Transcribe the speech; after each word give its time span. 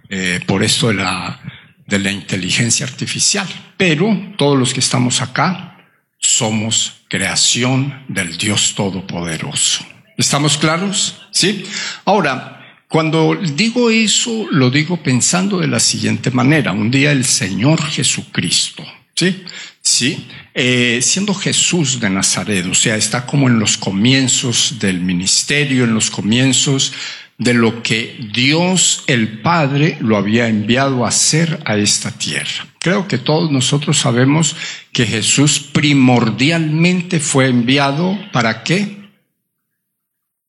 eh, 0.09 0.41
por 0.47 0.63
esto 0.63 0.89
de 0.89 0.95
la, 0.95 1.41
de 1.87 1.99
la 1.99 2.13
inteligencia 2.13 2.87
artificial. 2.87 3.49
Pero 3.77 4.35
todos 4.37 4.57
los 4.57 4.73
que 4.75 4.81
estamos 4.81 5.23
acá 5.23 5.77
somos 6.19 7.03
creación 7.09 8.05
del 8.09 8.37
Dios 8.37 8.75
Todopoderoso. 8.75 9.85
¿Estamos 10.17 10.59
claros? 10.59 11.27
¿Sí? 11.31 11.65
Ahora, 12.05 12.58
cuando 12.89 13.37
digo 13.37 13.91
eso, 13.91 14.47
lo 14.51 14.71
digo 14.71 14.97
pensando 14.97 15.61
de 15.61 15.69
la 15.69 15.79
siguiente 15.79 16.31
manera. 16.31 16.73
Un 16.73 16.91
día 16.91 17.13
el 17.13 17.27
Señor 17.27 17.83
Jesucristo, 17.83 18.83
¿sí? 19.15 19.45
Sí, 19.83 20.27
eh, 20.55 21.01
siendo 21.03 21.35
Jesús 21.35 22.01
de 22.01 22.09
Nazaret, 22.09 22.67
o 22.67 22.75
sea, 22.75 22.97
está 22.97 23.27
como 23.27 23.49
en 23.49 23.59
los 23.59 23.77
comienzos 23.77 24.77
del 24.79 25.01
ministerio, 25.01 25.85
en 25.85 25.95
los 25.95 26.11
comienzos 26.11 26.93
de 27.37 27.55
lo 27.55 27.83
que 27.83 28.19
Dios 28.33 29.05
el 29.07 29.41
Padre 29.41 29.97
lo 30.01 30.17
había 30.17 30.49
enviado 30.49 31.05
a 31.05 31.09
hacer 31.09 31.61
a 31.65 31.77
esta 31.77 32.11
tierra. 32.11 32.67
Creo 32.81 33.07
que 33.07 33.19
todos 33.19 33.51
nosotros 33.51 33.99
sabemos 33.99 34.57
que 34.93 35.07
Jesús 35.07 35.61
primordialmente 35.61 37.21
fue 37.21 37.47
enviado 37.47 38.19
para 38.33 38.65
qué? 38.65 39.11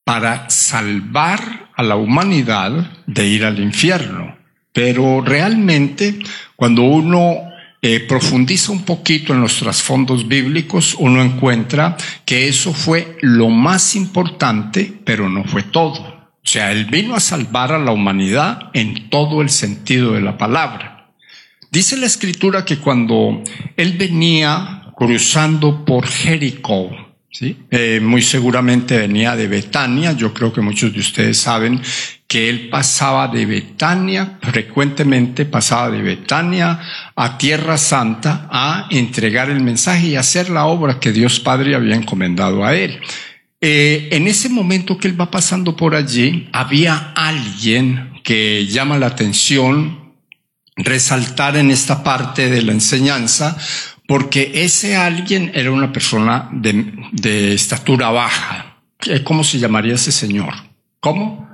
Para 0.03 0.49
salvar 0.49 1.68
a 1.79 1.83
la 1.83 1.95
humanidad 1.95 2.91
de 3.07 3.25
ir 3.25 3.45
al 3.45 3.57
infierno. 3.57 4.35
Pero 4.73 5.21
realmente 5.21 6.19
cuando 6.57 6.81
uno 6.81 7.37
eh, 7.81 8.01
profundiza 8.01 8.73
un 8.73 8.83
poquito 8.83 9.33
en 9.33 9.39
los 9.39 9.59
trasfondos 9.59 10.27
bíblicos, 10.27 10.93
uno 10.99 11.21
encuentra 11.21 11.95
que 12.25 12.49
eso 12.49 12.73
fue 12.73 13.17
lo 13.21 13.47
más 13.47 13.95
importante, 13.95 14.93
pero 15.05 15.29
no 15.29 15.45
fue 15.45 15.63
todo. 15.63 16.01
O 16.01 16.47
sea, 16.51 16.73
Él 16.73 16.83
vino 16.83 17.15
a 17.15 17.21
salvar 17.21 17.71
a 17.71 17.79
la 17.79 17.93
humanidad 17.93 18.71
en 18.73 19.09
todo 19.09 19.41
el 19.41 19.49
sentido 19.49 20.11
de 20.11 20.21
la 20.21 20.37
palabra. 20.37 21.13
Dice 21.71 21.95
la 21.95 22.07
escritura 22.07 22.65
que 22.65 22.79
cuando 22.79 23.41
Él 23.77 23.93
venía 23.97 24.91
cruzando 24.97 25.85
por 25.85 26.05
Jericó, 26.05 26.91
¿sí? 27.31 27.57
Eh, 27.71 27.99
muy 28.01 28.21
seguramente 28.21 28.97
venía 28.97 29.35
de 29.35 29.47
Betania, 29.47 30.13
yo 30.13 30.33
creo 30.33 30.51
que 30.51 30.61
muchos 30.61 30.93
de 30.93 30.99
ustedes 30.99 31.39
saben 31.39 31.81
que 32.27 32.49
Él 32.49 32.69
pasaba 32.69 33.27
de 33.27 33.45
Betania, 33.45 34.37
frecuentemente 34.41 35.45
pasaba 35.45 35.89
de 35.89 36.01
Betania 36.01 36.79
a 37.15 37.37
Tierra 37.37 37.77
Santa 37.77 38.47
a 38.51 38.87
entregar 38.91 39.49
el 39.49 39.61
mensaje 39.61 40.07
y 40.07 40.15
hacer 40.15 40.49
la 40.49 40.65
obra 40.65 40.99
que 40.99 41.11
Dios 41.11 41.39
Padre 41.39 41.75
había 41.75 41.95
encomendado 41.95 42.63
a 42.63 42.75
Él. 42.75 42.99
Eh, 43.61 44.07
en 44.11 44.27
ese 44.27 44.47
momento 44.47 44.97
que 44.97 45.09
él 45.09 45.19
va 45.19 45.29
pasando 45.29 45.75
por 45.75 45.93
allí, 45.93 46.47
había 46.53 47.11
alguien 47.13 48.13
que 48.23 48.65
llama 48.67 48.97
la 48.97 49.07
atención 49.07 50.13
resaltar 50.77 51.57
en 51.57 51.71
esta 51.71 52.03
parte 52.03 52.49
de 52.49 52.61
la 52.61 52.71
enseñanza, 52.71 53.57
porque 54.09 54.51
ese 54.55 54.95
alguien 54.95 55.51
era 55.53 55.69
una 55.69 55.93
persona 55.93 56.49
de, 56.51 57.53
estatura 57.53 58.09
baja. 58.09 58.81
Eh, 59.05 59.21
¿Cómo 59.23 59.43
se 59.43 59.59
llamaría 59.59 59.93
ese 59.93 60.11
señor? 60.11 60.51
¿Cómo? 60.99 61.47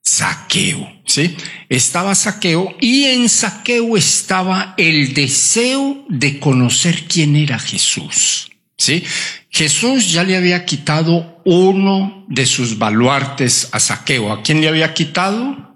Saqueo, 0.00 0.88
¿sí? 1.04 1.36
Estaba 1.68 2.14
Saqueo 2.14 2.76
y 2.80 3.06
en 3.06 3.28
Saqueo 3.28 3.96
estaba 3.96 4.74
el 4.76 5.14
deseo 5.14 6.04
de 6.08 6.38
conocer 6.38 7.06
quién 7.08 7.34
era 7.34 7.58
Jesús, 7.58 8.52
¿sí? 8.78 9.02
Jesús 9.48 10.12
ya 10.12 10.22
le 10.22 10.36
había 10.36 10.64
quitado 10.64 11.42
uno 11.44 12.24
de 12.28 12.46
sus 12.46 12.78
baluartes 12.78 13.68
a 13.72 13.80
Saqueo. 13.80 14.32
¿A 14.32 14.42
quién 14.44 14.60
le 14.60 14.68
había 14.68 14.94
quitado? 14.94 15.69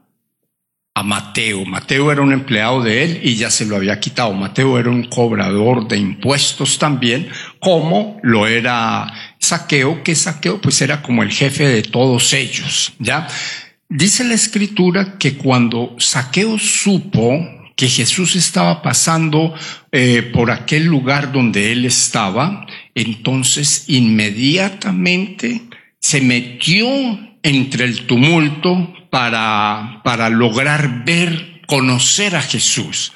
A 0.97 1.03
Mateo. 1.03 1.65
Mateo 1.65 2.13
era 2.13 2.23
un 2.23 2.33
empleado 2.33 2.81
de 2.81 3.03
él 3.03 3.21
y 3.25 3.35
ya 3.35 3.51
se 3.51 3.67
lo 3.67 3.75
había 3.75 3.99
quitado. 3.99 4.33
Mateo 4.33 4.79
era 4.79 4.91
un 4.91 5.03
cobrador 5.03 5.89
de 5.89 5.97
impuestos 5.97 6.79
también, 6.79 7.29
como 7.59 8.21
lo 8.23 8.47
era 8.47 9.13
Saqueo, 9.41 10.05
que 10.05 10.15
Saqueo 10.15 10.61
pues 10.61 10.81
era 10.83 11.03
como 11.03 11.25
el 11.25 11.33
jefe 11.33 11.67
de 11.67 11.83
todos 11.83 12.33
ellos, 12.33 12.93
¿ya? 13.01 13.27
Dice 13.89 14.23
la 14.23 14.35
escritura 14.35 15.19
que 15.19 15.37
cuando 15.37 15.97
Saqueo 15.99 16.61
supo 16.61 17.41
que 17.75 17.89
Jesús 17.89 18.37
estaba 18.37 18.81
pasando 18.81 19.53
eh, 19.91 20.23
por 20.33 20.53
aquel 20.53 20.85
lugar 20.85 21.33
donde 21.33 21.73
él 21.73 21.85
estaba, 21.87 22.67
entonces 22.95 23.87
inmediatamente 23.89 25.63
se 25.99 26.21
metió 26.21 26.87
entre 27.43 27.85
el 27.85 28.07
tumulto 28.07 28.95
para, 29.15 30.01
para 30.03 30.29
lograr 30.29 31.05
ver, 31.05 31.61
conocer 31.69 32.35
a 32.35 32.43
Jesús. 32.43 33.13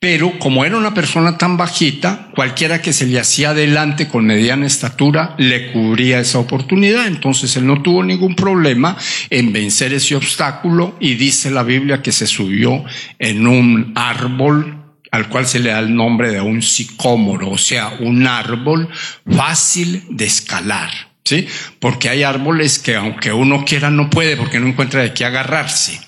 Pero 0.00 0.38
como 0.38 0.64
era 0.64 0.78
una 0.78 0.94
persona 0.94 1.36
tan 1.36 1.58
bajita, 1.58 2.30
cualquiera 2.34 2.80
que 2.80 2.94
se 2.94 3.04
le 3.04 3.20
hacía 3.20 3.50
adelante 3.50 4.08
con 4.08 4.24
mediana 4.24 4.66
estatura 4.66 5.34
le 5.36 5.70
cubría 5.70 6.18
esa 6.18 6.38
oportunidad. 6.38 7.06
Entonces 7.06 7.54
él 7.58 7.66
no 7.66 7.82
tuvo 7.82 8.02
ningún 8.02 8.34
problema 8.34 8.96
en 9.28 9.52
vencer 9.52 9.92
ese 9.92 10.16
obstáculo 10.16 10.96
y 10.98 11.16
dice 11.16 11.50
la 11.50 11.62
Biblia 11.62 12.00
que 12.00 12.12
se 12.12 12.26
subió 12.26 12.82
en 13.18 13.46
un 13.46 13.92
árbol 13.96 14.96
al 15.10 15.28
cual 15.28 15.46
se 15.46 15.58
le 15.58 15.72
da 15.72 15.80
el 15.80 15.94
nombre 15.94 16.30
de 16.30 16.40
un 16.40 16.62
sicómoro, 16.62 17.50
o 17.50 17.58
sea, 17.58 17.98
un 18.00 18.26
árbol 18.26 18.88
fácil 19.26 20.04
de 20.08 20.24
escalar. 20.24 21.13
¿Sí? 21.24 21.46
Porque 21.80 22.10
hay 22.10 22.22
árboles 22.22 22.78
que 22.78 22.96
aunque 22.96 23.32
uno 23.32 23.64
quiera 23.64 23.90
no 23.90 24.10
puede 24.10 24.36
porque 24.36 24.60
no 24.60 24.68
encuentra 24.68 25.02
de 25.02 25.14
qué 25.14 25.24
agarrarse. 25.24 26.00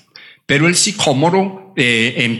Pero 0.45 0.67
el 0.67 0.75
sicómoro 0.75 1.73
eh, 1.75 2.39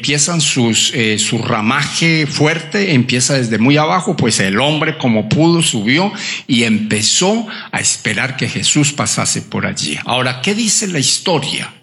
eh, 0.93 1.19
su 1.19 1.37
ramaje 1.39 2.25
fuerte, 2.25 2.93
empieza 2.93 3.35
desde 3.35 3.59
muy 3.59 3.77
abajo, 3.77 4.15
pues 4.15 4.39
el 4.39 4.59
hombre 4.59 4.97
como 4.97 5.27
pudo 5.29 5.61
subió 5.61 6.11
y 6.47 6.63
empezó 6.63 7.45
a 7.71 7.79
esperar 7.79 8.37
que 8.37 8.49
Jesús 8.49 8.93
pasase 8.93 9.41
por 9.41 9.65
allí. 9.65 9.97
Ahora, 10.05 10.41
¿qué 10.41 10.55
dice 10.55 10.87
la 10.87 10.99
historia? 10.99 11.73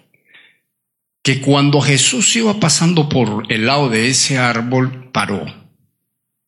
Que 1.23 1.39
cuando 1.41 1.79
Jesús 1.79 2.35
iba 2.35 2.59
pasando 2.59 3.07
por 3.07 3.45
el 3.49 3.67
lado 3.67 3.89
de 3.89 4.09
ese 4.09 4.37
árbol, 4.37 5.11
paró 5.11 5.45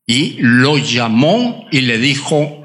y 0.07 0.37
lo 0.39 0.77
llamó 0.77 1.67
y 1.71 1.81
le 1.81 1.97
dijo 1.97 2.56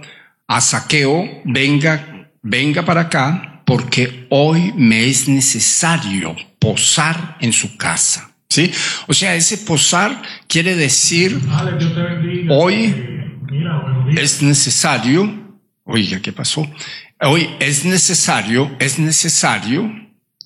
a 0.46 0.60
Saqueo, 0.60 1.42
venga, 1.44 2.30
venga 2.42 2.84
para 2.84 3.02
acá, 3.02 3.62
porque 3.64 4.26
hoy 4.30 4.72
me 4.76 5.06
es 5.06 5.28
necesario 5.28 6.36
posar 6.58 7.36
en 7.40 7.52
su 7.52 7.76
casa. 7.76 8.30
¿Sí? 8.48 8.70
O 9.08 9.14
sea, 9.14 9.34
ese 9.34 9.56
posar 9.58 10.20
quiere 10.46 10.76
decir 10.76 11.40
hoy 12.50 12.94
es 14.14 14.42
necesario, 14.42 15.56
oiga, 15.84 16.20
¿qué 16.20 16.32
pasó? 16.32 16.70
Hoy 17.20 17.48
es 17.60 17.86
necesario, 17.86 18.76
es 18.78 18.98
necesario 18.98 19.90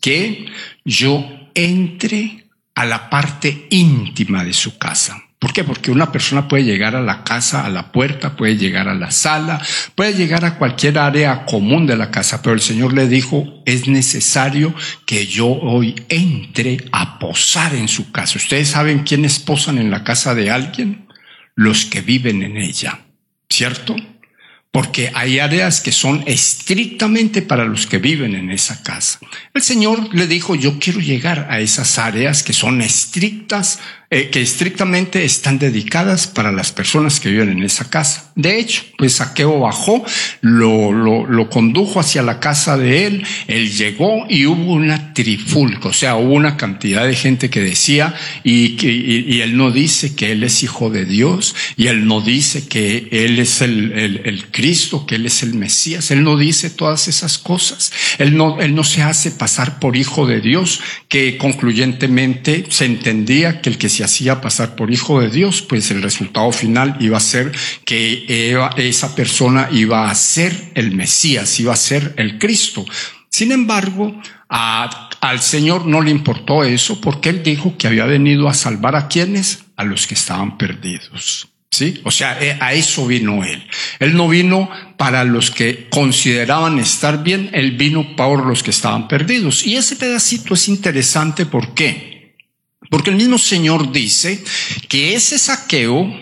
que 0.01 0.47
yo 0.85 1.29
entre 1.55 2.47
a 2.77 2.85
la 2.85 3.11
parte 3.11 3.67
íntima 3.71 4.45
de 4.45 4.53
su 4.53 4.79
casa. 4.79 5.21
¿Por 5.47 5.53
qué? 5.53 5.63
Porque 5.63 5.93
una 5.93 6.11
persona 6.11 6.49
puede 6.49 6.65
llegar 6.65 6.97
a 6.97 7.01
la 7.01 7.23
casa, 7.23 7.65
a 7.65 7.71
la 7.71 7.93
puerta, 7.93 8.35
puede 8.35 8.57
llegar 8.57 8.89
a 8.89 8.97
la 8.97 9.13
sala, 9.13 9.65
puede 9.95 10.15
llegar 10.15 10.45
a 10.45 10.59
cualquier 10.59 10.99
área 10.99 11.45
común 11.45 11.87
de 11.87 11.97
la 11.97 12.11
casa, 12.11 12.43
pero 12.43 12.53
el 12.53 12.61
Señor 12.61 12.93
le 12.93 13.07
dijo, 13.07 13.63
es 13.65 13.87
necesario 13.87 14.75
que 15.07 15.29
yo 15.29 15.47
hoy 15.47 15.95
entre 16.09 16.79
a 16.91 17.21
posar 17.21 17.77
en 17.77 17.87
su 17.87 18.11
casa. 18.11 18.39
¿Ustedes 18.39 18.71
saben 18.71 19.05
quiénes 19.05 19.39
posan 19.39 19.79
en 19.79 19.93
la 19.93 20.03
casa 20.03 20.35
de 20.35 20.51
alguien? 20.51 21.07
Los 21.55 21.85
que 21.85 22.01
viven 22.01 22.43
en 22.43 22.57
ella, 22.57 23.03
¿cierto? 23.49 23.95
porque 24.77 25.11
hay 25.15 25.39
áreas 25.39 25.81
que 25.81 25.91
son 25.91 26.23
estrictamente 26.27 27.41
para 27.41 27.65
los 27.65 27.87
que 27.87 27.97
viven 27.97 28.35
en 28.35 28.51
esa 28.51 28.83
casa. 28.83 29.21
El 29.55 29.63
Señor 29.63 30.15
le 30.15 30.27
dijo, 30.27 30.55
yo 30.55 30.79
quiero 30.79 31.01
llegar 31.01 31.47
a 31.49 31.61
esas 31.61 31.99
áreas 31.99 32.43
que 32.43 32.53
son 32.53 32.83
estrictas, 32.83 33.81
eh, 34.09 34.31
que 34.31 34.41
estrictamente 34.41 35.25
están 35.25 35.59
dedicadas 35.59 36.29
para 36.29 36.53
las 36.53 36.71
personas 36.71 37.19
que 37.19 37.29
viven 37.29 37.49
en 37.49 37.65
esa 37.65 37.91
casa. 37.91 38.31
De 38.37 38.61
hecho, 38.61 38.85
pues 38.97 39.15
Saqueo 39.15 39.59
bajó, 39.59 40.05
lo, 40.43 40.93
lo, 40.93 41.51
condujo 41.51 41.99
hacia 41.99 42.23
la 42.23 42.39
casa 42.39 42.77
de 42.77 43.07
él, 43.07 43.27
él 43.49 43.73
llegó 43.73 44.27
y 44.29 44.47
hubo 44.47 44.75
una 44.75 45.13
trifulca, 45.13 45.89
o 45.89 45.93
sea, 45.93 46.17
hubo 46.17 46.35
una 46.35 46.57
cantidad 46.57 47.05
de 47.05 47.17
gente 47.17 47.51
que 47.51 47.61
decía, 47.61 48.15
y, 48.45 48.77
que, 48.77 48.93
y, 48.93 49.41
él 49.41 49.57
no 49.57 49.71
dice 49.73 50.15
que 50.15 50.31
él 50.33 50.45
es 50.45 50.63
hijo 50.63 50.91
de 50.91 51.05
Dios, 51.05 51.57
y 51.77 51.89
él 51.89 52.07
no 52.07 52.21
dice 52.21 52.69
que 52.69 53.09
él 53.11 53.39
es 53.41 53.61
el, 53.61 53.93
el, 53.93 54.21
el 54.25 54.47
Cristo, 54.53 55.07
que 55.07 55.17
él 55.17 55.27
es 55.27 55.43
el 55.43 55.55
Mesías, 55.55 56.11
él 56.13 56.23
no 56.23 56.37
dice 56.37 56.71
todas 56.71 57.09
esas 57.09 57.39
cosas, 57.39 57.91
él 58.19 58.37
no, 58.37 58.61
él 58.61 58.75
no 58.75 58.85
se 58.85 59.03
hace 59.03 59.33
pasar 59.33 59.81
por 59.81 59.97
hijo 59.97 60.27
de 60.27 60.41
Dios, 60.41 60.81
que 61.09 61.39
concluyentemente 61.39 62.67
se 62.69 62.85
entendía 62.85 63.61
que 63.61 63.71
el 63.71 63.79
que 63.79 63.89
se 63.97 64.05
hacía 64.05 64.41
pasar 64.41 64.77
por 64.77 64.91
hijo 64.91 65.21
de 65.21 65.31
Dios, 65.31 65.63
pues 65.63 65.91
el 65.91 66.03
resultado 66.03 66.53
final 66.53 66.97
iba 67.01 67.17
a 67.17 67.21
ser 67.21 67.53
que 67.85 68.55
esa 68.77 69.15
persona 69.15 69.69
iba 69.73 70.11
a 70.11 70.15
ser 70.15 70.73
el 70.75 70.93
Mesías, 70.93 71.59
iba 71.61 71.73
a 71.73 71.77
ser 71.77 72.15
el 72.19 72.39
Cristo. 72.39 72.85
Sin 73.31 73.53
embargo, 73.53 74.21
al 74.49 75.41
Señor 75.41 75.87
no 75.87 76.03
le 76.03 76.11
importó 76.11 76.63
eso 76.65 77.01
porque 77.01 77.31
Él 77.31 77.43
dijo 77.43 77.77
que 77.79 77.87
había 77.87 78.05
venido 78.05 78.49
a 78.49 78.55
salvar 78.55 78.97
a 78.97 79.09
quienes, 79.09 79.65
a 79.77 79.85
los 79.85 80.07
que 80.07 80.15
estaban 80.15 80.59
perdidos. 80.59 81.49
¿Sí? 81.71 82.01
O 82.05 82.11
sea, 82.11 82.39
eh, 82.41 82.57
a 82.61 82.73
eso 82.73 83.07
vino 83.07 83.45
Él. 83.45 83.63
Él 83.99 84.17
no 84.17 84.29
vino 84.29 84.71
para 84.97 85.25
los 85.25 85.51
que 85.51 85.89
consideraban 85.91 86.79
estar 86.79 87.23
bien, 87.23 87.51
Él 87.53 87.73
vino 87.73 88.17
por 88.17 88.47
los 88.47 88.63
que 88.63 88.71
estaban 88.71 89.09
perdidos. 89.09 89.67
Y 89.67 89.77
ese 89.77 89.97
pedacito 89.97 90.55
es 90.55 90.69
interesante, 90.69 91.45
¿por 91.45 91.75
qué? 91.75 92.16
Porque 92.91 93.11
el 93.11 93.17
mismo 93.17 93.39
Señor 93.39 93.93
dice 93.93 94.43
que 94.89 95.15
ese 95.15 95.39
saqueo, 95.39 96.13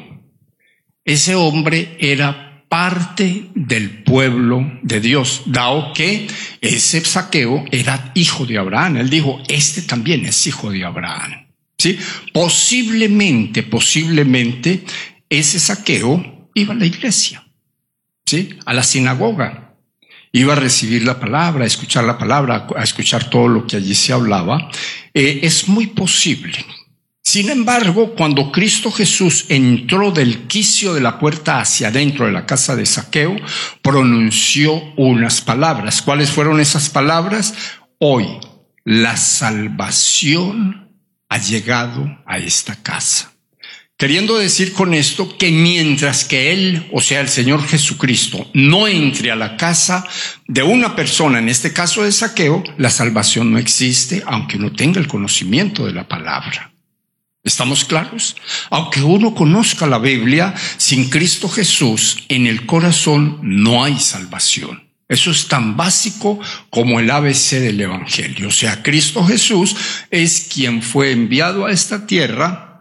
ese 1.05 1.34
hombre 1.34 1.96
era 2.00 2.64
parte 2.69 3.50
del 3.55 4.02
pueblo 4.02 4.81
de 4.82 5.00
Dios, 5.00 5.43
dado 5.46 5.93
que 5.93 6.26
ese 6.61 7.05
saqueo 7.05 7.64
era 7.70 8.11
hijo 8.14 8.46
de 8.46 8.58
Abraham. 8.58 8.96
Él 8.96 9.11
dijo, 9.11 9.40
este 9.49 9.82
también 9.82 10.25
es 10.26 10.46
hijo 10.46 10.70
de 10.70 10.84
Abraham. 10.84 11.46
¿Sí? 11.78 11.99
Posiblemente, 12.32 13.62
posiblemente, 13.62 14.84
ese 15.28 15.58
saqueo 15.58 16.50
iba 16.55 16.72
a 16.72 16.76
la 16.76 16.87
iglesia, 16.87 17.44
¿sí? 18.25 18.56
A 18.64 18.72
la 18.72 18.82
sinagoga 18.82 19.63
iba 20.34 20.52
a 20.52 20.56
recibir 20.56 21.04
la 21.04 21.20
palabra, 21.20 21.62
a 21.62 21.66
escuchar 21.66 22.02
la 22.02 22.19
palabra, 22.19 22.66
a 22.76 22.82
escuchar 22.82 23.31
todo 23.31 23.46
lo 23.46 23.66
que 23.66 23.76
allí 23.76 23.94
se 23.94 24.12
hablaba, 24.12 24.69
eh, 25.14 25.40
es 25.44 25.69
muy 25.69 25.86
posible. 25.86 26.58
Sin 27.22 27.50
embargo, 27.50 28.14
cuando 28.16 28.50
Cristo 28.50 28.90
Jesús 28.90 29.46
entró 29.48 30.10
del 30.10 30.48
quicio 30.48 30.92
de 30.92 31.00
la 31.00 31.20
puerta 31.20 31.60
hacia 31.60 31.88
adentro 31.88 32.26
de 32.26 32.32
la 32.32 32.46
casa 32.46 32.75
de 32.75 32.84
Saqueo, 32.84 33.36
pronunció 33.81 34.82
unas 34.96 35.40
palabras. 35.40 36.02
¿Cuáles 36.02 36.32
fueron 36.32 36.58
esas 36.58 36.90
palabras? 36.90 37.54
Hoy 37.98 38.26
la 38.84 39.16
salvación 39.16 40.90
ha 41.28 41.38
llegado 41.38 42.19
a 42.26 42.38
esta 42.38 42.75
casa. 42.82 43.33
Queriendo 43.96 44.37
decir 44.37 44.73
con 44.73 44.93
esto 44.93 45.38
que 45.38 45.52
mientras 45.52 46.25
que 46.25 46.52
Él, 46.52 46.88
o 46.93 47.00
sea, 47.00 47.20
el 47.20 47.29
Señor 47.29 47.64
Jesucristo, 47.64 48.50
no 48.52 48.88
entre 48.88 49.31
a 49.31 49.37
la 49.37 49.56
casa 49.56 50.05
de 50.49 50.64
una 50.64 50.96
persona, 50.96 51.38
en 51.38 51.49
este 51.49 51.73
caso 51.73 52.02
de 52.02 52.11
saqueo, 52.11 52.64
la 52.76 52.91
salvación 52.91 53.52
no 53.52 53.58
existe, 53.58 54.25
aunque 54.26 54.56
uno 54.56 54.73
tenga 54.73 54.99
el 54.99 55.06
conocimiento 55.06 55.87
de 55.87 55.93
la 55.93 56.08
palabra. 56.08 56.73
¿Estamos 57.44 57.85
claros? 57.85 58.35
Aunque 58.70 59.00
uno 59.00 59.32
conozca 59.32 59.87
la 59.87 59.99
Biblia, 59.99 60.55
sin 60.76 61.08
Cristo 61.08 61.49
Jesús 61.49 62.25
en 62.29 62.49
el 62.49 62.67
corazón 62.67 63.38
no 63.43 63.85
hay 63.85 64.00
salvación. 64.00 64.90
Eso 65.08 65.31
es 65.31 65.47
tan 65.47 65.76
básico 65.76 66.40
como 66.69 66.99
el 66.99 67.11
ABC 67.11 67.61
del 67.61 67.81
Evangelio. 67.81 68.49
O 68.49 68.50
sea, 68.50 68.82
Cristo 68.82 69.25
Jesús 69.25 69.76
es 70.11 70.49
quien 70.52 70.82
fue 70.82 71.12
enviado 71.12 71.67
a 71.67 71.70
esta 71.70 72.06
tierra 72.06 72.74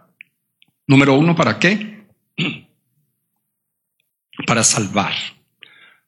Número 0.86 1.14
uno, 1.14 1.34
¿para 1.34 1.58
qué? 1.58 2.06
Para 4.46 4.64
salvar. 4.64 5.14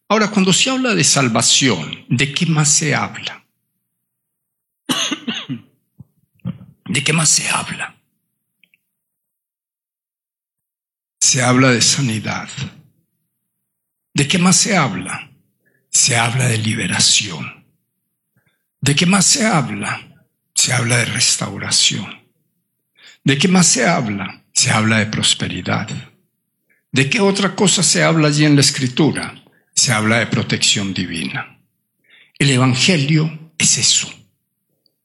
Ahora, 0.09 0.31
cuando 0.31 0.53
se 0.53 0.71
habla 0.71 0.95
de 0.95 1.05
salvación, 1.05 2.05
¿de 2.09 2.33
qué 2.33 2.47
más 2.47 2.69
se 2.73 2.95
habla? 2.95 3.47
¿De 6.85 7.05
qué 7.05 7.13
más 7.13 7.29
se 7.29 7.49
habla? 7.49 7.97
Se 11.21 11.43
habla 11.43 11.71
de 11.71 11.81
sanidad. 11.81 12.49
¿De 14.15 14.29
qué 14.29 14.39
más 14.39 14.57
se 14.57 14.77
habla? 14.77 15.31
Se 15.91 16.17
habla 16.17 16.47
de 16.47 16.59
liberación. 16.59 17.67
¿De 18.81 18.95
qué 18.95 19.07
más 19.07 19.27
se 19.27 19.47
habla? 19.47 20.27
Se 20.55 20.73
habla 20.73 20.99
de 20.99 21.07
restauración. 21.07 22.29
¿De 23.25 23.39
qué 23.39 23.49
más 23.49 23.67
se 23.67 23.87
habla? 23.87 24.46
Se 24.67 24.73
habla 24.73 24.99
de 24.99 25.07
prosperidad. 25.07 25.89
¿De 26.91 27.09
qué 27.09 27.21
otra 27.21 27.55
cosa 27.55 27.85
se 27.85 28.03
habla 28.03 28.27
allí 28.27 28.45
en 28.45 28.57
la 28.57 28.63
escritura? 28.63 29.45
Se 29.73 29.93
habla 29.93 30.19
de 30.19 30.27
protección 30.27 30.93
divina. 30.93 31.61
El 32.37 32.51
Evangelio 32.51 33.53
es 33.59 33.79
eso. 33.79 34.13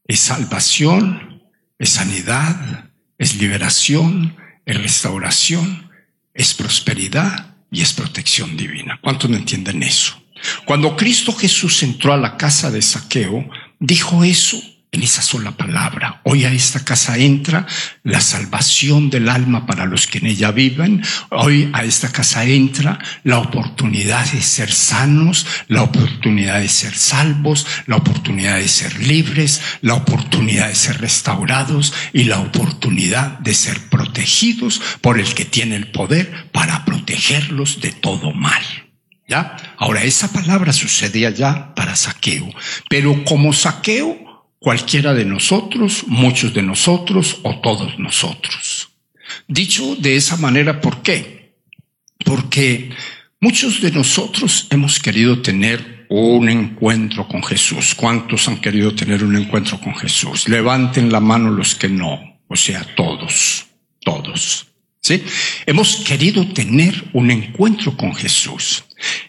Es 0.08 0.20
salvación, 0.20 1.44
es 1.78 1.92
sanidad, 1.92 2.90
es 3.20 3.36
liberación, 3.36 4.36
es 4.66 4.82
restauración, 4.82 5.92
es 6.34 6.56
prosperidad 6.56 7.56
y 7.70 7.84
es 7.84 7.94
protección 7.94 8.58
divina. 8.58 8.98
¿Cuántos 9.00 9.30
no 9.30 9.38
entienden 9.38 9.84
eso? 9.84 10.20
Cuando 10.66 10.98
Cristo 10.98 11.34
Jesús 11.34 11.84
entró 11.84 12.14
a 12.14 12.18
la 12.18 12.36
casa 12.36 12.72
de 12.72 12.82
Saqueo, 12.82 13.48
dijo 13.80 14.24
eso 14.24 14.60
en 14.94 15.04
esa 15.04 15.22
sola 15.22 15.52
palabra. 15.52 16.20
Hoy 16.26 16.44
a 16.44 16.52
esta 16.52 16.84
casa 16.84 17.18
entra 17.18 17.66
la 18.04 18.20
salvación 18.20 19.10
del 19.10 19.30
alma 19.30 19.66
para 19.66 19.86
los 19.86 20.06
que 20.06 20.18
en 20.18 20.26
ella 20.26 20.52
viven. 20.52 21.02
Hoy 21.30 21.70
a 21.72 21.86
esta 21.86 22.12
casa 22.12 22.44
entra 22.44 23.00
la 23.24 23.40
oportunidad 23.40 24.30
de 24.34 24.42
ser 24.42 24.70
sanos, 24.70 25.48
la 25.70 25.84
oportunidad 25.84 26.60
de 26.60 26.68
ser 26.68 26.94
salvos, 26.94 27.66
la 27.88 27.96
oportunidad 27.96 28.58
de 28.58 28.68
ser 28.68 29.00
libres, 29.02 29.62
la 29.82 29.94
oportunidad 29.94 30.68
de 30.68 30.76
ser 30.76 31.00
restaurados 31.00 31.94
y 32.12 32.26
la 32.26 32.40
oportunidad 32.40 33.40
de 33.40 33.54
ser 33.54 33.80
protegidos 33.88 34.82
por 35.00 35.22
el 35.22 35.34
que 35.34 35.46
tiene 35.46 35.78
el 35.78 35.90
poder 35.92 36.50
para 36.52 36.84
protegerlos 36.84 37.80
de 37.80 37.94
todo 37.94 38.34
mal. 38.34 38.62
¿Ya? 39.26 39.56
Ahora, 39.78 40.04
esa 40.04 40.34
palabra 40.34 40.74
sucede 40.74 41.26
allá 41.26 41.74
para 41.76 41.96
saqueo, 41.96 42.54
pero 42.90 43.24
como 43.24 43.54
saqueo, 43.54 44.31
cualquiera 44.62 45.16
de 45.16 45.26
nosotros, 45.26 46.04
muchos 46.06 46.54
de 46.54 46.62
nosotros 46.62 47.40
o 47.42 47.60
todos 47.62 47.98
nosotros. 47.98 48.90
Dicho 49.48 49.96
de 49.96 50.16
esa 50.16 50.38
manera, 50.38 50.80
¿por 50.80 51.02
qué? 51.02 51.56
Porque 52.24 52.92
muchos 53.40 53.82
de 53.82 53.92
nosotros 53.92 54.68
hemos 54.70 55.00
querido 55.00 55.42
tener 55.42 56.06
un 56.10 56.48
encuentro 56.48 57.28
con 57.28 57.42
Jesús. 57.42 57.96
¿Cuántos 57.96 58.48
han 58.48 58.62
querido 58.62 58.94
tener 58.94 59.24
un 59.24 59.36
encuentro 59.36 59.80
con 59.80 59.96
Jesús? 59.96 60.48
Levanten 60.48 61.12
la 61.12 61.20
mano 61.20 61.50
los 61.50 61.74
que 61.74 61.90
no, 61.90 62.40
o 62.48 62.56
sea, 62.56 62.84
todos, 62.96 63.66
todos. 64.02 64.68
¿Sí? 65.02 65.24
Hemos 65.66 65.96
querido 66.06 66.46
tener 66.50 67.04
un 67.14 67.32
encuentro 67.32 67.98
con 67.98 68.14
Jesús. 68.14 68.84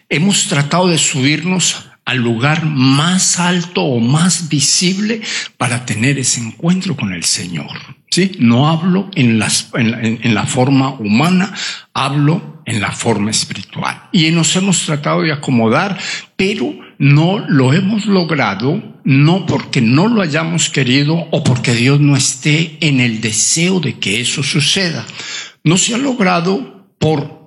Hemos 0.07 0.47
tratado 0.47 0.87
de 0.87 0.99
subirnos 0.99 1.87
al 2.05 2.17
lugar 2.17 2.65
más 2.65 3.39
alto 3.39 3.81
o 3.81 3.99
más 3.99 4.49
visible 4.49 5.21
para 5.57 5.85
tener 5.85 6.19
ese 6.19 6.41
encuentro 6.41 6.95
con 6.95 7.13
el 7.13 7.23
Señor. 7.23 7.71
¿Sí? 8.09 8.33
No 8.39 8.69
hablo 8.69 9.09
en, 9.15 9.39
las, 9.39 9.69
en, 9.73 10.35
la 10.35 10.45
forma 10.45 10.89
humana, 10.89 11.51
hablo 11.93 12.61
en 12.65 12.79
la 12.79 12.91
forma 12.91 13.31
espiritual. 13.31 14.09
Y 14.11 14.29
nos 14.29 14.55
hemos 14.55 14.85
tratado 14.85 15.21
de 15.21 15.31
acomodar, 15.31 15.97
pero 16.35 16.75
no 16.99 17.39
lo 17.39 17.73
hemos 17.73 18.05
logrado, 18.05 18.99
no 19.03 19.47
porque 19.47 19.81
no 19.81 20.07
lo 20.07 20.21
hayamos 20.21 20.69
querido 20.69 21.27
o 21.31 21.43
porque 21.43 21.73
Dios 21.73 21.99
no 22.01 22.15
esté 22.15 22.77
en 22.81 22.99
el 22.99 23.19
deseo 23.19 23.79
de 23.79 23.97
que 23.97 24.21
eso 24.21 24.43
suceda. 24.43 25.05
No 25.63 25.77
se 25.77 25.95
ha 25.95 25.97
logrado 25.97 26.85
por 26.99 27.42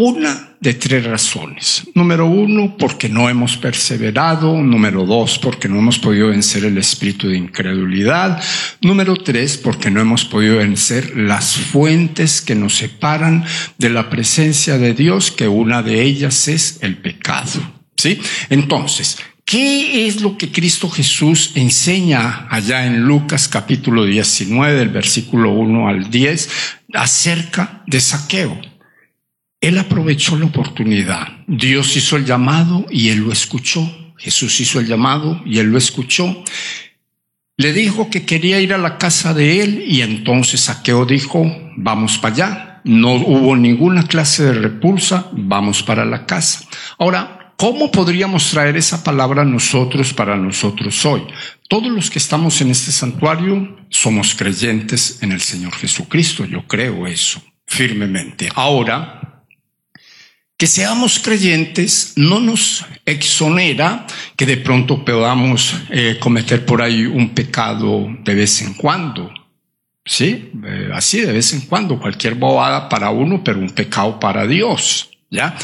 Una 0.00 0.54
de 0.60 0.74
tres 0.74 1.04
razones. 1.04 1.82
Número 1.92 2.24
uno, 2.24 2.76
porque 2.78 3.08
no 3.08 3.28
hemos 3.28 3.56
perseverado. 3.56 4.56
Número 4.62 5.04
dos, 5.04 5.40
porque 5.40 5.68
no 5.68 5.76
hemos 5.80 5.98
podido 5.98 6.28
vencer 6.28 6.64
el 6.64 6.78
espíritu 6.78 7.26
de 7.26 7.36
incredulidad. 7.36 8.40
Número 8.80 9.16
tres, 9.16 9.58
porque 9.58 9.90
no 9.90 10.00
hemos 10.00 10.24
podido 10.24 10.58
vencer 10.58 11.16
las 11.16 11.56
fuentes 11.56 12.40
que 12.40 12.54
nos 12.54 12.76
separan 12.76 13.44
de 13.76 13.90
la 13.90 14.08
presencia 14.08 14.78
de 14.78 14.94
Dios, 14.94 15.32
que 15.32 15.48
una 15.48 15.82
de 15.82 16.00
ellas 16.00 16.46
es 16.46 16.78
el 16.80 16.98
pecado. 16.98 17.60
¿Sí? 17.96 18.20
Entonces, 18.50 19.18
¿Qué 19.44 20.06
es 20.06 20.20
lo 20.20 20.36
que 20.36 20.52
Cristo 20.52 20.90
Jesús 20.90 21.52
enseña 21.54 22.46
allá 22.50 22.86
en 22.86 23.00
Lucas 23.00 23.48
capítulo 23.48 24.04
19, 24.04 24.78
del 24.78 24.90
versículo 24.90 25.52
1 25.52 25.88
al 25.88 26.10
10, 26.10 26.50
acerca 26.92 27.82
de 27.86 27.98
saqueo? 27.98 28.60
Él 29.60 29.78
aprovechó 29.78 30.38
la 30.38 30.46
oportunidad. 30.46 31.28
Dios 31.46 31.96
hizo 31.96 32.16
el 32.16 32.24
llamado 32.24 32.86
y 32.90 33.08
él 33.08 33.20
lo 33.20 33.32
escuchó. 33.32 34.12
Jesús 34.16 34.60
hizo 34.60 34.78
el 34.80 34.86
llamado 34.86 35.40
y 35.44 35.58
él 35.58 35.70
lo 35.70 35.78
escuchó. 35.78 36.44
Le 37.56 37.72
dijo 37.72 38.08
que 38.08 38.24
quería 38.24 38.60
ir 38.60 38.72
a 38.72 38.78
la 38.78 38.98
casa 38.98 39.34
de 39.34 39.62
él 39.62 39.84
y 39.84 40.02
entonces 40.02 40.60
Saqueo 40.60 41.04
dijo, 41.06 41.44
vamos 41.76 42.18
para 42.18 42.34
allá. 42.34 42.80
No 42.84 43.14
hubo 43.14 43.56
ninguna 43.56 44.06
clase 44.06 44.44
de 44.44 44.52
repulsa, 44.52 45.28
vamos 45.32 45.82
para 45.82 46.04
la 46.04 46.24
casa. 46.24 46.60
Ahora, 46.96 47.52
¿cómo 47.56 47.90
podríamos 47.90 48.50
traer 48.50 48.76
esa 48.76 49.02
palabra 49.02 49.44
nosotros 49.44 50.14
para 50.14 50.36
nosotros 50.36 51.04
hoy? 51.04 51.24
Todos 51.68 51.90
los 51.90 52.10
que 52.10 52.20
estamos 52.20 52.60
en 52.60 52.70
este 52.70 52.92
santuario 52.92 53.76
somos 53.90 54.36
creyentes 54.36 55.18
en 55.22 55.32
el 55.32 55.40
Señor 55.40 55.74
Jesucristo, 55.74 56.44
yo 56.44 56.64
creo 56.68 57.08
eso 57.08 57.42
firmemente. 57.66 58.48
Ahora, 58.54 59.27
que 60.58 60.66
seamos 60.66 61.20
creyentes 61.20 62.14
no 62.16 62.40
nos 62.40 62.84
exonera 63.06 64.06
que 64.36 64.44
de 64.44 64.56
pronto 64.56 65.04
podamos 65.04 65.74
eh, 65.88 66.16
cometer 66.18 66.66
por 66.66 66.82
ahí 66.82 67.06
un 67.06 67.30
pecado 67.30 68.08
de 68.24 68.34
vez 68.34 68.60
en 68.62 68.74
cuando. 68.74 69.32
Sí, 70.04 70.50
eh, 70.66 70.90
así 70.92 71.20
de 71.20 71.32
vez 71.32 71.52
en 71.52 71.60
cuando, 71.60 72.00
cualquier 72.00 72.34
bobada 72.34 72.88
para 72.88 73.10
uno, 73.10 73.42
pero 73.44 73.60
un 73.60 73.70
pecado 73.70 74.18
para 74.18 74.46
Dios. 74.48 75.10
¿Ya? 75.30 75.56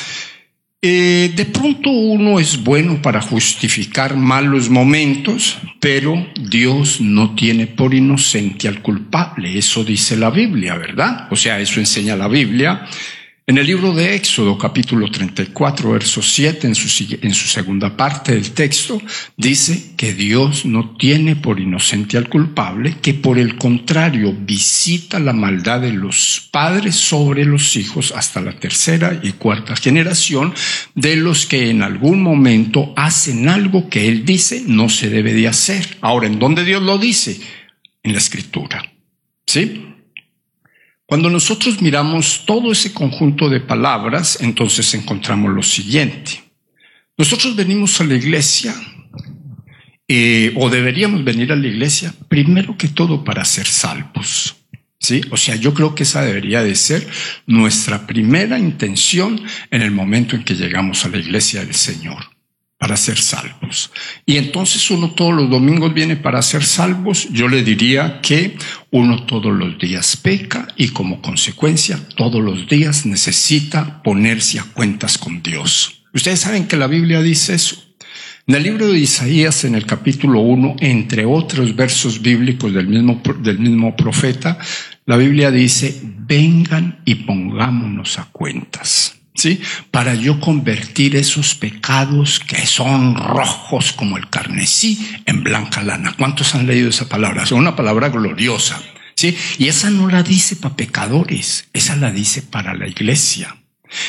Eh, 0.80 1.32
de 1.34 1.46
pronto 1.46 1.90
uno 1.90 2.38
es 2.38 2.62
bueno 2.62 3.00
para 3.02 3.20
justificar 3.20 4.16
malos 4.16 4.68
momentos, 4.68 5.56
pero 5.80 6.28
Dios 6.38 7.00
no 7.00 7.34
tiene 7.34 7.66
por 7.66 7.94
inocente 7.94 8.68
al 8.68 8.80
culpable. 8.80 9.58
Eso 9.58 9.82
dice 9.82 10.16
la 10.16 10.30
Biblia, 10.30 10.76
¿verdad? 10.76 11.26
O 11.32 11.36
sea, 11.36 11.58
eso 11.58 11.80
enseña 11.80 12.14
la 12.14 12.28
Biblia. 12.28 12.86
En 13.46 13.58
el 13.58 13.66
libro 13.66 13.92
de 13.92 14.14
Éxodo, 14.14 14.56
capítulo 14.56 15.10
34, 15.10 15.90
verso 15.90 16.22
7, 16.22 16.66
en 16.66 16.74
su, 16.74 17.18
en 17.20 17.34
su, 17.34 17.46
segunda 17.46 17.94
parte 17.94 18.32
del 18.32 18.52
texto, 18.52 19.02
dice 19.36 19.92
que 19.98 20.14
Dios 20.14 20.64
no 20.64 20.96
tiene 20.96 21.36
por 21.36 21.60
inocente 21.60 22.16
al 22.16 22.30
culpable, 22.30 22.96
que 23.02 23.12
por 23.12 23.38
el 23.38 23.58
contrario 23.58 24.34
visita 24.34 25.18
la 25.18 25.34
maldad 25.34 25.82
de 25.82 25.92
los 25.92 26.48
padres 26.50 26.94
sobre 26.94 27.44
los 27.44 27.76
hijos 27.76 28.14
hasta 28.16 28.40
la 28.40 28.58
tercera 28.58 29.20
y 29.22 29.32
cuarta 29.32 29.76
generación 29.76 30.54
de 30.94 31.16
los 31.16 31.44
que 31.44 31.68
en 31.68 31.82
algún 31.82 32.22
momento 32.22 32.94
hacen 32.96 33.50
algo 33.50 33.90
que 33.90 34.08
Él 34.08 34.24
dice 34.24 34.62
no 34.66 34.88
se 34.88 35.10
debe 35.10 35.34
de 35.34 35.48
hacer. 35.48 35.98
Ahora, 36.00 36.28
¿en 36.28 36.38
dónde 36.38 36.64
Dios 36.64 36.82
lo 36.82 36.96
dice? 36.96 37.38
En 38.02 38.12
la 38.12 38.18
escritura. 38.20 38.90
¿Sí? 39.46 39.93
Cuando 41.06 41.28
nosotros 41.28 41.82
miramos 41.82 42.44
todo 42.46 42.73
ese 42.73 42.92
conjunto 42.92 43.49
de 43.49 43.61
palabras, 43.61 44.38
entonces 44.40 44.94
encontramos 44.94 45.52
lo 45.52 45.62
siguiente. 45.62 46.42
Nosotros 47.16 47.54
venimos 47.54 48.00
a 48.00 48.04
la 48.04 48.14
iglesia, 48.14 48.75
eh, 50.08 50.52
o 50.56 50.70
deberíamos 50.70 51.23
venir 51.23 51.52
a 51.52 51.56
la 51.56 51.66
iglesia, 51.66 52.14
primero 52.28 52.76
que 52.76 52.88
todo 52.88 53.23
para 53.23 53.44
ser 53.44 53.66
salvos. 53.66 54.56
¿Sí? 54.99 55.20
O 55.30 55.37
sea, 55.37 55.54
yo 55.56 55.75
creo 55.75 55.94
que 55.94 56.04
esa 56.04 56.23
debería 56.23 56.62
de 56.62 56.75
ser 56.75 57.06
nuestra 57.46 58.06
primera 58.06 58.58
intención 58.58 59.38
en 59.70 59.82
el 59.82 59.90
momento 59.90 60.34
en 60.34 60.44
que 60.44 60.54
llegamos 60.54 61.04
a 61.04 61.11
la 61.11 61.18
iglesia 61.18 61.62
del 61.62 61.75
Señor 61.75 62.34
para 62.85 62.99
ser 62.99 63.17
salvos. 63.17 63.91
Y 64.26 64.37
entonces 64.37 64.91
uno 64.91 65.12
todos 65.12 65.33
los 65.33 65.49
domingos 65.49 65.95
viene 65.95 66.17
para 66.17 66.43
ser 66.43 66.62
salvos. 66.62 67.26
Yo 67.31 67.49
le 67.49 67.64
diría 67.64 68.21
que 68.21 68.59
uno 68.91 69.25
todos 69.25 69.55
los 69.55 69.79
días 69.79 70.19
peca 70.19 70.69
y 70.76 70.88
como 70.88 71.23
consecuencia 71.23 71.99
todos 72.14 72.43
los 72.43 72.69
días 72.69 73.07
necesita 73.07 74.03
ponerse 74.03 74.59
a 74.59 74.64
cuentas 74.64 75.17
con 75.17 75.43
Dios. 75.43 76.03
Ustedes 76.12 76.41
saben 76.41 76.67
que 76.67 76.76
la 76.76 76.87
Biblia 76.87 77.23
dice 77.23 77.55
eso. 77.55 77.83
En 78.47 78.55
el 78.55 78.62
libro 78.62 78.88
de 78.88 78.99
Isaías, 78.99 79.64
en 79.64 79.76
el 79.76 79.87
capítulo 79.87 80.41
1, 80.41 80.76
entre 80.81 81.25
otros 81.25 81.75
versos 81.75 82.21
bíblicos 82.21 82.75
del 82.75 82.87
mismo, 82.87 83.23
del 83.41 83.61
mismo 83.61 83.97
profeta, 83.97 84.59
la 85.07 85.17
Biblia 85.17 85.50
dice, 85.50 86.03
vengan 86.05 87.00
y 87.07 87.14
pongámonos 87.14 88.19
a 88.19 88.26
cuentas. 88.26 89.13
¿Sí? 89.35 89.61
Para 89.91 90.14
yo 90.14 90.41
convertir 90.41 91.17
esos 91.17 91.55
pecados 91.55 92.41
que 92.41 92.67
son 92.67 93.17
rojos 93.17 93.93
como 93.93 94.17
el 94.17 94.31
carnesí 94.31 95.07
en 95.26 95.43
blanca 95.43 95.83
lana. 95.83 96.14
¿Cuántos 96.17 96.55
han 96.55 96.67
leído 96.67 96.88
esa 96.88 97.09
palabra? 97.09 97.43
Es 97.43 97.53
una 97.53 97.76
palabra 97.76 98.09
gloriosa, 98.09 98.81
¿sí? 99.17 99.37
Y 99.59 99.69
esa 99.69 99.91
no 99.91 100.09
la 100.09 100.23
dice 100.23 100.57
para 100.57 100.76
pecadores, 100.76 101.69
esa 101.73 101.97
la 101.97 102.11
dice 102.11 102.43
para 102.43 102.75
la 102.75 102.88
iglesia. 102.88 103.57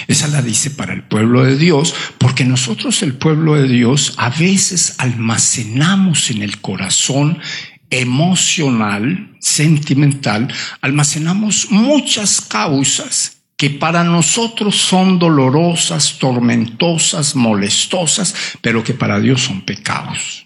Esa 0.08 0.28
la 0.28 0.42
dice 0.42 0.72
para 0.72 0.94
el 0.94 1.04
pueblo 1.04 1.44
de 1.44 1.58
Dios, 1.58 1.94
porque 2.18 2.44
nosotros 2.44 3.04
el 3.04 3.14
pueblo 3.14 3.56
de 3.56 3.68
Dios 3.68 4.16
a 4.18 4.30
veces 4.30 4.96
almacenamos 4.98 6.32
en 6.32 6.42
el 6.42 6.60
corazón 6.60 7.40
emocional, 7.92 9.36
sentimental, 9.40 10.52
almacenamos 10.82 11.68
muchas 11.70 12.42
causas 12.42 13.35
que 13.58 13.70
para 13.70 14.04
nosotros 14.04 14.76
son 14.76 15.18
dolorosas, 15.18 16.18
tormentosas, 16.20 17.36
molestosas, 17.36 18.36
pero 18.62 18.84
que 18.84 18.94
para 18.94 19.20
Dios 19.20 19.42
son 19.42 19.62
pecados. 19.62 20.46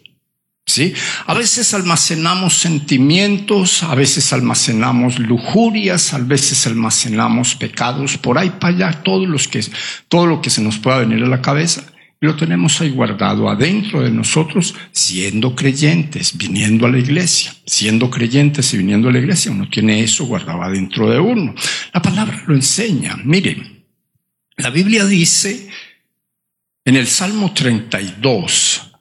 ¿Sí? 0.65 0.93
A 1.25 1.33
veces 1.33 1.73
almacenamos 1.73 2.59
sentimientos, 2.59 3.81
a 3.81 3.95
veces 3.95 4.31
almacenamos 4.33 5.17
lujurias, 5.17 6.13
a 6.13 6.19
veces 6.19 6.67
almacenamos 6.67 7.55
pecados, 7.55 8.19
por 8.19 8.37
ahí 8.37 8.51
para 8.51 8.75
allá, 8.75 9.01
todos 9.01 9.27
los 9.27 9.47
que, 9.47 9.65
todo 10.07 10.27
lo 10.27 10.43
que 10.43 10.51
se 10.51 10.61
nos 10.61 10.77
pueda 10.77 10.99
venir 10.99 11.23
a 11.23 11.27
la 11.27 11.41
cabeza 11.41 11.91
lo 12.21 12.35
tenemos 12.35 12.81
ahí 12.81 12.89
guardado 12.89 13.49
adentro 13.49 14.01
de 14.01 14.11
nosotros, 14.11 14.75
siendo 14.91 15.55
creyentes, 15.55 16.37
viniendo 16.37 16.85
a 16.85 16.91
la 16.91 16.99
iglesia. 16.99 17.55
Siendo 17.65 18.09
creyentes 18.09 18.73
y 18.73 18.77
viniendo 18.77 19.07
a 19.07 19.13
la 19.13 19.19
iglesia, 19.19 19.51
uno 19.51 19.69
tiene 19.69 20.01
eso 20.01 20.25
guardado 20.25 20.61
adentro 20.61 21.09
de 21.09 21.19
uno. 21.19 21.55
La 21.93 22.01
palabra 22.01 22.43
lo 22.45 22.53
enseña. 22.53 23.15
Miren, 23.23 23.85
la 24.57 24.69
Biblia 24.69 25.05
dice 25.05 25.69
en 26.83 26.97
el 26.97 27.07
Salmo 27.07 27.53
32, 27.53 28.91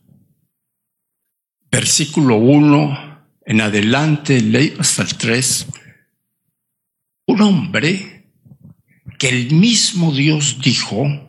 versículo 1.70 2.36
1 2.36 3.08
en 3.46 3.60
adelante, 3.62 4.40
ley 4.40 4.74
hasta 4.78 5.02
el 5.02 5.14
3, 5.16 5.66
un 7.26 7.42
hombre 7.42 8.30
que 9.18 9.28
el 9.30 9.50
mismo 9.52 10.12
Dios 10.12 10.60
dijo, 10.62 11.27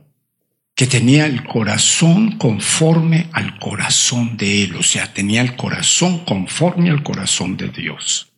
que 0.80 0.88
tenía 0.88 1.26
el 1.26 1.44
corazón 1.44 2.38
conforme 2.38 3.28
al 3.34 3.60
corazón 3.60 4.38
de 4.38 4.64
Él, 4.64 4.78
o 4.78 4.82
sea, 4.82 5.14
tenía 5.14 5.42
el 5.42 5.58
corazón 5.58 6.24
conforme 6.24 6.90
al 6.90 7.04
corazón 7.04 7.58
de 7.58 7.68
Dios. 7.68 8.32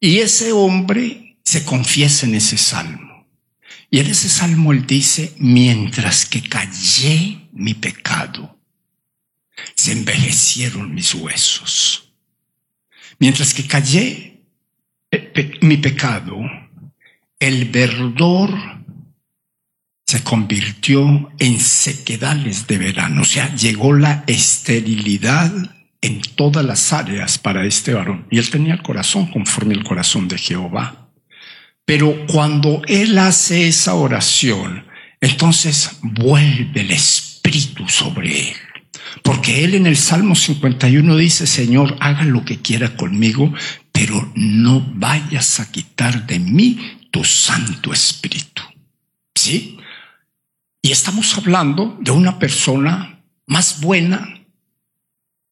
Y 0.00 0.20
ese 0.20 0.52
hombre 0.52 1.36
se 1.44 1.62
confiesa 1.66 2.24
en 2.24 2.36
ese 2.36 2.56
salmo. 2.56 3.26
Y 3.90 3.98
en 3.98 4.06
ese 4.06 4.30
salmo 4.30 4.72
él 4.72 4.86
dice, 4.86 5.34
mientras 5.36 6.24
que 6.24 6.40
callé 6.40 7.46
mi 7.52 7.74
pecado, 7.74 8.58
se 9.74 9.92
envejecieron 9.92 10.94
mis 10.94 11.14
huesos. 11.14 12.14
Mientras 13.18 13.52
que 13.52 13.66
callé 13.66 14.40
eh, 15.10 15.58
mi 15.60 15.76
pecado, 15.76 16.40
el 17.38 17.66
verdor 17.66 18.83
se 20.06 20.22
convirtió 20.22 21.32
en 21.38 21.60
sequedales 21.60 22.66
de 22.66 22.78
verano, 22.78 23.22
o 23.22 23.24
sea, 23.24 23.54
llegó 23.54 23.92
la 23.94 24.24
esterilidad 24.26 25.52
en 26.00 26.20
todas 26.20 26.64
las 26.64 26.92
áreas 26.92 27.38
para 27.38 27.64
este 27.64 27.94
varón. 27.94 28.26
Y 28.30 28.38
él 28.38 28.50
tenía 28.50 28.74
el 28.74 28.82
corazón 28.82 29.26
conforme 29.26 29.74
al 29.74 29.84
corazón 29.84 30.28
de 30.28 30.36
Jehová. 30.36 31.08
Pero 31.86 32.26
cuando 32.26 32.82
él 32.86 33.18
hace 33.18 33.68
esa 33.68 33.94
oración, 33.94 34.84
entonces 35.20 35.98
vuelve 36.02 36.82
el 36.82 36.90
Espíritu 36.90 37.88
sobre 37.88 38.50
él. 38.50 38.56
Porque 39.22 39.64
él 39.64 39.74
en 39.74 39.86
el 39.86 39.96
Salmo 39.96 40.34
51 40.34 41.16
dice, 41.16 41.46
Señor, 41.46 41.96
haga 42.00 42.24
lo 42.24 42.44
que 42.44 42.60
quiera 42.60 42.96
conmigo, 42.96 43.52
pero 43.92 44.30
no 44.34 44.80
vayas 44.94 45.60
a 45.60 45.70
quitar 45.70 46.26
de 46.26 46.38
mí 46.38 46.98
tu 47.10 47.24
Santo 47.24 47.92
Espíritu. 47.92 48.62
¿Sí? 49.34 49.78
Y 50.84 50.92
estamos 50.92 51.38
hablando 51.38 51.96
de 51.98 52.10
una 52.10 52.38
persona 52.38 53.24
más 53.46 53.80
buena, 53.80 54.44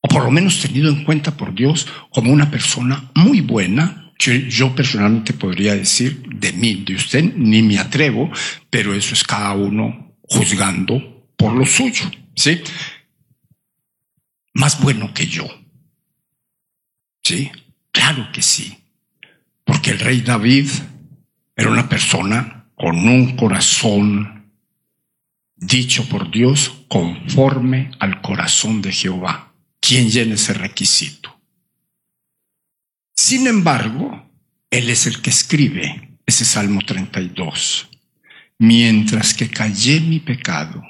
o 0.03 0.09
por 0.09 0.25
lo 0.25 0.31
menos 0.31 0.61
tenido 0.61 0.91
en 0.91 1.05
cuenta 1.05 1.35
por 1.39 1.55
Dios 1.55 1.89
como 2.11 2.31
una 2.31 2.51
persona 2.51 3.11
muy 3.15 3.41
buena. 3.41 4.13
Yo, 4.19 4.35
yo 4.35 4.75
personalmente 4.77 5.33
podría 5.33 5.75
decir 5.75 6.23
de 6.29 6.53
mí, 6.53 6.85
de 6.87 6.97
usted, 6.97 7.35
ni 7.35 7.63
me 7.63 7.79
atrevo, 7.79 8.31
pero 8.69 8.93
eso 8.93 9.15
es 9.15 9.25
cada 9.25 9.55
uno 9.55 10.19
juzgando 10.21 11.27
por 11.35 11.55
lo 11.55 11.65
suyo, 11.65 12.11
¿sí? 12.37 12.61
Más 14.53 14.83
bueno 14.83 15.15
que 15.15 15.27
yo. 15.27 15.49
¿Sí? 17.23 17.51
Claro 17.91 18.29
que 18.35 18.43
sí. 18.43 18.77
Porque 19.65 19.93
el 19.93 19.99
rey 19.99 20.21
David 20.21 20.69
era 21.57 21.71
una 21.71 21.89
persona 21.89 22.67
con 22.75 22.99
un 23.09 23.35
corazón 23.35 24.42
dicho 25.63 26.09
por 26.09 26.31
Dios 26.31 26.73
conforme 26.89 27.93
al 28.01 28.21
corazón 28.21 28.83
de 28.83 28.93
Jehová. 28.93 29.55
¿Quién 29.81 30.11
llena 30.11 30.35
ese 30.35 30.55
requisito? 30.55 31.41
Sin 33.15 33.47
embargo, 33.47 34.29
Él 34.71 34.91
es 34.91 35.07
el 35.07 35.23
que 35.23 35.31
escribe 35.31 36.19
ese 36.27 36.45
Salmo 36.45 36.81
32. 36.85 37.89
Mientras 38.59 39.35
que 39.35 39.51
callé 39.51 40.01
mi 40.01 40.19
pecado, 40.19 40.83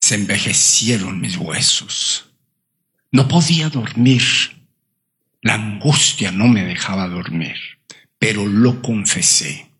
se 0.00 0.16
envejecieron 0.16 1.20
mis 1.20 1.36
huesos. 1.36 2.30
No 3.10 3.28
podía 3.28 3.70
dormir. 3.70 4.22
La 5.40 5.54
angustia 5.54 6.30
no 6.30 6.46
me 6.46 6.64
dejaba 6.64 7.08
dormir, 7.08 7.56
pero 8.18 8.46
lo 8.46 8.80
confesé 8.80 9.71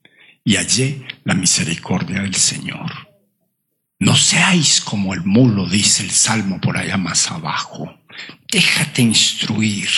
y 0.44 0.56
hallé 0.56 1.06
la 1.24 1.34
misericordia 1.34 2.22
del 2.22 2.34
Señor. 2.34 2.90
No 3.98 4.16
seáis 4.16 4.80
como 4.80 5.14
el 5.14 5.22
mulo, 5.22 5.68
dice 5.68 6.02
el 6.02 6.10
Salmo 6.10 6.60
por 6.60 6.76
allá 6.76 6.96
más 6.96 7.30
abajo. 7.30 8.00
Déjate 8.50 9.02
instruir. 9.02 9.88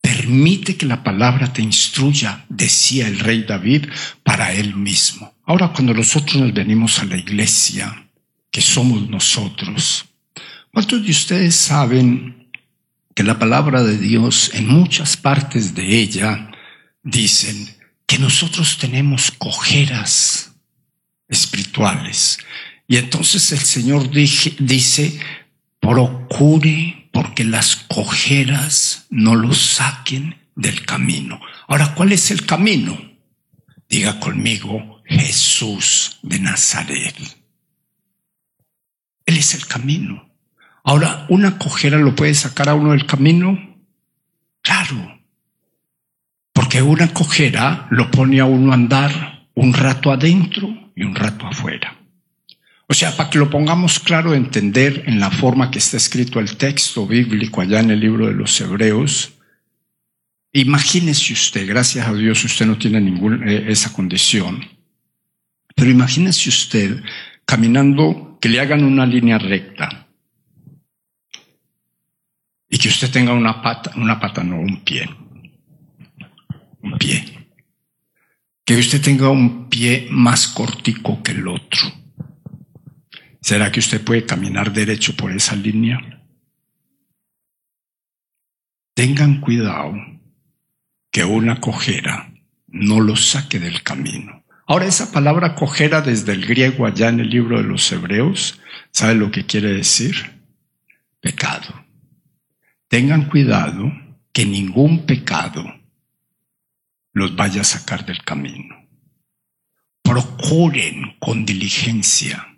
Permite 0.00 0.76
que 0.76 0.86
la 0.86 1.02
palabra 1.02 1.52
te 1.52 1.62
instruya, 1.62 2.44
decía 2.48 3.08
el 3.08 3.18
rey 3.18 3.44
David 3.44 3.86
para 4.22 4.52
él 4.52 4.74
mismo. 4.74 5.34
Ahora 5.44 5.72
cuando 5.72 5.94
nosotros 5.94 6.36
nos 6.36 6.52
venimos 6.52 6.98
a 6.98 7.06
la 7.06 7.16
iglesia, 7.16 8.06
que 8.50 8.60
somos 8.60 9.08
nosotros, 9.08 10.04
¿cuántos 10.72 11.02
de 11.02 11.10
ustedes 11.10 11.54
saben 11.54 12.50
que 13.14 13.22
la 13.22 13.38
palabra 13.38 13.82
de 13.82 13.98
Dios 13.98 14.50
en 14.52 14.68
muchas 14.68 15.16
partes 15.16 15.74
de 15.74 15.98
ella 15.98 16.50
dicen 17.02 17.77
que 18.08 18.18
nosotros 18.18 18.78
tenemos 18.78 19.30
cojeras 19.30 20.54
espirituales? 21.28 22.38
Y 22.88 22.96
entonces 22.96 23.52
el 23.52 23.60
Señor 23.60 24.10
dice, 24.10 25.20
procure 25.78 27.10
porque 27.12 27.44
las 27.44 27.76
cojeras 27.76 29.06
no 29.10 29.36
lo 29.36 29.52
saquen 29.52 30.36
del 30.56 30.86
camino. 30.86 31.38
Ahora, 31.68 31.94
¿cuál 31.94 32.12
es 32.12 32.30
el 32.30 32.46
camino? 32.46 32.98
Diga 33.90 34.18
conmigo, 34.20 35.02
Jesús 35.04 36.18
de 36.22 36.38
Nazaret. 36.40 37.14
Él 39.26 39.36
es 39.36 39.54
el 39.54 39.66
camino. 39.66 40.30
Ahora, 40.82 41.26
¿una 41.28 41.58
cojera 41.58 41.98
lo 41.98 42.14
puede 42.14 42.32
sacar 42.32 42.70
a 42.70 42.74
uno 42.74 42.92
del 42.92 43.04
camino? 43.04 43.76
Claro. 44.62 45.17
Porque 46.68 46.82
una 46.82 47.08
cojera 47.14 47.86
lo 47.90 48.10
pone 48.10 48.40
a 48.40 48.44
uno 48.44 48.74
andar 48.74 49.48
un 49.54 49.72
rato 49.72 50.12
adentro 50.12 50.68
y 50.94 51.02
un 51.02 51.14
rato 51.14 51.46
afuera. 51.46 51.96
O 52.86 52.92
sea, 52.92 53.16
para 53.16 53.30
que 53.30 53.38
lo 53.38 53.48
pongamos 53.48 53.98
claro, 53.98 54.34
entender 54.34 55.04
en 55.06 55.18
la 55.18 55.30
forma 55.30 55.70
que 55.70 55.78
está 55.78 55.96
escrito 55.96 56.40
el 56.40 56.58
texto 56.58 57.06
bíblico 57.06 57.62
allá 57.62 57.80
en 57.80 57.92
el 57.92 58.00
libro 58.00 58.26
de 58.26 58.34
los 58.34 58.60
Hebreos, 58.60 59.32
imagínese 60.52 61.32
usted, 61.32 61.66
gracias 61.66 62.06
a 62.06 62.12
Dios 62.12 62.44
usted 62.44 62.66
no 62.66 62.76
tiene 62.76 63.00
ninguna 63.00 63.50
eh, 63.50 63.64
esa 63.68 63.90
condición, 63.94 64.62
pero 65.74 65.88
imagínese 65.90 66.50
usted 66.50 67.02
caminando, 67.46 68.36
que 68.42 68.50
le 68.50 68.60
hagan 68.60 68.84
una 68.84 69.06
línea 69.06 69.38
recta 69.38 70.06
y 72.68 72.76
que 72.76 72.88
usted 72.88 73.10
tenga 73.10 73.32
una 73.32 73.62
pata, 73.62 73.90
una 73.96 74.20
pata 74.20 74.44
no, 74.44 74.60
un 74.60 74.84
pie, 74.84 75.08
un 76.82 76.98
pie, 76.98 77.48
que 78.64 78.76
usted 78.76 79.00
tenga 79.00 79.28
un 79.28 79.68
pie 79.68 80.08
más 80.10 80.48
cortico 80.48 81.22
que 81.22 81.32
el 81.32 81.48
otro 81.48 81.98
¿Será 83.40 83.70
que 83.70 83.80
usted 83.80 84.02
puede 84.02 84.26
caminar 84.26 84.72
derecho 84.72 85.16
por 85.16 85.32
esa 85.32 85.54
línea? 85.54 86.22
Tengan 88.94 89.40
cuidado 89.40 89.94
que 91.10 91.24
una 91.24 91.60
cojera 91.60 92.32
no 92.66 93.00
lo 93.00 93.16
saque 93.16 93.58
del 93.58 93.82
camino. 93.82 94.44
Ahora 94.66 94.86
esa 94.86 95.12
palabra 95.12 95.54
cojera 95.54 96.02
desde 96.02 96.32
el 96.32 96.44
griego 96.46 96.84
allá 96.84 97.08
en 97.08 97.20
el 97.20 97.30
libro 97.30 97.56
de 97.56 97.64
los 97.64 97.90
hebreos, 97.90 98.60
¿sabe 98.90 99.14
lo 99.14 99.30
que 99.30 99.46
quiere 99.46 99.72
decir? 99.72 100.42
Pecado. 101.20 101.86
Tengan 102.88 103.30
cuidado 103.30 103.90
que 104.32 104.44
ningún 104.44 105.06
pecado 105.06 105.64
los 107.18 107.34
vaya 107.36 107.62
a 107.62 107.64
sacar 107.64 108.06
del 108.06 108.22
camino. 108.22 108.76
Procuren 110.02 111.16
con 111.18 111.44
diligencia 111.44 112.56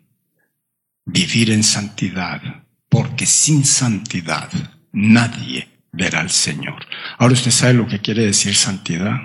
vivir 1.04 1.50
en 1.50 1.64
santidad, 1.64 2.64
porque 2.88 3.26
sin 3.26 3.64
santidad 3.64 4.50
nadie 4.92 5.68
verá 5.92 6.20
al 6.20 6.30
Señor. 6.30 6.86
Ahora 7.18 7.34
usted 7.34 7.50
sabe 7.50 7.74
lo 7.74 7.88
que 7.88 8.00
quiere 8.00 8.24
decir 8.24 8.54
santidad. 8.54 9.18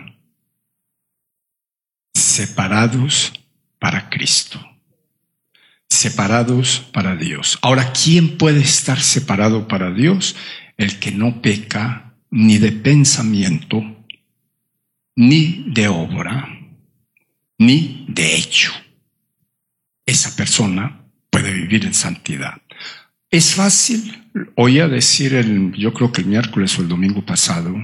Separados 2.14 3.34
para 3.78 4.10
Cristo. 4.10 4.60
Separados 5.90 6.80
para 6.92 7.16
Dios. 7.16 7.60
Ahora, 7.62 7.94
¿quién 7.94 8.38
puede 8.38 8.62
estar 8.62 9.00
separado 9.00 9.68
para 9.68 9.92
Dios? 9.92 10.36
El 10.78 11.00
que 11.00 11.12
no 11.12 11.42
peca 11.42 12.16
ni 12.32 12.58
de 12.58 12.72
pensamiento, 12.72 13.95
ni 15.16 15.66
de 15.68 15.88
obra, 15.88 16.50
ni 17.58 18.06
de 18.10 18.36
hecho. 18.36 18.72
Esa 20.06 20.36
persona 20.36 21.02
puede 21.30 21.52
vivir 21.54 21.86
en 21.86 21.94
santidad. 21.94 22.62
Es 23.32 23.56
fácil, 23.56 24.24
oía 24.56 24.88
decir 24.88 25.34
el, 25.34 25.74
yo 25.74 25.94
creo 25.94 26.12
que 26.12 26.22
el 26.22 26.28
miércoles 26.28 26.78
o 26.78 26.82
el 26.82 26.88
domingo 26.88 27.26
pasado, 27.26 27.76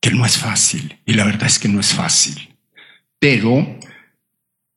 que 0.00 0.10
no 0.10 0.26
es 0.26 0.38
fácil, 0.38 0.98
y 1.06 1.14
la 1.14 1.24
verdad 1.24 1.46
es 1.46 1.58
que 1.58 1.68
no 1.68 1.80
es 1.80 1.94
fácil. 1.94 2.54
Pero 3.18 3.78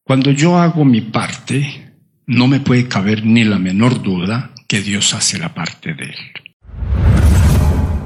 cuando 0.04 0.32
yo 0.32 0.58
hago 0.58 0.86
mi 0.86 1.02
parte, 1.02 1.94
no 2.26 2.48
me 2.48 2.60
puede 2.60 2.88
caber 2.88 3.26
ni 3.26 3.44
la 3.44 3.60
menor 3.60 4.02
duda 4.02 4.54
que 4.68 4.82
Dios 4.82 5.14
hace 5.14 5.40
la 5.40 5.54
parte 5.54 5.94
de 5.94 6.06
él. 6.06 6.16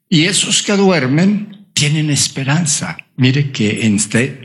Y 0.09 0.25
esos 0.25 0.63
que 0.63 0.73
duermen 0.73 1.69
tienen 1.73 2.11
esperanza. 2.11 2.99
Mire 3.17 3.53
que 3.53 3.87
en 3.87 3.99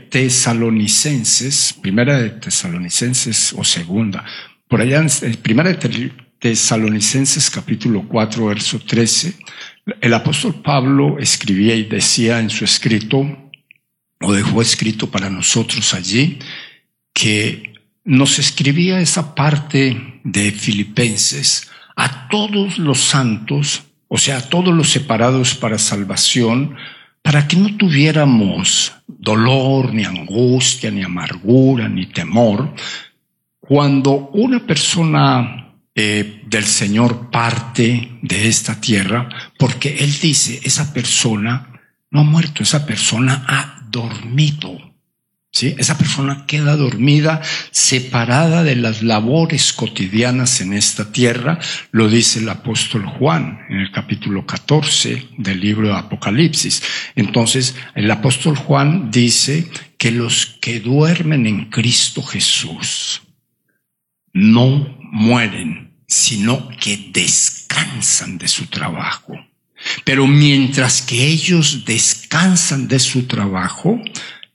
Tesalonicenses, 0.08 1.74
primera 1.82 2.18
de 2.20 2.30
Tesalonicenses 2.30 3.52
o 3.54 3.64
segunda, 3.64 4.24
por 4.68 4.80
allá 4.80 5.04
en 5.22 5.34
primera 5.36 5.70
de 5.70 5.76
Tesalonicenses 6.38 7.50
capítulo 7.50 8.06
4, 8.06 8.46
verso 8.46 8.78
13, 8.78 9.34
el 10.00 10.14
apóstol 10.14 10.54
Pablo 10.62 11.18
escribía 11.18 11.74
y 11.74 11.84
decía 11.84 12.38
en 12.38 12.48
su 12.48 12.64
escrito, 12.64 13.50
lo 14.20 14.32
dejó 14.32 14.62
escrito 14.62 15.10
para 15.10 15.30
nosotros 15.30 15.94
allí, 15.94 16.38
que 17.12 17.74
nos 18.04 18.38
escribía 18.38 19.00
esa 19.00 19.34
parte 19.34 20.20
de 20.22 20.52
Filipenses 20.52 21.68
a 21.96 22.28
todos 22.28 22.78
los 22.78 23.00
santos, 23.00 23.82
o 24.06 24.16
sea, 24.16 24.38
a 24.38 24.48
todos 24.48 24.72
los 24.72 24.90
separados 24.90 25.56
para 25.56 25.76
salvación, 25.76 26.76
para 27.22 27.48
que 27.48 27.56
no 27.56 27.76
tuviéramos 27.76 28.92
dolor, 29.08 29.92
ni 29.92 30.04
angustia, 30.04 30.92
ni 30.92 31.02
amargura, 31.02 31.88
ni 31.88 32.06
temor, 32.06 32.72
cuando 33.58 34.30
una 34.32 34.64
persona 34.64 35.67
eh, 36.00 36.42
del 36.46 36.64
Señor 36.64 37.28
parte 37.28 38.20
de 38.22 38.46
esta 38.46 38.80
tierra, 38.80 39.28
porque 39.58 39.96
Él 39.98 40.14
dice, 40.22 40.60
esa 40.62 40.92
persona 40.94 41.80
no 42.12 42.20
ha 42.20 42.22
muerto, 42.22 42.62
esa 42.62 42.86
persona 42.86 43.44
ha 43.48 43.84
dormido. 43.90 44.78
¿Sí? 45.50 45.74
Esa 45.76 45.98
persona 45.98 46.46
queda 46.46 46.76
dormida, 46.76 47.42
separada 47.72 48.62
de 48.62 48.76
las 48.76 49.02
labores 49.02 49.72
cotidianas 49.72 50.60
en 50.60 50.72
esta 50.72 51.10
tierra, 51.10 51.58
lo 51.90 52.08
dice 52.08 52.38
el 52.38 52.48
apóstol 52.48 53.04
Juan 53.04 53.66
en 53.68 53.78
el 53.80 53.90
capítulo 53.90 54.46
14 54.46 55.30
del 55.36 55.58
libro 55.58 55.88
de 55.88 55.96
Apocalipsis. 55.96 56.80
Entonces, 57.16 57.74
el 57.96 58.08
apóstol 58.08 58.56
Juan 58.56 59.10
dice 59.10 59.66
que 59.96 60.12
los 60.12 60.46
que 60.60 60.78
duermen 60.78 61.44
en 61.46 61.70
Cristo 61.70 62.22
Jesús 62.22 63.22
no 64.32 64.96
mueren, 65.10 65.87
sino 66.08 66.70
que 66.80 67.10
descansan 67.12 68.38
de 68.38 68.48
su 68.48 68.66
trabajo. 68.66 69.34
Pero 70.04 70.26
mientras 70.26 71.02
que 71.02 71.26
ellos 71.26 71.84
descansan 71.84 72.88
de 72.88 72.98
su 72.98 73.26
trabajo, 73.26 74.00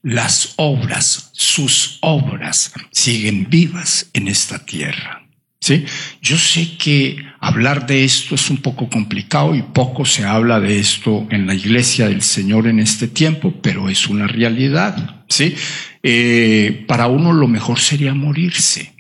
las 0.02 0.56
obras, 0.58 1.30
sus 1.32 2.00
obras, 2.02 2.74
siguen 2.92 3.48
vivas 3.50 4.10
en 4.14 4.28
esta 4.28 4.66
tierra. 4.66 5.22
¿Sí? 5.62 5.86
Yo 6.22 6.38
sé 6.38 6.76
que 6.76 7.24
hablar 7.40 7.88
de 7.88 8.04
esto 8.04 8.36
es 8.36 8.50
un 8.50 8.58
poco 8.58 8.90
complicado 8.90 9.56
y 9.56 9.62
poco 9.62 10.04
se 10.04 10.26
habla 10.26 10.60
de 10.60 10.78
esto 10.78 11.26
en 11.30 11.48
la 11.48 11.54
iglesia 11.54 12.10
del 12.10 12.22
Señor 12.22 12.68
en 12.68 12.80
este 12.80 13.08
tiempo, 13.08 13.54
pero 13.62 13.88
es 13.88 14.08
una 14.08 14.28
realidad. 14.28 15.24
¿sí? 15.30 15.56
Eh, 16.02 16.84
para 16.86 17.08
uno 17.08 17.32
lo 17.32 17.48
mejor 17.48 17.80
sería 17.80 18.14
morirse 18.14 18.93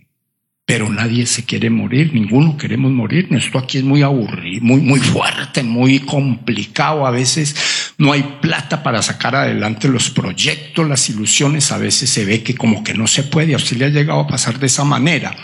pero 0.66 0.90
nadie 0.90 1.26
se 1.26 1.44
quiere 1.44 1.70
morir, 1.70 2.14
ninguno 2.14 2.58
queremos 2.58 2.92
morir. 2.92 3.28
Esto 3.32 3.60
aquí 3.60 3.80
es 3.80 3.84
muy 3.84 4.02
aburrido, 4.02 4.64
muy, 4.64 4.80
muy 4.80 5.00
fuerte, 5.00 5.62
muy 5.62 6.00
complicado. 6.00 7.06
A 7.06 7.12
veces 7.12 7.56
no 7.98 8.14
hay 8.14 8.38
plata 8.42 8.82
para 8.82 9.02
sacar 9.02 9.36
adelante 9.36 9.90
los 9.90 10.10
proyectos, 10.10 10.88
las 10.88 11.10
ilusiones. 11.10 11.72
A 11.74 11.78
veces 11.78 12.10
se 12.10 12.24
ve 12.24 12.44
que 12.44 12.56
como 12.56 12.82
que 12.82 12.94
no 12.94 13.08
se 13.08 13.24
puede. 13.24 13.54
A 13.54 13.58
usted 13.58 13.76
le 13.76 13.86
ha 13.86 13.90
llegado 13.90 14.22
a 14.22 14.28
pasar 14.28 14.58
de 14.58 14.68
esa 14.68 14.86
manera. 14.86 15.36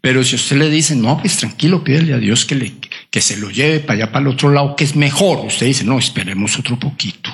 Pero 0.00 0.24
si 0.24 0.34
usted 0.34 0.56
le 0.56 0.68
dice, 0.68 0.96
no, 0.96 1.18
pues 1.18 1.36
tranquilo, 1.36 1.84
pídele 1.84 2.12
a 2.12 2.18
Dios 2.18 2.44
que, 2.44 2.56
le, 2.56 2.72
que 3.10 3.20
se 3.20 3.36
lo 3.36 3.50
lleve 3.50 3.78
para 3.78 3.94
allá, 3.94 4.12
para 4.12 4.22
el 4.22 4.32
otro 4.32 4.50
lado, 4.50 4.74
que 4.74 4.84
es 4.84 4.96
mejor. 4.96 5.46
Usted 5.46 5.66
dice, 5.66 5.84
no, 5.84 5.98
esperemos 6.00 6.58
otro 6.58 6.78
poquito. 6.78 7.30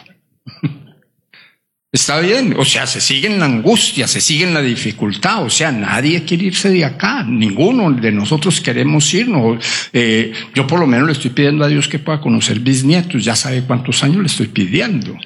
Está 1.93 2.21
bien, 2.21 2.55
o 2.57 2.65
sea, 2.65 2.87
se 2.87 3.01
sigue 3.01 3.27
en 3.27 3.41
la 3.41 3.47
angustia, 3.47 4.07
se 4.07 4.21
sigue 4.21 4.45
en 4.45 4.55
la 4.55 4.63
dificultad, 4.63 5.43
o 5.43 5.51
sea, 5.51 5.73
nadie 5.73 6.25
quiere 6.25 6.45
irse 6.45 6.71
de 6.71 6.85
acá, 6.85 7.25
ninguno 7.25 7.91
de 7.91 8.13
nosotros 8.13 8.61
queremos 8.61 9.13
irnos. 9.13 9.65
Eh, 9.93 10.33
yo 10.55 10.69
por 10.69 10.79
lo 10.79 10.87
menos 10.87 11.09
le 11.09 11.15
estoy 11.15 11.33
pidiendo 11.33 11.65
a 11.65 11.69
Dios 11.69 11.89
que 11.89 11.99
pueda 11.99 12.21
conocer 12.21 12.61
bisnietos, 12.61 13.25
ya 13.25 13.35
sabe 13.35 13.65
cuántos 13.65 14.05
años 14.05 14.19
le 14.19 14.27
estoy 14.27 14.47
pidiendo. 14.47 15.19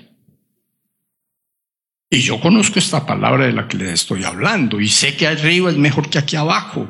Y 2.08 2.20
yo 2.20 2.40
conozco 2.40 2.78
esta 2.78 3.04
palabra 3.04 3.44
de 3.44 3.52
la 3.52 3.68
que 3.68 3.76
le 3.76 3.92
estoy 3.92 4.24
hablando 4.24 4.80
y 4.80 4.88
sé 4.88 5.16
que 5.16 5.26
arriba 5.26 5.70
es 5.70 5.76
mejor 5.76 6.08
que 6.08 6.18
aquí 6.18 6.36
abajo. 6.36 6.88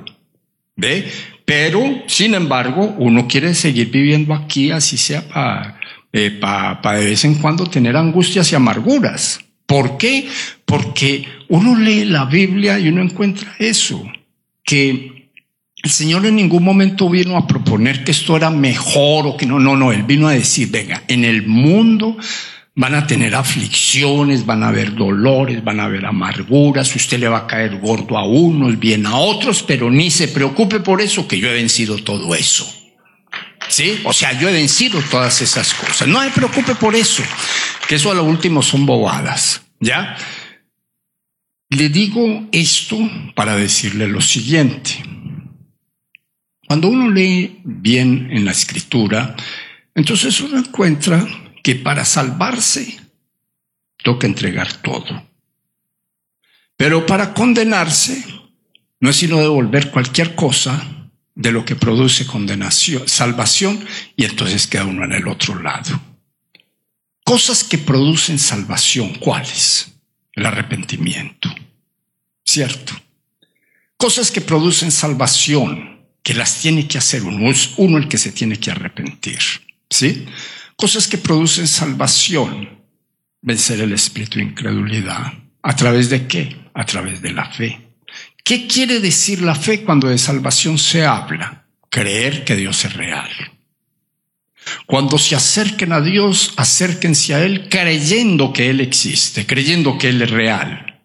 ¿Ve? 0.76 1.10
Pero, 1.44 2.04
sin 2.06 2.34
embargo, 2.34 2.94
uno 2.98 3.26
quiere 3.26 3.54
seguir 3.54 3.90
viviendo 3.90 4.34
aquí, 4.34 4.70
así 4.70 4.96
sea 4.96 5.28
para 5.28 5.78
eh, 6.12 6.30
de 6.30 7.04
vez 7.04 7.24
en 7.24 7.34
cuando 7.36 7.66
tener 7.66 7.96
angustias 7.96 8.52
y 8.52 8.54
amarguras. 8.54 9.43
¿Por 9.66 9.96
qué? 9.96 10.28
Porque 10.64 11.26
uno 11.48 11.78
lee 11.78 12.04
la 12.04 12.24
Biblia 12.26 12.78
y 12.78 12.88
uno 12.88 13.02
encuentra 13.02 13.54
eso, 13.58 14.04
que 14.62 15.30
el 15.82 15.90
Señor 15.90 16.24
en 16.26 16.36
ningún 16.36 16.64
momento 16.64 17.10
vino 17.10 17.36
a 17.36 17.46
proponer 17.46 18.04
que 18.04 18.12
esto 18.12 18.36
era 18.36 18.50
mejor 18.50 19.26
o 19.26 19.36
que 19.36 19.46
no, 19.46 19.58
no, 19.58 19.76
no, 19.76 19.92
Él 19.92 20.02
vino 20.04 20.28
a 20.28 20.32
decir, 20.32 20.70
venga, 20.70 21.02
en 21.08 21.24
el 21.24 21.46
mundo 21.46 22.16
van 22.74 22.94
a 22.94 23.06
tener 23.06 23.34
aflicciones, 23.34 24.46
van 24.46 24.62
a 24.62 24.68
haber 24.68 24.94
dolores, 24.94 25.62
van 25.62 25.80
a 25.80 25.84
haber 25.84 26.06
amarguras, 26.06 26.94
usted 26.96 27.18
le 27.18 27.28
va 27.28 27.38
a 27.38 27.46
caer 27.46 27.78
gordo 27.80 28.18
a 28.18 28.26
unos, 28.26 28.78
bien 28.78 29.06
a 29.06 29.16
otros, 29.16 29.62
pero 29.62 29.90
ni 29.90 30.10
se 30.10 30.28
preocupe 30.28 30.80
por 30.80 31.00
eso, 31.00 31.28
que 31.28 31.38
yo 31.38 31.48
he 31.48 31.54
vencido 31.54 31.98
todo 31.98 32.34
eso. 32.34 32.83
¿Sí? 33.68 34.00
O 34.04 34.12
sea, 34.12 34.32
yo 34.38 34.48
he 34.48 34.52
vencido 34.52 35.00
todas 35.10 35.40
esas 35.40 35.74
cosas. 35.74 36.06
No 36.08 36.20
me 36.20 36.30
preocupe 36.30 36.74
por 36.74 36.94
eso, 36.94 37.22
que 37.88 37.96
eso 37.96 38.10
a 38.10 38.14
lo 38.14 38.24
último 38.24 38.62
son 38.62 38.86
bobadas. 38.86 39.62
¿Ya? 39.80 40.16
Le 41.70 41.88
digo 41.88 42.48
esto 42.52 42.98
para 43.34 43.56
decirle 43.56 44.06
lo 44.06 44.20
siguiente. 44.20 45.02
Cuando 46.66 46.88
uno 46.88 47.10
lee 47.10 47.60
bien 47.64 48.28
en 48.30 48.44
la 48.44 48.52
escritura, 48.52 49.36
entonces 49.94 50.40
uno 50.40 50.58
encuentra 50.58 51.26
que 51.62 51.74
para 51.74 52.04
salvarse 52.04 53.00
toca 54.02 54.26
entregar 54.26 54.72
todo. 54.74 55.28
Pero 56.76 57.06
para 57.06 57.32
condenarse 57.34 58.24
no 59.00 59.10
es 59.10 59.16
sino 59.16 59.38
devolver 59.38 59.90
cualquier 59.90 60.34
cosa 60.34 61.03
de 61.34 61.52
lo 61.52 61.64
que 61.64 61.76
produce 61.76 62.26
condenación, 62.26 63.08
salvación, 63.08 63.84
y 64.16 64.24
entonces 64.24 64.66
queda 64.66 64.84
uno 64.84 65.04
en 65.04 65.12
el 65.12 65.26
otro 65.28 65.60
lado. 65.60 66.00
Cosas 67.24 67.64
que 67.64 67.78
producen 67.78 68.38
salvación, 68.38 69.14
¿cuáles? 69.14 69.92
El 70.32 70.46
arrepentimiento, 70.46 71.52
¿cierto? 72.44 72.94
Cosas 73.96 74.30
que 74.30 74.40
producen 74.40 74.90
salvación, 74.90 76.06
que 76.22 76.34
las 76.34 76.60
tiene 76.60 76.86
que 76.86 76.98
hacer 76.98 77.22
uno, 77.22 77.50
es 77.50 77.70
uno 77.76 77.98
el 77.98 78.08
que 78.08 78.18
se 78.18 78.32
tiene 78.32 78.58
que 78.58 78.70
arrepentir, 78.70 79.38
¿sí? 79.90 80.26
Cosas 80.76 81.06
que 81.06 81.18
producen 81.18 81.68
salvación, 81.68 82.82
vencer 83.40 83.80
el 83.80 83.92
espíritu 83.92 84.38
de 84.38 84.44
incredulidad. 84.44 85.32
¿A 85.62 85.76
través 85.76 86.10
de 86.10 86.26
qué? 86.26 86.56
A 86.74 86.84
través 86.84 87.22
de 87.22 87.32
la 87.32 87.50
fe. 87.50 87.83
¿Qué 88.44 88.66
quiere 88.66 89.00
decir 89.00 89.40
la 89.40 89.54
fe 89.54 89.84
cuando 89.84 90.08
de 90.08 90.18
salvación 90.18 90.76
se 90.76 91.06
habla? 91.06 91.64
Creer 91.88 92.44
que 92.44 92.54
Dios 92.54 92.84
es 92.84 92.92
real. 92.92 93.30
Cuando 94.84 95.16
se 95.16 95.34
acerquen 95.34 95.92
a 95.92 96.02
Dios, 96.02 96.52
acérquense 96.58 97.34
a 97.34 97.42
Él 97.42 97.70
creyendo 97.70 98.52
que 98.52 98.68
Él 98.68 98.82
existe, 98.82 99.46
creyendo 99.46 99.96
que 99.96 100.10
Él 100.10 100.20
es 100.20 100.30
real. 100.30 101.00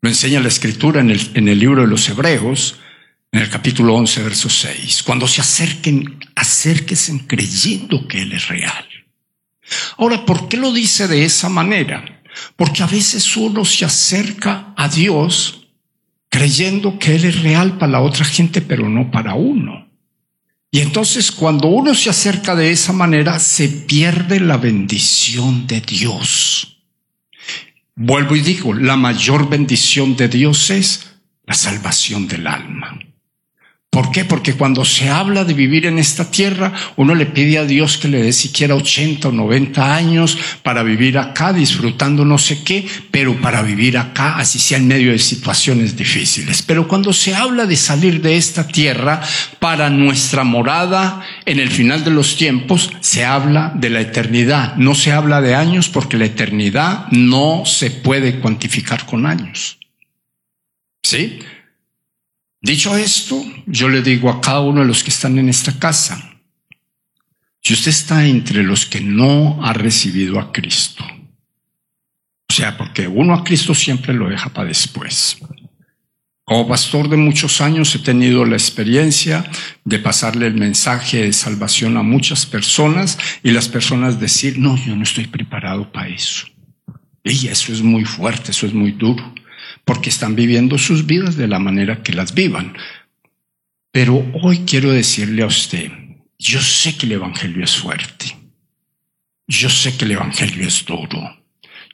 Lo 0.00 0.08
enseña 0.08 0.38
la 0.38 0.46
Escritura 0.46 1.00
en 1.00 1.10
el, 1.10 1.58
libro 1.58 1.82
de 1.82 1.88
los 1.88 2.08
Hebreos, 2.08 2.76
en 3.32 3.40
el 3.40 3.50
capítulo 3.50 3.96
11, 3.96 4.22
verso 4.22 4.48
6. 4.48 5.02
Cuando 5.02 5.26
se 5.26 5.40
acerquen, 5.40 6.20
acérquense 6.36 7.26
creyendo 7.26 8.06
que 8.06 8.22
Él 8.22 8.32
es 8.32 8.46
real. 8.46 8.86
Ahora, 9.98 10.24
¿por 10.24 10.48
qué 10.48 10.56
lo 10.56 10.72
dice 10.72 11.08
de 11.08 11.24
esa 11.24 11.48
manera? 11.48 12.22
Porque 12.54 12.84
a 12.84 12.86
veces 12.86 13.36
uno 13.36 13.64
se 13.64 13.84
acerca 13.84 14.72
a 14.76 14.88
Dios 14.88 15.65
creyendo 16.36 16.98
que 16.98 17.16
Él 17.16 17.24
es 17.24 17.42
real 17.42 17.78
para 17.78 17.92
la 17.92 18.00
otra 18.02 18.26
gente, 18.26 18.60
pero 18.60 18.90
no 18.90 19.10
para 19.10 19.34
uno. 19.34 19.88
Y 20.70 20.80
entonces 20.80 21.32
cuando 21.32 21.68
uno 21.68 21.94
se 21.94 22.10
acerca 22.10 22.54
de 22.54 22.70
esa 22.70 22.92
manera, 22.92 23.38
se 23.38 23.68
pierde 23.68 24.38
la 24.40 24.58
bendición 24.58 25.66
de 25.66 25.80
Dios. 25.80 26.82
Vuelvo 27.94 28.36
y 28.36 28.40
digo, 28.40 28.74
la 28.74 28.96
mayor 28.96 29.48
bendición 29.48 30.14
de 30.14 30.28
Dios 30.28 30.68
es 30.68 31.16
la 31.46 31.54
salvación 31.54 32.28
del 32.28 32.46
alma. 32.46 32.98
¿Por 33.96 34.10
qué? 34.10 34.26
Porque 34.26 34.52
cuando 34.52 34.84
se 34.84 35.08
habla 35.08 35.42
de 35.46 35.54
vivir 35.54 35.86
en 35.86 35.98
esta 35.98 36.30
tierra, 36.30 36.70
uno 36.96 37.14
le 37.14 37.24
pide 37.24 37.56
a 37.56 37.64
Dios 37.64 37.96
que 37.96 38.08
le 38.08 38.22
dé 38.22 38.30
siquiera 38.34 38.74
80 38.74 39.28
o 39.28 39.32
90 39.32 39.96
años 39.96 40.36
para 40.62 40.82
vivir 40.82 41.16
acá, 41.16 41.54
disfrutando 41.54 42.22
no 42.22 42.36
sé 42.36 42.62
qué, 42.62 42.86
pero 43.10 43.40
para 43.40 43.62
vivir 43.62 43.96
acá, 43.96 44.36
así 44.36 44.58
sea 44.58 44.76
en 44.76 44.86
medio 44.86 45.12
de 45.12 45.18
situaciones 45.18 45.96
difíciles. 45.96 46.60
Pero 46.60 46.86
cuando 46.86 47.14
se 47.14 47.34
habla 47.34 47.64
de 47.64 47.76
salir 47.76 48.20
de 48.20 48.36
esta 48.36 48.68
tierra 48.68 49.22
para 49.60 49.88
nuestra 49.88 50.44
morada 50.44 51.22
en 51.46 51.58
el 51.58 51.70
final 51.70 52.04
de 52.04 52.10
los 52.10 52.36
tiempos, 52.36 52.92
se 53.00 53.24
habla 53.24 53.72
de 53.76 53.88
la 53.88 54.02
eternidad. 54.02 54.76
No 54.76 54.94
se 54.94 55.12
habla 55.12 55.40
de 55.40 55.54
años 55.54 55.88
porque 55.88 56.18
la 56.18 56.26
eternidad 56.26 57.06
no 57.12 57.62
se 57.64 57.90
puede 57.90 58.40
cuantificar 58.40 59.06
con 59.06 59.24
años. 59.24 59.78
¿Sí? 61.02 61.38
Dicho 62.66 62.96
esto, 62.96 63.40
yo 63.66 63.88
le 63.88 64.02
digo 64.02 64.28
a 64.28 64.40
cada 64.40 64.58
uno 64.58 64.80
de 64.80 64.88
los 64.88 65.04
que 65.04 65.10
están 65.10 65.38
en 65.38 65.48
esta 65.48 65.78
casa, 65.78 66.34
si 67.62 67.74
usted 67.74 67.92
está 67.92 68.26
entre 68.26 68.64
los 68.64 68.86
que 68.86 69.00
no 69.00 69.64
ha 69.64 69.72
recibido 69.72 70.40
a 70.40 70.50
Cristo, 70.50 71.04
o 72.48 72.52
sea, 72.52 72.76
porque 72.76 73.06
uno 73.06 73.34
a 73.34 73.44
Cristo 73.44 73.72
siempre 73.72 74.12
lo 74.14 74.28
deja 74.28 74.52
para 74.52 74.66
después. 74.66 75.38
Como 76.42 76.66
pastor 76.66 77.08
de 77.08 77.16
muchos 77.16 77.60
años 77.60 77.94
he 77.94 78.00
tenido 78.00 78.44
la 78.44 78.56
experiencia 78.56 79.48
de 79.84 80.00
pasarle 80.00 80.48
el 80.48 80.54
mensaje 80.54 81.22
de 81.22 81.32
salvación 81.32 81.96
a 81.96 82.02
muchas 82.02 82.46
personas 82.46 83.16
y 83.44 83.52
las 83.52 83.68
personas 83.68 84.18
decir, 84.18 84.58
no, 84.58 84.76
yo 84.76 84.96
no 84.96 85.04
estoy 85.04 85.28
preparado 85.28 85.92
para 85.92 86.08
eso. 86.08 86.48
Y 87.22 87.46
eso 87.46 87.72
es 87.72 87.80
muy 87.80 88.04
fuerte, 88.04 88.50
eso 88.50 88.66
es 88.66 88.74
muy 88.74 88.90
duro 88.90 89.35
porque 89.86 90.10
están 90.10 90.34
viviendo 90.34 90.78
sus 90.78 91.06
vidas 91.06 91.36
de 91.36 91.46
la 91.46 91.60
manera 91.60 92.02
que 92.02 92.12
las 92.12 92.34
vivan. 92.34 92.76
Pero 93.92 94.26
hoy 94.42 94.64
quiero 94.66 94.90
decirle 94.90 95.44
a 95.44 95.46
usted, 95.46 95.90
yo 96.38 96.60
sé 96.60 96.98
que 96.98 97.06
el 97.06 97.12
Evangelio 97.12 97.64
es 97.64 97.76
fuerte, 97.76 98.36
yo 99.46 99.70
sé 99.70 99.96
que 99.96 100.04
el 100.04 100.10
Evangelio 100.10 100.66
es 100.66 100.84
duro, 100.84 101.40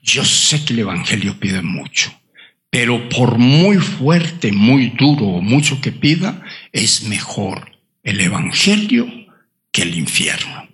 yo 0.02 0.24
sé 0.24 0.64
que 0.64 0.72
el 0.72 0.80
Evangelio 0.80 1.38
pide 1.38 1.60
mucho, 1.60 2.18
pero 2.70 3.10
por 3.10 3.36
muy 3.36 3.76
fuerte, 3.76 4.52
muy 4.52 4.94
duro 4.98 5.26
o 5.26 5.42
mucho 5.42 5.80
que 5.82 5.92
pida, 5.92 6.42
es 6.72 7.04
mejor 7.04 7.78
el 8.02 8.20
Evangelio 8.22 9.06
que 9.70 9.82
el 9.82 9.94
infierno. 9.96 10.66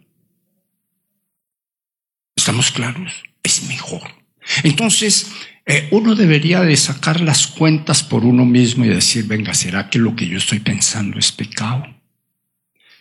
¿Estamos 2.37 2.71
claros? 2.71 3.13
Es 3.43 3.65
mejor. 3.65 4.09
Entonces, 4.63 5.31
eh, 5.71 5.87
uno 5.91 6.15
debería 6.15 6.63
de 6.63 6.75
sacar 6.79 7.21
las 7.21 7.47
cuentas 7.47 8.03
por 8.03 8.25
uno 8.25 8.47
mismo 8.47 8.87
y 8.87 8.89
decir, 8.89 9.27
venga, 9.27 9.53
¿será 9.53 9.91
que 9.91 9.99
lo 9.99 10.17
que 10.17 10.27
yo 10.27 10.39
estoy 10.39 10.61
pensando 10.61 11.19
es 11.19 11.31
pecado? 11.31 11.87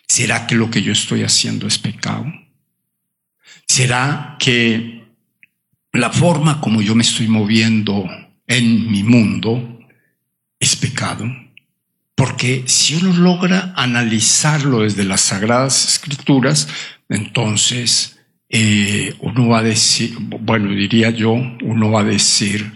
¿Será 0.06 0.46
que 0.46 0.56
lo 0.56 0.70
que 0.70 0.82
yo 0.82 0.92
estoy 0.92 1.24
haciendo 1.24 1.66
es 1.66 1.80
pecado? 1.80 2.26
¿Será 3.66 4.36
que 4.38 5.06
la 5.94 6.10
forma 6.10 6.60
como 6.60 6.82
yo 6.82 6.94
me 6.94 7.04
estoy 7.04 7.30
moviendo 7.30 8.06
en 8.48 8.92
mi 8.92 9.02
mundo 9.02 9.80
es 10.60 10.76
pecado? 10.76 11.26
Porque 12.16 12.66
si 12.68 12.96
uno 12.96 13.14
logra 13.14 13.74
analizarlo 13.78 14.82
desde 14.82 15.06
las 15.06 15.22
sagradas 15.22 15.88
escrituras, 15.88 16.68
entonces 17.08 18.17
eh, 18.50 19.16
uno 19.20 19.50
va 19.50 19.60
a 19.60 19.64
decir, 19.64 20.16
bueno, 20.20 20.70
diría 20.72 21.10
yo, 21.10 21.34
uno 21.34 21.92
va 21.92 22.02
a 22.02 22.06
decir, 22.06 22.72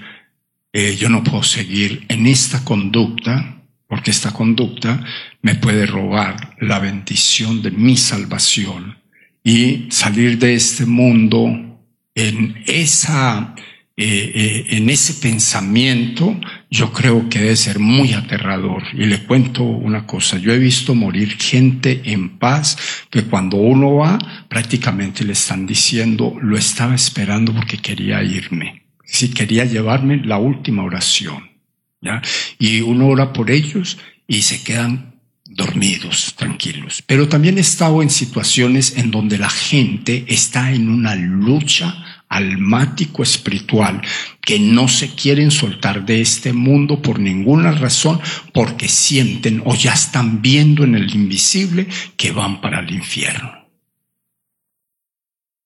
eh, 0.74 0.96
yo 0.98 1.10
no 1.10 1.24
puedo 1.24 1.44
seguir 1.44 2.06
en 2.10 2.28
esta 2.28 2.64
conducta, 2.64 3.62
porque 3.88 4.12
esta 4.12 4.32
conducta 4.32 5.04
me 5.42 5.56
puede 5.56 5.86
robar 5.86 6.56
la 6.60 6.80
bendición 6.80 7.62
de 7.62 7.72
mi 7.72 7.98
salvación 7.98 8.98
y 9.44 9.88
salir 9.90 10.38
de 10.38 10.54
este 10.54 10.86
mundo 10.86 11.80
en 12.16 12.64
esa 12.68 13.56
eh, 14.04 14.66
en 14.70 14.90
ese 14.90 15.14
pensamiento, 15.16 16.36
yo 16.72 16.94
creo 16.94 17.28
que 17.30 17.40
debe 17.40 17.58
ser 17.58 17.80
muy 17.80 18.14
aterrador. 18.14 18.84
Y 18.94 19.06
le 19.06 19.20
cuento 19.26 19.64
una 19.64 20.08
cosa, 20.08 20.38
yo 20.38 20.54
he 20.54 20.58
visto 20.58 20.96
morir 20.96 21.38
gente 21.38 22.02
en 22.06 22.40
paz 22.40 22.78
que 23.10 23.24
cuando 23.24 23.58
uno 23.58 23.96
va, 23.96 24.18
prácticamente 24.48 25.26
le 25.26 25.34
están 25.34 25.68
diciendo, 25.68 26.34
lo 26.42 26.58
estaba 26.58 26.96
esperando 26.96 27.54
porque 27.54 27.78
quería 27.78 28.24
irme, 28.24 28.86
si 29.04 29.34
quería 29.34 29.66
llevarme 29.66 30.26
la 30.26 30.38
última 30.38 30.84
oración. 30.84 31.52
¿ya? 32.00 32.22
Y 32.58 32.80
uno 32.80 33.08
ora 33.08 33.34
por 33.34 33.52
ellos 33.52 33.98
y 34.26 34.44
se 34.44 34.64
quedan 34.64 35.16
dormidos, 35.44 36.34
tranquilos. 36.38 37.04
Pero 37.06 37.28
también 37.28 37.58
he 37.58 37.62
estado 37.62 38.02
en 38.02 38.10
situaciones 38.10 38.98
en 38.98 39.12
donde 39.12 39.38
la 39.38 39.50
gente 39.50 40.24
está 40.30 40.72
en 40.72 40.88
una 40.88 41.16
lucha 41.16 42.11
almático 42.32 43.24
espiritual 43.24 44.02
que 44.42 44.58
no 44.58 44.88
se 44.88 45.14
quieren 45.14 45.52
soltar 45.52 46.06
de 46.06 46.22
este 46.22 46.54
mundo 46.54 47.02
por 47.02 47.20
ninguna 47.20 47.72
razón 47.72 48.20
porque 48.54 48.88
sienten 48.88 49.62
o 49.66 49.76
ya 49.76 49.94
están 49.94 50.42
viendo 50.42 50.84
en 50.84 50.96
el 50.96 51.14
invisible 51.14 51.88
que 52.18 52.32
van 52.32 52.62
para 52.62 52.80
el 52.80 52.92
infierno. 52.92 53.62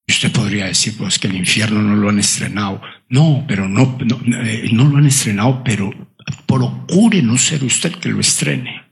Y 0.08 0.12
usted 0.12 0.32
podría 0.32 0.66
decir, 0.66 0.96
pues 0.98 1.18
que 1.18 1.28
el 1.28 1.36
infierno 1.36 1.82
no 1.82 1.96
lo 1.96 2.10
han 2.10 2.20
estrenado. 2.20 2.82
No, 3.10 3.46
pero 3.48 3.68
no, 3.68 3.98
no, 4.06 4.20
eh, 4.44 4.70
no 4.72 4.86
lo 4.86 4.98
han 4.98 5.08
estrenado, 5.08 5.64
pero 5.64 5.92
procure 6.46 7.22
no 7.22 7.38
ser 7.38 7.64
usted 7.64 7.94
que 7.96 8.10
lo 8.10 8.20
estrene. 8.20 8.84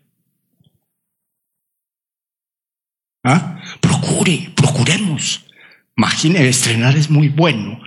¿Ah? 3.24 3.62
Procure, 3.80 4.52
procuremos. 4.56 5.46
Imagine, 5.96 6.48
estrenar 6.48 6.98
es 6.98 7.10
muy 7.10 7.30
bueno, 7.30 7.80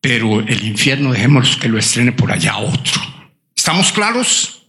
pero 0.00 0.40
el 0.40 0.64
infierno 0.64 1.12
dejemos 1.12 1.56
que 1.56 1.68
lo 1.68 1.78
estrene 1.78 2.12
por 2.12 2.30
allá 2.30 2.58
otro. 2.58 3.00
¿Estamos 3.56 3.92
claros? 3.92 4.62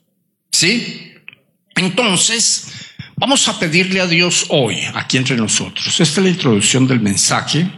¿Sí? 0.52 1.14
Entonces, 1.76 2.94
vamos 3.16 3.48
a 3.48 3.60
pedirle 3.60 4.02
a 4.02 4.08
Dios 4.08 4.48
hoy, 4.50 4.80
aquí 4.96 5.18
entre 5.18 5.38
nosotros. 5.38 5.88
Esta 5.88 6.20
es 6.22 6.26
la 6.26 6.30
introducción 6.30 6.88
del 6.88 7.00
mensaje, 7.00 7.70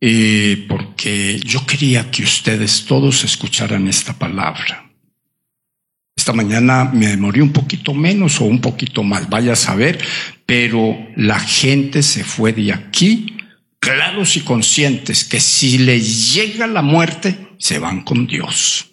eh, 0.00 0.66
porque 0.68 1.40
yo 1.44 1.64
quería 1.64 2.10
que 2.10 2.24
ustedes 2.24 2.84
todos 2.84 3.24
escucharan 3.24 3.86
esta 3.88 4.12
palabra. 4.18 4.90
Esta 6.16 6.32
mañana 6.32 6.90
me 6.92 7.08
demoré 7.08 7.40
un 7.42 7.52
poquito 7.52 7.94
menos 7.94 8.40
o 8.40 8.44
un 8.44 8.60
poquito 8.60 9.02
más, 9.02 9.28
vaya 9.28 9.52
a 9.52 9.56
saber, 9.56 9.98
pero 10.46 10.96
la 11.16 11.38
gente 11.38 12.02
se 12.02 12.24
fue 12.24 12.52
de 12.52 12.72
aquí 12.72 13.33
claros 13.84 14.36
y 14.36 14.40
conscientes 14.40 15.24
que 15.24 15.40
si 15.40 15.78
les 15.78 16.32
llega 16.34 16.66
la 16.66 16.80
muerte, 16.80 17.48
se 17.58 17.78
van 17.78 18.02
con 18.02 18.26
Dios. 18.26 18.86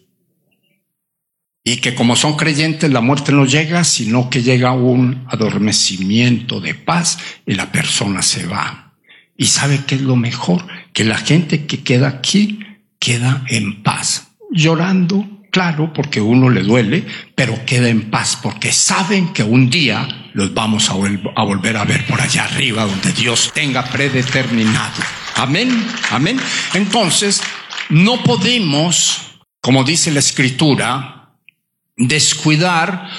Y 1.64 1.78
que 1.78 1.96
como 1.96 2.16
son 2.16 2.36
creyentes, 2.36 2.92
la 2.92 3.02
muerte 3.02 3.32
no 3.32 3.46
llega, 3.46 3.84
sino 3.84 4.30
que 4.30 4.44
llega 4.44 4.74
un 4.74 5.26
adormecimiento 5.30 6.60
de 6.60 6.74
paz 6.74 7.20
y 7.46 7.54
la 7.54 7.72
persona 7.72 8.22
se 8.22 8.48
va. 8.48 8.96
Y 9.38 9.46
sabe 9.46 9.82
qué 9.88 9.96
es 9.96 10.02
lo 10.02 10.16
mejor, 10.16 10.68
que 10.92 11.06
la 11.06 11.18
gente 11.18 11.66
que 11.66 11.84
queda 11.84 12.10
aquí 12.10 12.60
queda 13.00 13.44
en 13.48 13.84
paz, 13.84 14.34
llorando, 14.52 15.26
claro, 15.52 15.94
porque 15.94 16.20
uno 16.20 16.50
le 16.50 16.64
duele, 16.64 17.06
pero 17.36 17.66
queda 17.66 17.90
en 17.90 18.12
paz, 18.12 18.38
porque 18.42 18.72
saben 18.72 19.34
que 19.34 19.44
un 19.44 19.70
día 19.70 20.21
los 20.34 20.54
vamos 20.54 20.90
a, 20.90 20.94
volver 20.94 21.78
a 21.78 21.86
ver 21.86 22.06
por 22.06 22.22
allá 22.22 22.46
arriba, 22.46 22.86
donde 22.86 23.12
Dios 23.12 23.52
tenga 23.54 23.84
predeterminado. 23.86 25.02
Amén, 25.36 25.88
amén. 26.12 26.40
Entonces, 26.74 27.42
no 27.90 28.22
podemos, 28.24 29.22
como 29.60 29.84
dice 29.84 30.12
la 30.12 30.20
escritura, 30.20 31.36
descuidar 31.98 33.10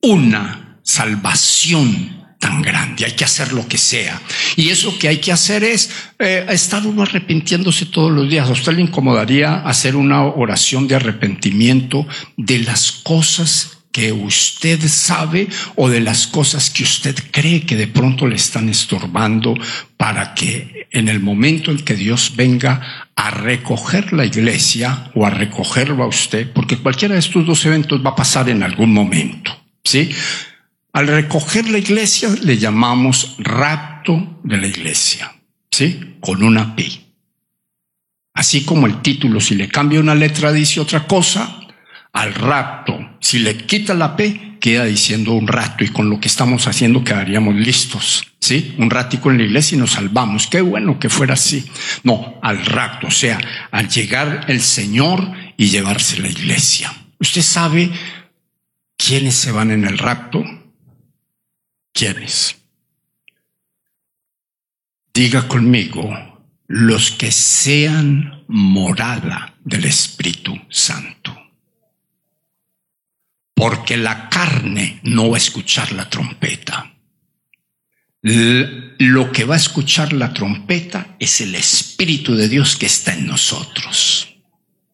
una 0.00 0.80
salvación 0.82 2.18
tan 2.38 2.62
grande, 2.62 3.04
hay 3.04 3.12
que 3.12 3.24
hacer 3.24 3.52
lo 3.52 3.66
que 3.66 3.78
sea. 3.78 4.20
Y 4.56 4.68
eso 4.68 4.96
que 4.98 5.08
hay 5.08 5.18
que 5.18 5.32
hacer 5.32 5.64
es 5.64 5.90
eh, 6.18 6.46
estar 6.50 6.86
uno 6.86 7.02
arrepintiéndose 7.02 7.86
todos 7.86 8.12
los 8.12 8.28
días. 8.28 8.48
A 8.48 8.52
usted 8.52 8.74
le 8.74 8.82
incomodaría 8.82 9.56
hacer 9.56 9.96
una 9.96 10.24
oración 10.24 10.86
de 10.86 10.94
arrepentimiento 10.94 12.06
de 12.36 12.60
las 12.60 12.92
cosas 12.92 13.77
que 13.98 14.12
usted 14.12 14.78
sabe 14.86 15.48
o 15.74 15.88
de 15.88 16.00
las 16.00 16.28
cosas 16.28 16.70
que 16.70 16.84
usted 16.84 17.16
cree 17.32 17.66
que 17.66 17.74
de 17.74 17.88
pronto 17.88 18.28
le 18.28 18.36
están 18.36 18.68
estorbando 18.68 19.54
para 19.96 20.34
que 20.34 20.86
en 20.92 21.08
el 21.08 21.18
momento 21.18 21.72
en 21.72 21.78
que 21.78 21.96
Dios 21.96 22.34
venga 22.36 23.08
a 23.16 23.30
recoger 23.32 24.12
la 24.12 24.24
iglesia 24.24 25.10
o 25.16 25.26
a 25.26 25.30
recogerlo 25.30 26.04
a 26.04 26.06
usted, 26.06 26.52
porque 26.52 26.78
cualquiera 26.78 27.14
de 27.14 27.18
estos 27.18 27.44
dos 27.44 27.66
eventos 27.66 28.00
va 28.06 28.10
a 28.10 28.14
pasar 28.14 28.48
en 28.48 28.62
algún 28.62 28.94
momento, 28.94 29.50
¿sí? 29.82 30.10
Al 30.92 31.08
recoger 31.08 31.68
la 31.68 31.78
iglesia 31.78 32.28
le 32.40 32.56
llamamos 32.56 33.34
rapto 33.40 34.38
de 34.44 34.58
la 34.58 34.68
iglesia, 34.68 35.34
¿sí? 35.72 36.18
Con 36.20 36.44
una 36.44 36.76
P. 36.76 36.88
Así 38.32 38.64
como 38.64 38.86
el 38.86 39.02
título, 39.02 39.40
si 39.40 39.56
le 39.56 39.66
cambia 39.66 39.98
una 39.98 40.14
letra 40.14 40.52
dice 40.52 40.78
otra 40.78 41.04
cosa, 41.08 41.58
al 42.12 42.32
rapto, 42.32 43.07
si 43.28 43.40
le 43.40 43.58
quita 43.58 43.92
la 43.92 44.16
P, 44.16 44.56
queda 44.58 44.86
diciendo 44.86 45.34
un 45.34 45.46
rato 45.46 45.84
y 45.84 45.88
con 45.88 46.08
lo 46.08 46.18
que 46.18 46.28
estamos 46.28 46.66
haciendo 46.66 47.04
quedaríamos 47.04 47.56
listos, 47.56 48.24
¿sí? 48.40 48.74
Un 48.78 48.88
ratico 48.88 49.30
en 49.30 49.36
la 49.36 49.44
iglesia 49.44 49.76
y 49.76 49.78
nos 49.78 49.90
salvamos. 49.90 50.46
Qué 50.46 50.62
bueno 50.62 50.98
que 50.98 51.10
fuera 51.10 51.34
así. 51.34 51.70
No, 52.04 52.40
al 52.42 52.64
rato, 52.64 53.08
o 53.08 53.10
sea, 53.10 53.38
al 53.70 53.90
llegar 53.90 54.46
el 54.48 54.62
Señor 54.62 55.30
y 55.58 55.68
llevarse 55.68 56.22
la 56.22 56.28
iglesia. 56.28 56.90
¿Usted 57.20 57.42
sabe 57.42 57.90
quiénes 58.96 59.34
se 59.34 59.52
van 59.52 59.72
en 59.72 59.84
el 59.84 59.98
rapto? 59.98 60.42
¿Quiénes? 61.92 62.56
Diga 65.12 65.46
conmigo, 65.48 66.16
los 66.66 67.10
que 67.10 67.30
sean 67.30 68.44
morada 68.48 69.54
del 69.62 69.84
Espíritu 69.84 70.58
Santo. 70.70 71.37
Porque 73.58 73.96
la 73.96 74.28
carne 74.28 75.00
no 75.02 75.30
va 75.30 75.36
a 75.36 75.38
escuchar 75.38 75.90
la 75.90 76.08
trompeta. 76.08 76.94
Lo 78.22 79.32
que 79.32 79.44
va 79.44 79.54
a 79.54 79.58
escuchar 79.58 80.12
la 80.12 80.32
trompeta 80.32 81.16
es 81.18 81.40
el 81.40 81.56
Espíritu 81.56 82.36
de 82.36 82.48
Dios 82.48 82.76
que 82.76 82.86
está 82.86 83.14
en 83.14 83.26
nosotros. 83.26 84.28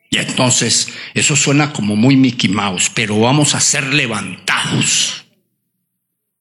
Y 0.09 0.17
entonces, 0.17 0.89
eso 1.13 1.37
suena 1.37 1.75
como 1.75 1.95
muy 1.95 2.17
Mickey 2.17 2.49
Mouse, 2.49 2.91
pero 2.95 3.21
vamos 3.21 3.55
a 3.55 3.61
ser 3.61 3.93
levantados. 3.93 5.27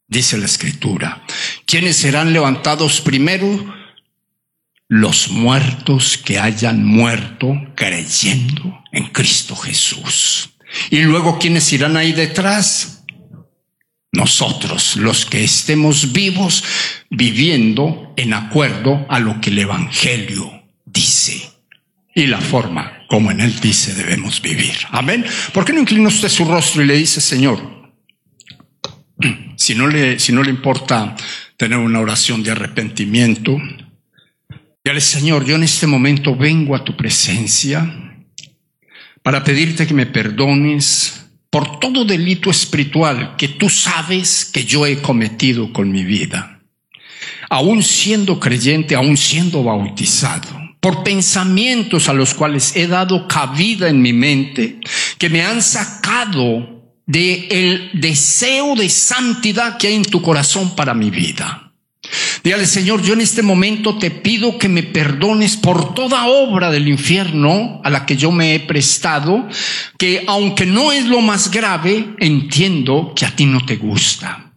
Dice 0.08 0.38
la 0.38 0.46
escritura. 0.46 1.26
¿Quiénes 1.66 1.98
serán 1.98 2.32
levantados 2.32 3.02
primero? 3.02 3.76
Los 4.88 5.28
muertos 5.30 6.18
que 6.18 6.40
hayan 6.40 6.86
muerto 6.86 7.54
creyendo 7.76 8.82
en 8.94 9.08
Cristo 9.08 9.58
Jesús. 9.58 10.53
Y 10.90 11.02
luego, 11.02 11.40
¿quiénes 11.40 11.72
irán 11.74 11.98
ahí 11.98 12.14
detrás? 12.14 13.04
Nosotros, 14.12 14.96
los 14.96 15.26
que 15.26 15.44
estemos 15.44 16.14
vivos, 16.14 16.64
viviendo 17.10 18.14
en 18.16 18.34
acuerdo 18.34 19.06
a 19.10 19.20
lo 19.20 19.42
que 19.42 19.50
el 19.50 19.60
Evangelio 19.60 20.64
dice 20.86 21.50
y 22.16 22.28
la 22.28 22.40
forma 22.40 23.04
como 23.08 23.32
en 23.32 23.42
Él 23.42 23.60
dice 23.60 23.94
debemos 23.94 24.42
vivir. 24.42 24.76
Amén. 24.92 25.26
¿Por 25.52 25.66
qué 25.66 25.74
no 25.74 25.80
inclina 25.80 26.08
usted 26.08 26.30
su 26.30 26.46
rostro 26.46 26.84
y 26.84 26.88
le 26.88 26.96
dice, 26.96 27.22
Señor, 27.22 27.92
si 29.56 29.76
no 29.76 29.88
le, 29.88 30.20
si 30.20 30.32
no 30.32 30.44
le 30.44 30.50
importa 30.50 31.16
tener 31.58 31.78
una 31.78 32.00
oración 32.00 32.44
de 32.44 32.52
arrepentimiento, 32.52 33.58
dígale, 34.84 35.02
Señor, 35.02 35.46
yo 35.46 35.56
en 35.56 35.64
este 35.64 35.88
momento 35.88 36.36
vengo 36.36 36.76
a 36.76 36.84
tu 36.84 36.96
presencia 36.96 38.13
para 39.24 39.44
pedirte 39.44 39.88
que 39.88 39.94
me 39.94 40.06
perdones 40.06 41.22
por 41.50 41.80
todo 41.80 42.04
delito 42.04 42.52
espiritual 42.52 43.36
que 43.38 43.48
tú 43.48 43.70
sabes 43.70 44.44
que 44.44 44.66
yo 44.66 44.86
he 44.86 45.02
cometido 45.02 45.72
con 45.72 45.92
mi 45.92 46.04
vida, 46.04 46.60
aún 47.50 47.84
siendo 47.84 48.40
creyente, 48.40 48.96
aún 48.96 49.16
siendo 49.18 49.64
bautizado, 49.64 50.50
por 50.80 51.04
pensamientos 51.04 52.10
a 52.10 52.14
los 52.14 52.34
cuales 52.34 52.76
he 52.76 52.88
dado 52.88 53.28
cabida 53.28 53.88
en 53.88 54.02
mi 54.02 54.12
mente, 54.12 54.80
que 55.18 55.30
me 55.30 55.42
han 55.42 55.62
sacado 55.62 56.84
del 57.06 57.48
el 57.50 57.92
deseo 57.94 58.76
de 58.76 58.90
santidad 58.90 59.78
que 59.78 59.88
hay 59.88 59.96
en 59.96 60.06
tu 60.06 60.22
corazón 60.22 60.76
para 60.76 60.94
mi 60.94 61.12
vida. 61.12 61.63
Dígale, 62.44 62.66
Señor, 62.66 63.02
yo 63.02 63.14
en 63.14 63.22
este 63.22 63.42
momento 63.42 63.98
te 63.98 64.12
pido 64.12 64.58
que 64.58 64.70
me 64.70 64.84
perdones 64.84 65.58
por 65.58 65.94
toda 65.94 66.28
obra 66.28 66.72
del 66.72 66.88
infierno 66.88 67.82
a 67.84 67.90
la 67.90 68.06
que 68.06 68.18
yo 68.18 68.32
me 68.32 68.56
he 68.56 68.60
prestado, 68.60 69.48
que 69.98 70.24
aunque 70.28 70.66
no 70.66 70.92
es 70.92 71.06
lo 71.06 71.22
más 71.22 71.52
grave, 71.52 72.16
entiendo 72.20 73.14
que 73.16 73.26
a 73.26 73.36
ti 73.36 73.46
no 73.46 73.66
te 73.66 73.78
gusta. 73.78 74.52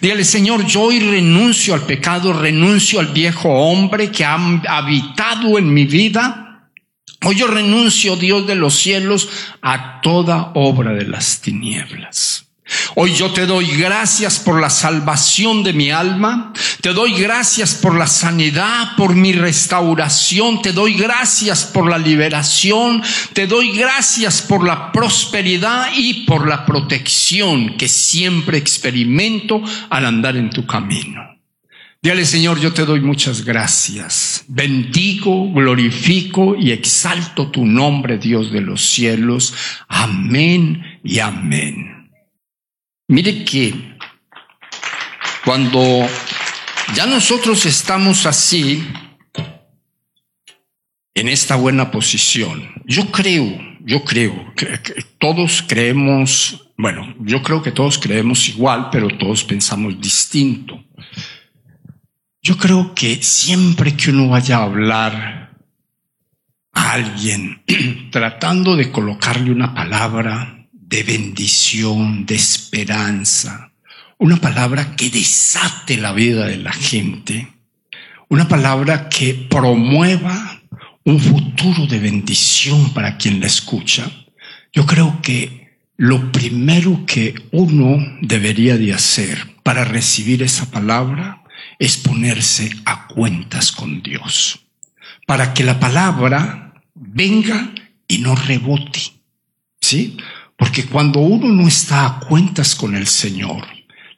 Dígale, 0.00 0.24
Señor, 0.24 0.66
yo 0.66 0.82
hoy 0.82 1.00
renuncio 1.00 1.74
al 1.74 1.82
pecado, 1.82 2.32
renuncio 2.32 3.00
al 3.00 3.08
viejo 3.08 3.48
hombre 3.48 4.10
que 4.10 4.24
ha 4.24 4.34
habitado 4.68 5.58
en 5.58 5.72
mi 5.72 5.86
vida 5.86 6.46
Hoy 7.22 7.36
yo 7.36 7.48
renuncio, 7.48 8.16
Dios 8.16 8.46
de 8.46 8.54
los 8.54 8.74
cielos, 8.74 9.28
a 9.60 10.00
toda 10.00 10.52
obra 10.54 10.94
de 10.94 11.06
las 11.06 11.42
tinieblas. 11.42 12.49
Hoy 12.94 13.14
yo 13.14 13.30
te 13.32 13.46
doy 13.46 13.66
gracias 13.66 14.38
por 14.38 14.60
la 14.60 14.70
salvación 14.70 15.62
de 15.62 15.72
mi 15.72 15.90
alma, 15.90 16.52
te 16.80 16.92
doy 16.92 17.12
gracias 17.14 17.74
por 17.74 17.96
la 17.96 18.06
sanidad, 18.06 18.96
por 18.96 19.14
mi 19.14 19.32
restauración, 19.32 20.62
te 20.62 20.72
doy 20.72 20.94
gracias 20.94 21.64
por 21.64 21.88
la 21.88 21.98
liberación, 21.98 23.02
te 23.32 23.46
doy 23.46 23.76
gracias 23.76 24.42
por 24.42 24.64
la 24.64 24.92
prosperidad 24.92 25.88
y 25.96 26.24
por 26.24 26.48
la 26.48 26.66
protección 26.66 27.76
que 27.76 27.88
siempre 27.88 28.58
experimento 28.58 29.62
al 29.88 30.06
andar 30.06 30.36
en 30.36 30.50
tu 30.50 30.66
camino. 30.66 31.30
Dígale, 32.02 32.24
Señor, 32.24 32.58
yo 32.58 32.72
te 32.72 32.86
doy 32.86 33.00
muchas 33.00 33.44
gracias. 33.44 34.44
Bendigo, 34.48 35.52
glorifico 35.52 36.56
y 36.56 36.70
exalto 36.72 37.50
tu 37.50 37.66
nombre, 37.66 38.16
Dios 38.16 38.50
de 38.50 38.62
los 38.62 38.82
cielos. 38.82 39.52
Amén 39.86 40.82
y 41.04 41.18
amén. 41.18 41.99
Mire 43.10 43.44
que 43.44 43.74
cuando 45.44 46.06
ya 46.94 47.06
nosotros 47.06 47.66
estamos 47.66 48.24
así, 48.24 48.86
en 51.12 51.28
esta 51.28 51.56
buena 51.56 51.90
posición, 51.90 52.70
yo 52.86 53.10
creo, 53.10 53.60
yo 53.80 54.04
creo 54.04 54.54
que, 54.54 54.78
todos 55.18 55.64
creemos, 55.66 56.70
bueno, 56.76 57.16
yo 57.18 57.42
creo 57.42 57.60
que 57.62 57.72
todos 57.72 57.98
creemos 57.98 58.48
igual, 58.48 58.90
pero 58.92 59.08
todos 59.08 59.42
pensamos 59.42 60.00
distinto. 60.00 60.80
Yo 62.40 62.56
creo 62.56 62.94
que 62.94 63.20
siempre 63.24 63.96
que 63.96 64.12
uno 64.12 64.28
vaya 64.28 64.58
a 64.58 64.62
hablar 64.62 65.58
a 66.72 66.92
alguien 66.92 67.64
tratando 68.12 68.76
de 68.76 68.92
colocarle 68.92 69.50
una 69.50 69.74
palabra 69.74 70.59
de 70.90 71.04
bendición, 71.04 72.26
de 72.26 72.34
esperanza, 72.34 73.70
una 74.18 74.36
palabra 74.36 74.96
que 74.96 75.08
desate 75.08 75.96
la 75.96 76.12
vida 76.12 76.46
de 76.46 76.56
la 76.56 76.72
gente, 76.72 77.48
una 78.28 78.48
palabra 78.48 79.08
que 79.08 79.34
promueva 79.34 80.60
un 81.04 81.20
futuro 81.20 81.86
de 81.86 82.00
bendición 82.00 82.92
para 82.92 83.16
quien 83.18 83.38
la 83.38 83.46
escucha, 83.46 84.10
yo 84.72 84.84
creo 84.84 85.20
que 85.22 85.78
lo 85.96 86.32
primero 86.32 87.06
que 87.06 87.34
uno 87.52 88.18
debería 88.20 88.76
de 88.76 88.92
hacer 88.92 89.56
para 89.62 89.84
recibir 89.84 90.42
esa 90.42 90.72
palabra 90.72 91.44
es 91.78 91.98
ponerse 91.98 92.68
a 92.84 93.06
cuentas 93.06 93.70
con 93.70 94.02
Dios, 94.02 94.58
para 95.24 95.54
que 95.54 95.62
la 95.62 95.78
palabra 95.78 96.74
venga 96.94 97.72
y 98.08 98.18
no 98.18 98.34
rebote. 98.34 99.00
¿Sí? 99.80 100.16
Porque 100.60 100.84
cuando 100.84 101.20
uno 101.20 101.48
no 101.48 101.66
está 101.66 102.04
a 102.04 102.20
cuentas 102.20 102.74
con 102.74 102.94
el 102.94 103.06
Señor, 103.06 103.66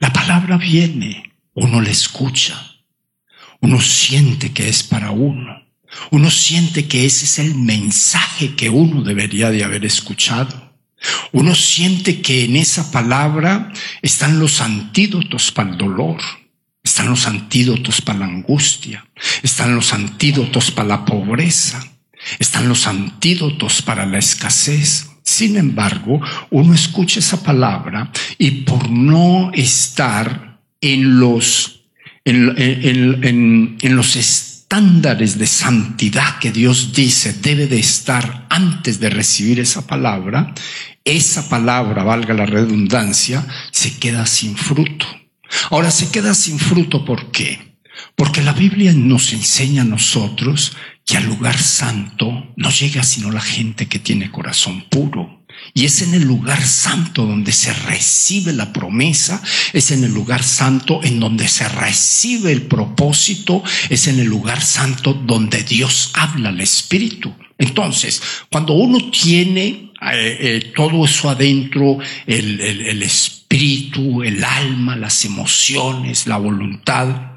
la 0.01 0.13
palabra 0.13 0.57
viene, 0.59 1.33
uno 1.55 1.81
la 1.81 1.91
escucha, 1.91 2.61
uno 3.61 3.81
siente 3.81 4.53
que 4.53 4.69
es 4.69 4.83
para 4.83 5.13
uno, 5.13 5.63
uno 6.11 6.31
siente 6.33 6.89
que 6.89 7.07
ese 7.07 7.27
es 7.27 7.39
el 7.39 7.55
mensaje 7.55 8.57
que 8.57 8.69
uno 8.69 9.03
debería 9.03 9.51
de 9.51 9.63
haber 9.63 9.85
escuchado. 9.85 10.73
Uno 11.31 11.55
siente 11.55 12.21
que 12.21 12.45
en 12.45 12.57
esa 12.57 12.91
palabra 12.91 13.73
están 14.03 14.41
los 14.41 14.61
antídotos 14.61 15.53
para 15.53 15.71
el 15.71 15.79
dolor, 15.79 16.21
están 16.83 17.09
los 17.09 17.29
antídotos 17.29 18.01
para 18.01 18.19
la 18.19 18.25
angustia, 18.25 19.07
están 19.45 19.77
los 19.77 19.93
antídotos 19.93 20.73
para 20.73 20.89
la 20.89 21.05
pobreza, 21.05 21.85
están 22.41 22.69
los 22.69 22.89
antídotos 22.89 23.81
para 23.81 24.07
la 24.07 24.19
escasez. 24.19 25.12
Sin 25.23 25.57
embargo, 25.57 26.21
uno 26.51 26.75
escucha 26.75 27.21
esa 27.21 27.43
palabra 27.43 28.11
y 28.39 28.63
por 28.63 28.91
no 28.91 29.51
estar 29.55 30.61
en 30.81 31.19
los, 31.21 31.85
en, 32.25 33.79
en 33.81 33.97
los 33.97 34.17
estándares 34.17 35.39
de 35.39 35.47
santidad 35.47 36.39
que 36.39 36.51
Dios 36.51 36.93
dice 36.93 37.35
debe 37.35 37.67
de 37.67 37.79
estar 37.79 38.47
antes 38.49 38.99
de 39.01 39.11
recibir 39.11 39.61
esa 39.61 39.87
palabra, 39.87 40.55
esa 41.05 41.49
palabra, 41.49 42.05
valga 42.05 42.35
la 42.35 42.47
redundancia, 42.47 43.47
se 43.71 43.99
queda 43.99 44.27
sin 44.27 44.57
fruto. 44.57 45.07
Ahora 45.71 45.91
se 45.91 46.11
queda 46.11 46.35
sin 46.35 46.59
fruto, 46.59 47.05
¿por 47.05 47.31
qué? 47.31 47.72
Porque 48.17 48.43
la 48.43 48.53
Biblia 48.53 48.93
nos 48.93 49.33
enseña 49.33 49.83
a 49.83 49.87
nosotros 49.87 50.77
que 51.07 51.17
al 51.17 51.27
lugar 51.27 51.59
santo 51.59 52.53
no 52.57 52.71
llega 52.71 53.03
sino 53.03 53.31
la 53.31 53.41
gente 53.41 53.89
que 53.89 53.99
tiene 53.99 54.31
corazón 54.31 54.85
puro. 54.89 55.43
Y 55.75 55.85
es 55.85 56.03
en 56.03 56.15
el 56.15 56.25
lugar 56.25 56.63
santo 56.63 57.27
donde 57.27 57.53
se 57.53 57.73
recibe 57.73 58.53
la 58.53 58.73
promesa, 58.73 59.43
es 59.73 59.91
en 59.91 60.05
el 60.05 60.13
lugar 60.13 60.43
santo 60.43 61.01
en 61.03 61.21
donde 61.21 61.49
se 61.49 61.69
recibe 61.69 62.53
el 62.53 62.63
propósito, 62.63 63.63
es 63.89 64.09
en 64.09 64.19
el 64.19 64.27
lugar 64.27 64.61
santo 64.63 65.15
donde 65.15 65.63
Dios 65.63 66.11
habla 66.15 66.51
al 66.51 66.61
Espíritu. 66.61 67.35
Entonces, 67.59 68.23
cuando 68.51 68.75
uno 68.75 69.11
tiene 69.11 69.93
eh, 70.03 70.37
eh, 70.41 70.73
todo 70.75 71.05
eso 71.05 71.31
adentro, 71.31 71.99
el, 72.27 72.61
el, 72.61 72.81
el 72.87 73.03
espíritu, 73.03 74.23
el 74.23 74.43
alma, 74.43 74.97
las 74.97 75.25
emociones, 75.25 76.27
la 76.27 76.39
voluntad, 76.39 77.32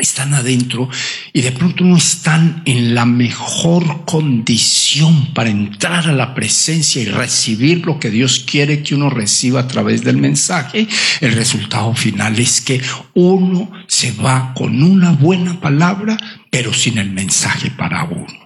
están 0.00 0.34
adentro 0.34 0.88
y 1.32 1.42
de 1.42 1.52
pronto 1.52 1.84
no 1.84 1.96
están 1.96 2.62
en 2.64 2.94
la 2.94 3.04
mejor 3.04 4.04
condición 4.04 5.32
para 5.34 5.50
entrar 5.50 6.08
a 6.08 6.12
la 6.12 6.34
presencia 6.34 7.02
y 7.02 7.06
recibir 7.06 7.84
lo 7.84 7.98
que 7.98 8.10
Dios 8.10 8.44
quiere 8.46 8.82
que 8.82 8.94
uno 8.94 9.10
reciba 9.10 9.60
a 9.60 9.68
través 9.68 10.02
del 10.02 10.16
mensaje, 10.16 10.86
el 11.20 11.32
resultado 11.32 11.94
final 11.94 12.38
es 12.38 12.60
que 12.60 12.80
uno 13.14 13.70
se 13.86 14.12
va 14.12 14.52
con 14.54 14.82
una 14.82 15.12
buena 15.12 15.60
palabra, 15.60 16.16
pero 16.50 16.72
sin 16.72 16.98
el 16.98 17.10
mensaje 17.10 17.70
para 17.70 18.04
uno. 18.04 18.40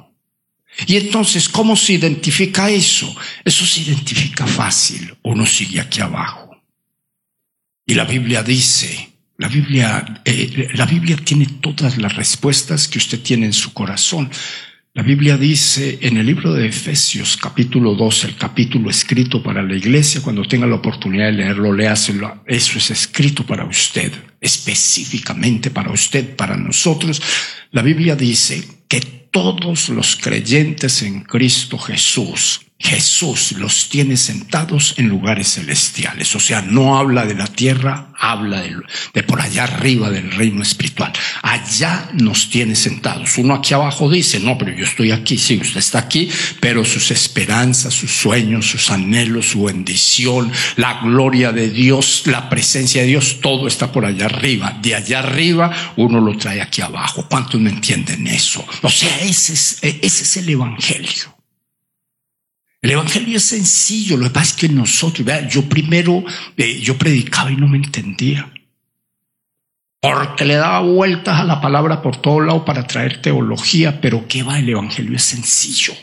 Y 0.86 0.96
entonces, 0.96 1.48
¿cómo 1.48 1.76
se 1.76 1.94
identifica 1.94 2.68
eso? 2.68 3.14
Eso 3.44 3.64
se 3.64 3.82
identifica 3.82 4.46
fácil. 4.46 5.14
Uno 5.22 5.46
sigue 5.46 5.80
aquí 5.80 6.00
abajo. 6.00 6.50
Y 7.86 7.94
la 7.94 8.04
Biblia 8.04 8.42
dice, 8.42 9.13
la 9.36 9.48
Biblia, 9.48 10.22
eh, 10.24 10.68
la 10.74 10.86
Biblia 10.86 11.16
tiene 11.16 11.46
todas 11.60 11.98
las 11.98 12.14
respuestas 12.14 12.86
que 12.86 12.98
usted 12.98 13.20
tiene 13.20 13.46
en 13.46 13.52
su 13.52 13.72
corazón. 13.72 14.30
La 14.92 15.02
Biblia 15.02 15.36
dice 15.36 15.98
en 16.02 16.18
el 16.18 16.26
libro 16.26 16.52
de 16.54 16.68
Efesios 16.68 17.36
capítulo 17.36 17.96
2, 17.96 18.24
el 18.24 18.36
capítulo 18.36 18.90
escrito 18.90 19.42
para 19.42 19.60
la 19.60 19.74
iglesia, 19.74 20.22
cuando 20.22 20.44
tenga 20.44 20.68
la 20.68 20.76
oportunidad 20.76 21.26
de 21.26 21.32
leerlo, 21.32 21.72
léaselo. 21.72 22.44
Eso 22.46 22.78
es 22.78 22.92
escrito 22.92 23.44
para 23.44 23.64
usted, 23.64 24.12
específicamente 24.40 25.70
para 25.70 25.90
usted, 25.90 26.36
para 26.36 26.56
nosotros. 26.56 27.20
La 27.72 27.82
Biblia 27.82 28.14
dice 28.14 28.62
que 28.86 29.00
todos 29.32 29.88
los 29.88 30.14
creyentes 30.14 31.02
en 31.02 31.22
Cristo 31.22 31.76
Jesús 31.76 32.60
Jesús 32.78 33.52
los 33.52 33.88
tiene 33.88 34.16
sentados 34.16 34.94
en 34.98 35.08
lugares 35.08 35.54
celestiales. 35.54 36.34
O 36.34 36.40
sea, 36.40 36.60
no 36.60 36.98
habla 36.98 37.24
de 37.24 37.34
la 37.34 37.46
tierra, 37.46 38.08
habla 38.18 38.62
de, 38.62 39.22
por 39.22 39.40
allá 39.40 39.64
arriba 39.64 40.10
del 40.10 40.32
reino 40.32 40.60
espiritual. 40.60 41.12
Allá 41.42 42.10
nos 42.14 42.50
tiene 42.50 42.74
sentados. 42.74 43.38
Uno 43.38 43.54
aquí 43.54 43.74
abajo 43.74 44.10
dice, 44.10 44.40
no, 44.40 44.58
pero 44.58 44.76
yo 44.76 44.84
estoy 44.84 45.12
aquí. 45.12 45.38
Sí, 45.38 45.56
usted 45.56 45.78
está 45.78 46.00
aquí, 46.00 46.28
pero 46.60 46.84
sus 46.84 47.10
esperanzas, 47.12 47.94
sus 47.94 48.10
sueños, 48.10 48.66
sus 48.66 48.90
anhelos, 48.90 49.50
su 49.50 49.64
bendición, 49.64 50.50
la 50.76 51.00
gloria 51.00 51.52
de 51.52 51.70
Dios, 51.70 52.24
la 52.26 52.50
presencia 52.50 53.02
de 53.02 53.08
Dios, 53.08 53.38
todo 53.40 53.68
está 53.68 53.92
por 53.92 54.04
allá 54.04 54.26
arriba. 54.26 54.76
De 54.82 54.96
allá 54.96 55.20
arriba 55.20 55.94
uno 55.96 56.20
lo 56.20 56.36
trae 56.36 56.60
aquí 56.60 56.82
abajo. 56.82 57.26
¿Cuántos 57.30 57.60
me 57.60 57.70
entienden 57.70 58.26
eso? 58.26 58.66
O 58.82 58.90
sea, 58.90 59.20
ese 59.20 59.52
es, 59.52 59.78
ese 59.80 60.02
es 60.02 60.36
el 60.38 60.50
Evangelio. 60.50 61.33
El 62.84 62.90
Evangelio 62.90 63.38
es 63.38 63.44
sencillo, 63.44 64.18
lo 64.18 64.24
que 64.24 64.30
pasa 64.34 64.50
es 64.50 64.56
que 64.56 64.68
nosotros, 64.68 65.26
yo 65.48 65.66
primero, 65.70 66.22
eh, 66.58 66.80
yo 66.80 66.98
predicaba 66.98 67.50
y 67.50 67.56
no 67.56 67.66
me 67.66 67.78
entendía. 67.78 68.52
Porque 70.02 70.44
le 70.44 70.56
daba 70.56 70.80
vueltas 70.80 71.40
a 71.40 71.44
la 71.44 71.62
palabra 71.62 72.02
por 72.02 72.18
todo 72.18 72.40
lado 72.40 72.66
para 72.66 72.86
traer 72.86 73.22
teología, 73.22 74.02
pero 74.02 74.28
¿qué 74.28 74.42
va? 74.42 74.58
El 74.58 74.68
Evangelio 74.68 75.16
es 75.16 75.22
sencillo. 75.22 75.94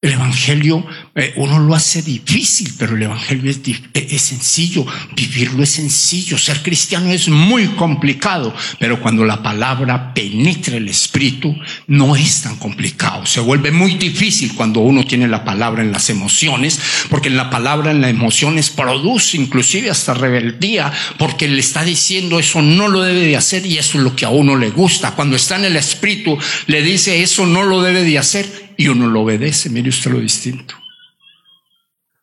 El 0.00 0.12
Evangelio, 0.12 0.86
eh, 1.16 1.32
uno 1.34 1.58
lo 1.58 1.74
hace 1.74 2.02
difícil, 2.02 2.72
pero 2.78 2.94
el 2.94 3.02
Evangelio 3.02 3.50
es, 3.50 3.58
eh, 3.66 4.06
es, 4.10 4.22
sencillo, 4.22 4.86
vivirlo 5.16 5.64
es 5.64 5.70
sencillo, 5.70 6.38
ser 6.38 6.62
cristiano 6.62 7.10
es 7.10 7.28
muy 7.28 7.66
complicado, 7.70 8.54
pero 8.78 9.00
cuando 9.00 9.24
la 9.24 9.42
palabra 9.42 10.14
penetra 10.14 10.76
el 10.76 10.86
espíritu, 10.86 11.52
no 11.88 12.14
es 12.14 12.42
tan 12.42 12.54
complicado. 12.58 13.26
Se 13.26 13.40
vuelve 13.40 13.72
muy 13.72 13.94
difícil 13.94 14.54
cuando 14.54 14.78
uno 14.78 15.04
tiene 15.04 15.26
la 15.26 15.44
palabra 15.44 15.82
en 15.82 15.90
las 15.90 16.10
emociones, 16.10 16.78
porque 17.10 17.28
la 17.28 17.50
palabra 17.50 17.90
en 17.90 18.00
las 18.00 18.10
emociones 18.10 18.70
produce 18.70 19.36
inclusive 19.36 19.90
hasta 19.90 20.14
rebeldía, 20.14 20.92
porque 21.18 21.48
le 21.48 21.58
está 21.58 21.82
diciendo 21.82 22.38
eso 22.38 22.62
no 22.62 22.86
lo 22.86 23.02
debe 23.02 23.22
de 23.22 23.36
hacer 23.36 23.66
y 23.66 23.78
eso 23.78 23.98
es 23.98 24.04
lo 24.04 24.14
que 24.14 24.26
a 24.26 24.30
uno 24.30 24.54
le 24.54 24.70
gusta. 24.70 25.16
Cuando 25.16 25.34
está 25.34 25.56
en 25.56 25.64
el 25.64 25.76
espíritu, 25.76 26.38
le 26.68 26.82
dice 26.82 27.20
eso 27.20 27.46
no 27.46 27.64
lo 27.64 27.82
debe 27.82 28.04
de 28.04 28.16
hacer 28.16 28.67
y 28.78 28.88
uno 28.88 29.08
lo 29.08 29.22
obedece. 29.22 29.68
Mire 29.68 29.90
usted 29.90 30.10
lo 30.12 30.20
distinto. 30.20 30.74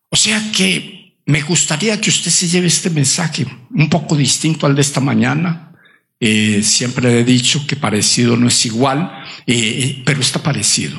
O 0.10 0.16
sea 0.16 0.42
que 0.52 1.20
me 1.26 1.42
gustaría 1.42 2.00
que 2.00 2.10
usted 2.10 2.32
se 2.32 2.48
lleve 2.48 2.68
este 2.68 2.90
mensaje 2.90 3.46
un 3.72 3.90
poco 3.90 4.16
distinto 4.16 4.66
al 4.66 4.74
de 4.74 4.82
esta 4.82 5.02
mañana. 5.02 5.74
Eh, 6.20 6.64
siempre 6.64 7.20
he 7.20 7.24
dicho 7.24 7.68
que 7.68 7.76
parecido 7.76 8.38
no 8.38 8.48
es 8.48 8.66
igual, 8.66 9.12
eh, 9.46 10.02
pero 10.06 10.22
está 10.22 10.42
parecido. 10.42 10.98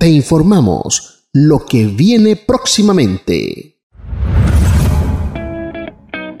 Te 0.00 0.08
informamos 0.08 1.28
lo 1.32 1.64
que 1.64 1.86
viene 1.86 2.34
próximamente. 2.34 3.78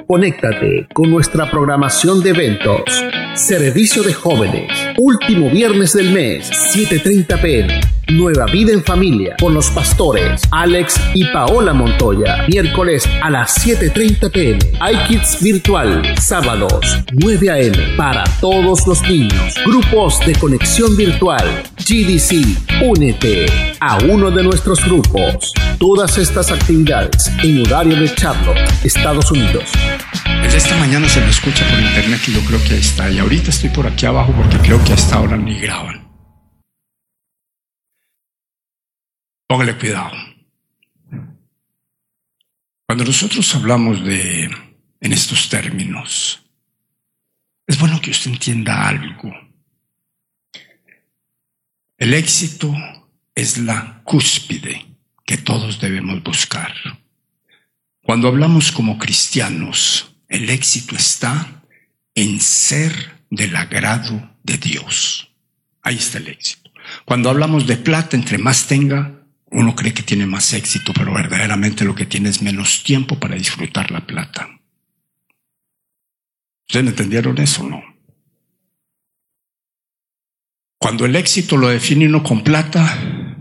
Conéctate 0.08 0.88
con 0.92 1.10
nuestra 1.10 1.48
programación 1.48 2.22
de 2.22 2.30
eventos. 2.30 2.82
Servicio 3.38 4.02
de 4.02 4.12
jóvenes. 4.12 4.68
Último 4.98 5.48
viernes 5.48 5.92
del 5.92 6.10
mes, 6.10 6.50
7.30 6.74 7.40
pm. 7.40 7.80
Nueva 8.08 8.46
Vida 8.46 8.72
en 8.72 8.82
Familia 8.82 9.36
con 9.38 9.52
los 9.52 9.70
pastores 9.70 10.42
Alex 10.50 11.00
y 11.14 11.24
Paola 11.26 11.72
Montoya. 11.72 12.46
Miércoles 12.48 13.08
a 13.22 13.30
las 13.30 13.64
7.30 13.64 14.32
pm. 14.32 14.58
iKids 14.92 15.40
Virtual. 15.40 16.02
Sábados 16.20 16.98
9 17.12 17.50
am 17.50 17.96
para 17.96 18.24
todos 18.40 18.86
los 18.86 19.02
niños. 19.02 19.54
Grupos 19.64 20.18
de 20.26 20.34
conexión 20.34 20.96
virtual. 20.96 21.62
GDC. 21.76 22.82
Únete 22.82 23.46
a 23.78 23.98
uno 23.98 24.32
de 24.32 24.42
nuestros 24.42 24.84
grupos. 24.84 25.52
Todas 25.78 26.18
estas 26.18 26.50
actividades 26.50 27.30
en 27.44 27.64
horario 27.64 28.00
de 28.00 28.12
Charlotte, 28.14 28.58
Estados 28.82 29.30
Unidos. 29.30 29.70
Desde 30.42 30.58
esta 30.58 30.76
mañana 30.76 31.08
se 31.08 31.20
me 31.20 31.30
escucha 31.30 31.68
por 31.68 31.78
internet 31.78 32.20
y 32.26 32.32
yo 32.32 32.40
creo 32.44 32.62
que 32.64 32.78
está. 32.78 33.10
Y 33.10 33.18
ahorita 33.28 33.50
estoy 33.50 33.68
por 33.68 33.86
aquí 33.86 34.06
abajo 34.06 34.32
porque 34.32 34.56
creo 34.56 34.82
que 34.82 34.94
hasta 34.94 35.16
ahora 35.16 35.36
ni 35.36 35.58
graban. 35.58 36.08
Póngale 39.46 39.76
cuidado. 39.76 40.16
Cuando 42.86 43.04
nosotros 43.04 43.54
hablamos 43.54 44.02
de 44.02 44.44
en 45.00 45.12
estos 45.12 45.50
términos, 45.50 46.42
es 47.66 47.78
bueno 47.78 48.00
que 48.00 48.12
usted 48.12 48.30
entienda 48.30 48.88
algo. 48.88 49.30
El 51.98 52.14
éxito 52.14 52.74
es 53.34 53.58
la 53.58 54.00
cúspide 54.04 54.86
que 55.26 55.36
todos 55.36 55.78
debemos 55.78 56.22
buscar. 56.22 56.72
Cuando 58.00 58.28
hablamos 58.28 58.72
como 58.72 58.96
cristianos, 58.96 60.16
el 60.30 60.48
éxito 60.48 60.96
está 60.96 61.62
en 62.14 62.40
ser 62.40 63.17
del 63.30 63.54
agrado 63.56 64.30
de 64.42 64.58
Dios. 64.58 65.30
Ahí 65.82 65.96
está 65.96 66.18
el 66.18 66.28
éxito. 66.28 66.70
Cuando 67.04 67.30
hablamos 67.30 67.66
de 67.66 67.76
plata, 67.76 68.16
entre 68.16 68.38
más 68.38 68.66
tenga, 68.66 69.22
uno 69.50 69.74
cree 69.74 69.94
que 69.94 70.02
tiene 70.02 70.26
más 70.26 70.52
éxito, 70.52 70.92
pero 70.94 71.12
verdaderamente 71.12 71.84
lo 71.84 71.94
que 71.94 72.06
tiene 72.06 72.28
es 72.28 72.42
menos 72.42 72.82
tiempo 72.82 73.18
para 73.18 73.36
disfrutar 73.36 73.90
la 73.90 74.06
plata. 74.06 74.48
¿Ustedes 76.68 76.86
entendieron 76.86 77.38
eso 77.38 77.64
o 77.64 77.68
no? 77.68 77.82
Cuando 80.78 81.06
el 81.06 81.16
éxito 81.16 81.56
lo 81.56 81.68
define 81.68 82.06
uno 82.06 82.22
con 82.22 82.44
plata, 82.44 83.36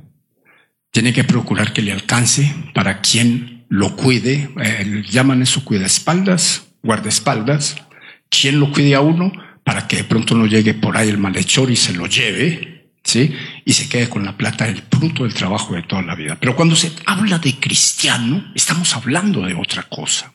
tiene 0.91 1.13
que 1.13 1.23
procurar 1.23 1.73
que 1.73 1.81
le 1.81 1.91
alcance 1.91 2.53
para 2.73 3.01
quien 3.01 3.65
lo 3.69 3.95
cuide. 3.95 4.49
Eh, 4.59 5.03
llaman 5.09 5.41
eso 5.41 5.63
cuidaespaldas, 5.63 6.67
guardaespaldas. 6.81 7.75
Quien 8.29 8.59
lo 8.59 8.71
cuide 8.71 8.95
a 8.95 9.01
uno 9.01 9.31
para 9.67 9.85
que 9.85 9.97
de 9.97 10.03
pronto 10.05 10.33
no 10.33 10.45
llegue 10.45 10.73
por 10.73 10.95
ahí 10.95 11.09
el 11.09 11.17
malhechor 11.17 11.69
y 11.69 11.75
se 11.75 11.91
lo 11.91 12.07
lleve 12.07 12.77
¿sí? 13.03 13.35
Y 13.65 13.73
se 13.73 13.89
quede 13.89 14.07
con 14.07 14.23
la 14.23 14.37
plata, 14.37 14.65
el 14.65 14.81
fruto 14.89 15.23
del 15.23 15.33
trabajo 15.33 15.75
de 15.75 15.83
toda 15.83 16.03
la 16.03 16.15
vida. 16.15 16.37
Pero 16.39 16.55
cuando 16.55 16.73
se 16.77 16.93
habla 17.05 17.37
de 17.39 17.59
cristiano, 17.59 18.49
estamos 18.55 18.95
hablando 18.95 19.41
de 19.41 19.55
otra 19.55 19.83
cosa. 19.83 20.33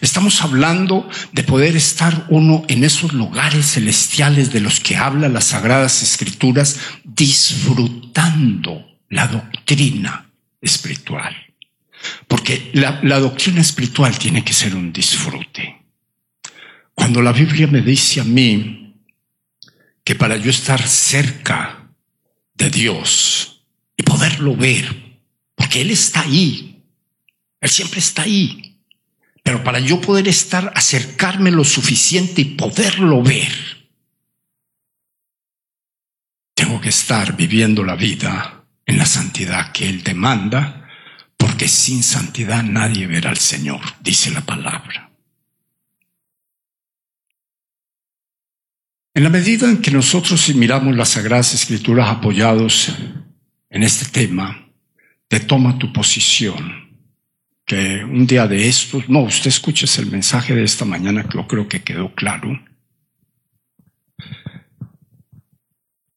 Estamos 0.00 0.40
hablando 0.42 1.08
de 1.32 1.42
poder 1.42 1.74
estar 1.74 2.26
uno 2.28 2.64
en 2.68 2.84
esos 2.84 3.12
lugares 3.12 3.72
celestiales 3.72 4.52
de 4.52 4.60
los 4.60 4.78
que 4.78 4.96
habla 4.96 5.28
las 5.28 5.46
sagradas 5.46 6.04
escrituras, 6.04 6.78
disfrutando 7.02 8.86
la 9.08 9.26
doctrina 9.26 10.30
espiritual. 10.60 11.34
Porque 12.28 12.70
la, 12.74 13.00
la 13.02 13.18
doctrina 13.18 13.60
espiritual 13.60 14.16
tiene 14.16 14.44
que 14.44 14.52
ser 14.52 14.76
un 14.76 14.92
disfrute. 14.92 15.79
Cuando 17.00 17.22
la 17.22 17.32
Biblia 17.32 17.66
me 17.66 17.80
dice 17.80 18.20
a 18.20 18.24
mí 18.24 18.94
que 20.04 20.14
para 20.14 20.36
yo 20.36 20.50
estar 20.50 20.86
cerca 20.86 21.90
de 22.54 22.70
Dios 22.70 23.64
y 23.96 24.02
poderlo 24.02 24.54
ver, 24.54 25.18
porque 25.54 25.80
Él 25.80 25.90
está 25.90 26.20
ahí, 26.20 26.84
Él 27.60 27.70
siempre 27.70 28.00
está 28.00 28.22
ahí. 28.22 28.78
Pero 29.42 29.64
para 29.64 29.80
yo 29.80 30.00
poder 30.00 30.28
estar, 30.28 30.72
acercarme 30.76 31.50
lo 31.50 31.64
suficiente 31.64 32.42
y 32.42 32.44
poderlo 32.44 33.22
ver, 33.22 33.50
estar 36.88 37.36
viviendo 37.36 37.84
la 37.84 37.96
vida 37.96 38.64
en 38.86 38.98
la 38.98 39.06
santidad 39.06 39.72
que 39.72 39.88
Él 39.88 40.02
demanda, 40.02 40.88
porque 41.36 41.68
sin 41.68 42.02
santidad 42.02 42.62
nadie 42.62 43.06
verá 43.06 43.30
al 43.30 43.38
Señor, 43.38 43.80
dice 44.00 44.30
la 44.30 44.42
palabra. 44.42 45.09
En 49.20 49.24
la 49.24 49.28
medida 49.28 49.68
en 49.68 49.82
que 49.82 49.90
nosotros 49.90 50.48
miramos 50.54 50.96
las 50.96 51.10
Sagradas 51.10 51.52
Escrituras 51.52 52.08
apoyados 52.08 52.90
en 53.68 53.82
este 53.82 54.06
tema, 54.06 54.66
te 55.28 55.40
toma 55.40 55.78
tu 55.78 55.92
posición. 55.92 56.96
Que 57.66 58.02
un 58.02 58.26
día 58.26 58.46
de 58.46 58.66
estos, 58.66 59.10
no, 59.10 59.20
usted 59.20 59.48
escuches 59.48 59.98
el 59.98 60.06
mensaje 60.06 60.54
de 60.54 60.64
esta 60.64 60.86
mañana 60.86 61.24
que 61.24 61.36
yo 61.36 61.46
creo 61.46 61.68
que 61.68 61.82
quedó 61.82 62.14
claro. 62.14 62.48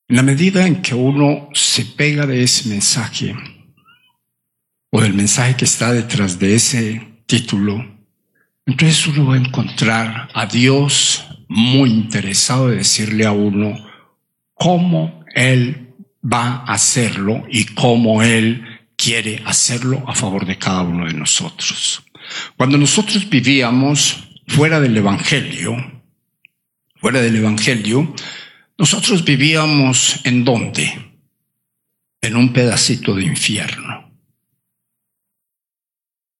En 0.07 0.15
la 0.15 0.23
medida 0.23 0.65
en 0.65 0.81
que 0.81 0.95
uno 0.95 1.49
se 1.53 1.83
pega 1.83 2.25
de 2.25 2.41
ese 2.41 2.69
mensaje, 2.69 3.35
o 4.91 5.01
del 5.01 5.13
mensaje 5.13 5.57
que 5.57 5.65
está 5.65 5.91
detrás 5.91 6.39
de 6.39 6.55
ese 6.55 7.05
título, 7.25 7.85
entonces 8.65 9.05
uno 9.07 9.25
va 9.25 9.33
a 9.33 9.39
encontrar 9.39 10.29
a 10.33 10.45
Dios 10.45 11.32
muy 11.47 11.89
interesado 11.89 12.69
de 12.69 12.77
decirle 12.77 13.25
a 13.25 13.31
uno 13.31 13.75
cómo 14.53 15.25
Él 15.35 15.93
va 16.23 16.63
a 16.65 16.73
hacerlo 16.73 17.43
y 17.49 17.65
cómo 17.65 18.23
Él 18.23 18.63
quiere 18.95 19.41
hacerlo 19.45 20.03
a 20.07 20.15
favor 20.15 20.45
de 20.45 20.57
cada 20.57 20.81
uno 20.81 21.05
de 21.05 21.13
nosotros. 21.13 22.03
Cuando 22.55 22.77
nosotros 22.77 23.29
vivíamos 23.29 24.29
fuera 24.47 24.79
del 24.79 24.95
Evangelio, 24.95 25.75
fuera 26.95 27.21
del 27.21 27.35
Evangelio, 27.35 28.13
nosotros 28.77 29.23
vivíamos 29.23 30.21
en 30.23 30.43
dónde? 30.43 31.11
En 32.21 32.35
un 32.37 32.53
pedacito 32.53 33.13
de 33.15 33.25
infierno. 33.25 34.11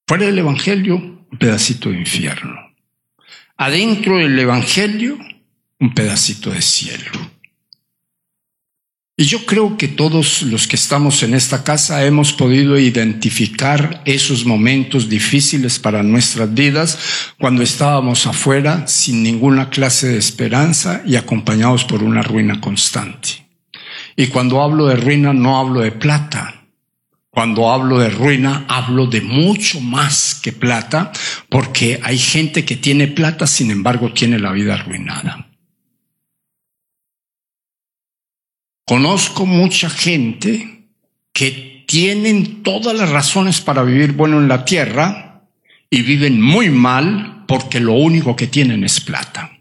Fuera 0.07 0.25
del 0.25 0.39
Evangelio, 0.39 0.95
un 0.95 1.37
pedacito 1.37 1.89
de 1.89 1.99
infierno. 1.99 2.72
Adentro 3.65 4.17
del 4.17 4.37
Evangelio, 4.37 5.17
un 5.79 5.93
pedacito 5.93 6.49
de 6.49 6.61
cielo. 6.61 7.11
Y 9.15 9.23
yo 9.23 9.45
creo 9.45 9.77
que 9.77 9.87
todos 9.87 10.41
los 10.41 10.67
que 10.67 10.75
estamos 10.75 11.23
en 11.23 11.33
esta 11.33 11.63
casa 11.63 12.03
hemos 12.03 12.33
podido 12.33 12.77
identificar 12.77 14.01
esos 14.03 14.43
momentos 14.43 15.07
difíciles 15.07 15.79
para 15.79 16.03
nuestras 16.03 16.53
vidas 16.53 16.99
cuando 17.39 17.63
estábamos 17.63 18.27
afuera 18.27 18.85
sin 18.85 19.23
ninguna 19.23 19.69
clase 19.69 20.09
de 20.09 20.17
esperanza 20.17 21.01
y 21.05 21.15
acompañados 21.15 21.85
por 21.85 22.03
una 22.03 22.21
ruina 22.21 22.59
constante. 22.59 23.47
Y 24.17 24.27
cuando 24.27 24.61
hablo 24.61 24.87
de 24.87 24.97
ruina 24.97 25.31
no 25.31 25.57
hablo 25.57 25.79
de 25.79 25.93
plata. 25.93 26.62
Cuando 27.33 27.71
hablo 27.71 27.97
de 27.97 28.11
ruina 28.11 28.63
hablo 28.67 29.07
de 29.07 29.19
mucho 29.19 29.81
más 29.81 30.35
que 30.35 30.51
plata 30.51 31.11
porque 31.49 31.99
hay 32.03 32.19
gente 32.19 32.63
que 32.63 32.75
tiene 32.75 33.07
plata 33.07 33.47
sin 33.47 33.71
embargo 33.71 34.13
tiene 34.13 34.37
la 34.37 34.51
vida 34.51 34.75
arruinada. 34.75 35.47
Conozco 38.85 39.47
mucha 39.47 39.89
gente 39.89 40.89
que 41.33 41.83
tienen 41.87 42.61
todas 42.61 42.95
las 42.95 43.09
razones 43.09 43.61
para 43.61 43.81
vivir 43.81 44.11
bueno 44.11 44.37
en 44.37 44.47
la 44.47 44.63
tierra 44.63 45.41
y 45.89 46.03
viven 46.03 46.39
muy 46.39 46.69
mal 46.69 47.45
porque 47.47 47.79
lo 47.79 47.93
único 47.93 48.35
que 48.35 48.45
tienen 48.45 48.83
es 48.83 49.01
plata. 49.01 49.57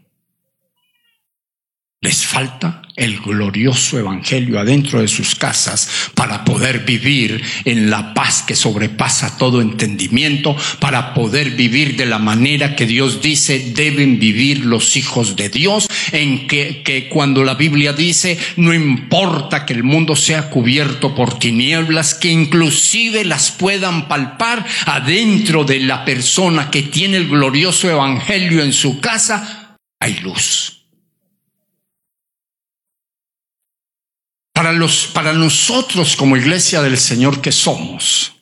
Les 2.01 2.23
falta 2.23 2.82
el 2.95 3.19
glorioso 3.19 3.97
evangelio 3.97 4.59
adentro 4.59 5.01
de 5.01 5.07
sus 5.07 5.35
casas 5.35 5.89
para 6.13 6.45
poder 6.45 6.79
vivir 6.79 7.43
en 7.65 7.89
la 7.89 8.13
paz 8.13 8.43
que 8.45 8.55
sobrepasa 8.55 9.37
todo 9.37 9.61
entendimiento, 9.61 10.55
para 10.79 11.13
poder 11.13 11.51
vivir 11.51 11.95
de 11.95 12.05
la 12.05 12.19
manera 12.19 12.75
que 12.75 12.85
Dios 12.85 13.21
dice 13.21 13.71
deben 13.75 14.19
vivir 14.19 14.65
los 14.65 14.95
hijos 14.95 15.35
de 15.35 15.49
Dios, 15.49 15.87
en 16.11 16.47
que, 16.47 16.83
que 16.83 17.09
cuando 17.09 17.43
la 17.43 17.55
Biblia 17.55 17.93
dice 17.93 18.37
no 18.57 18.73
importa 18.73 19.65
que 19.65 19.73
el 19.73 19.83
mundo 19.83 20.15
sea 20.15 20.49
cubierto 20.49 21.15
por 21.15 21.39
tinieblas, 21.39 22.13
que 22.13 22.29
inclusive 22.29 23.25
las 23.25 23.51
puedan 23.51 24.07
palpar 24.07 24.65
adentro 24.85 25.63
de 25.63 25.79
la 25.79 26.05
persona 26.05 26.69
que 26.69 26.83
tiene 26.83 27.17
el 27.17 27.27
glorioso 27.27 27.89
evangelio 27.89 28.63
en 28.63 28.73
su 28.73 28.99
casa, 28.99 29.77
hay 29.99 30.19
luz. 30.19 30.82
Para, 34.63 34.71
los, 34.71 35.07
para 35.07 35.33
nosotros 35.33 36.15
como 36.15 36.37
iglesia 36.37 36.81
del 36.81 36.97
Señor 36.97 37.41
que 37.41 37.51
somos, 37.51 38.33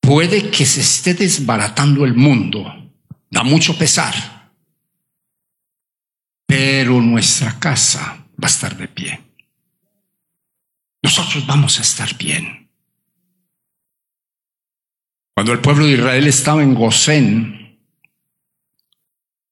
puede 0.00 0.50
que 0.50 0.66
se 0.66 0.82
esté 0.82 1.14
desbaratando 1.14 2.04
el 2.04 2.12
mundo, 2.12 2.92
da 3.30 3.42
mucho 3.42 3.78
pesar, 3.78 4.52
pero 6.44 7.00
nuestra 7.00 7.58
casa 7.58 8.26
va 8.32 8.48
a 8.48 8.50
estar 8.50 8.76
de 8.76 8.88
pie. 8.88 9.18
Nosotros 11.02 11.46
vamos 11.46 11.78
a 11.78 11.82
estar 11.82 12.14
bien. 12.18 12.68
Cuando 15.32 15.54
el 15.54 15.60
pueblo 15.60 15.86
de 15.86 15.92
Israel 15.92 16.26
estaba 16.26 16.62
en 16.62 16.74
Gosén, 16.74 17.80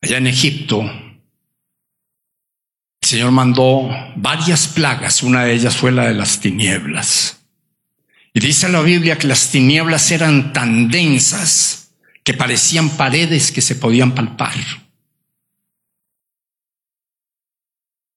allá 0.03 0.19
en 0.19 0.27
Egipto, 0.27 1.10
Señor 3.11 3.33
mandó 3.33 3.91
varias 4.15 4.69
plagas, 4.69 5.25
una 5.25 5.43
de 5.43 5.53
ellas 5.53 5.77
fue 5.77 5.91
la 5.91 6.05
de 6.05 6.15
las 6.15 6.39
tinieblas. 6.39 7.41
Y 8.33 8.39
dice 8.39 8.69
la 8.69 8.83
Biblia 8.83 9.19
que 9.19 9.27
las 9.27 9.51
tinieblas 9.51 10.13
eran 10.13 10.53
tan 10.53 10.89
densas 10.89 11.91
que 12.23 12.35
parecían 12.35 12.91
paredes 12.91 13.51
que 13.51 13.63
se 13.63 13.75
podían 13.75 14.15
palpar. 14.15 14.55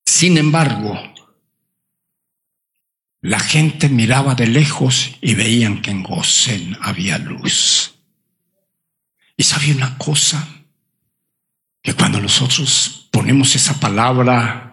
Sin 0.05 0.37
embargo, 0.37 1.01
la 3.21 3.39
gente 3.39 3.89
miraba 3.89 4.35
de 4.35 4.45
lejos 4.45 5.15
y 5.21 5.33
veían 5.33 5.81
que 5.81 5.89
en 5.89 6.03
Gosén 6.03 6.77
había 6.81 7.17
luz. 7.17 7.95
Y 9.35 9.41
sabía 9.41 9.73
una 9.73 9.97
cosa, 9.97 10.47
que 11.81 11.95
cuando 11.95 12.21
nosotros 12.21 13.09
ponemos 13.11 13.55
esa 13.55 13.79
palabra 13.79 14.69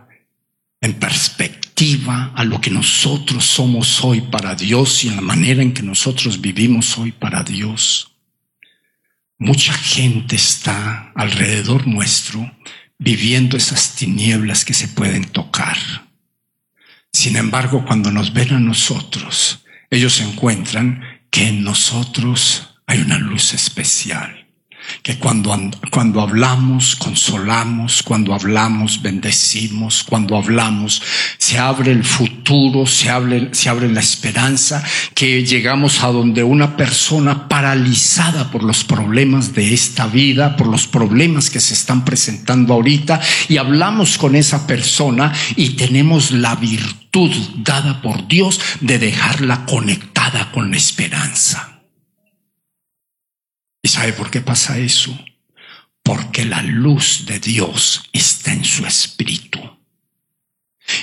en 0.81 0.95
perspectiva 0.95 2.33
a 2.35 2.45
lo 2.45 2.61
que 2.61 2.71
nosotros 2.71 3.45
somos 3.45 4.03
hoy 4.05 4.21
para 4.23 4.55
Dios 4.55 5.05
y 5.05 5.09
en 5.09 5.17
la 5.17 5.23
manera 5.23 5.63
en 5.63 5.73
que 5.73 5.83
nosotros 5.83 6.41
vivimos 6.41 6.99
hoy 6.99 7.13
para 7.13 7.43
Dios. 7.43 8.13
Mucha 9.39 9.73
gente 9.73 10.37
está 10.37 11.13
alrededor 11.15 11.87
nuestro 11.87 12.51
viviendo 12.99 13.57
esas 13.57 13.95
tinieblas 13.95 14.65
que 14.65 14.75
se 14.75 14.89
pueden 14.89 15.25
tocar. 15.25 15.79
Sin 17.13 17.37
embargo, 17.37 17.85
cuando 17.87 18.11
nos 18.11 18.33
ven 18.33 18.55
a 18.55 18.61
nosotros, 18.61 19.65
ellos 19.91 20.21
encuentran 20.21 21.03
que 21.31 21.49
en 21.49 21.65
nosotros 21.65 22.75
hay 22.87 23.01
una 23.01 23.19
luz 23.19 23.55
especial 23.55 24.40
que 25.03 25.19
cuando, 25.19 25.59
cuando 25.91 26.21
hablamos, 26.21 26.97
consolamos, 26.97 28.03
cuando 28.03 28.35
hablamos, 28.35 29.03
bendecimos, 29.03 30.05
cuando 30.05 30.37
hablamos, 30.37 31.03
se 31.39 31.59
abre 31.59 31.93
el 31.93 32.05
futuro, 32.05 32.87
se 32.87 33.11
abre, 33.11 33.49
se 33.53 33.69
abre 33.69 33.91
la 33.91 34.01
esperanza, 34.01 34.83
que 35.15 35.45
llegamos 35.45 36.03
a 36.03 36.09
donde 36.09 36.43
una 36.45 36.77
persona 36.77 37.49
paralizada 37.49 38.51
por 38.51 38.63
los 38.63 38.85
problemas 38.85 39.55
de 39.55 39.75
esta 39.75 40.07
vida, 40.07 40.57
por 40.57 40.67
los 40.67 40.87
problemas 40.87 41.51
que 41.51 41.61
se 41.61 41.75
están 41.75 42.05
presentando 42.05 42.75
ahorita, 42.75 43.21
y 43.49 43.57
hablamos 43.57 44.19
con 44.19 44.37
esa 44.37 44.67
persona 44.67 45.33
y 45.57 45.71
tenemos 45.71 46.31
la 46.31 46.55
virtud 46.57 47.33
dada 47.57 48.03
por 48.03 48.27
Dios 48.29 48.61
de 48.81 48.99
dejarla 48.99 49.65
conectada 49.67 50.51
con 50.53 50.71
la 50.71 50.77
esperanza. 50.77 51.80
¿Y 53.83 53.89
sabe 53.89 54.13
por 54.13 54.31
qué 54.31 54.41
pasa 54.41 54.79
eso? 54.79 55.19
Porque 56.03 56.45
la 56.45 56.63
luz 56.63 57.25
de 57.27 57.39
Dios 57.39 58.03
está 58.13 58.53
en 58.53 58.65
su 58.65 58.85
espíritu. 58.85 59.61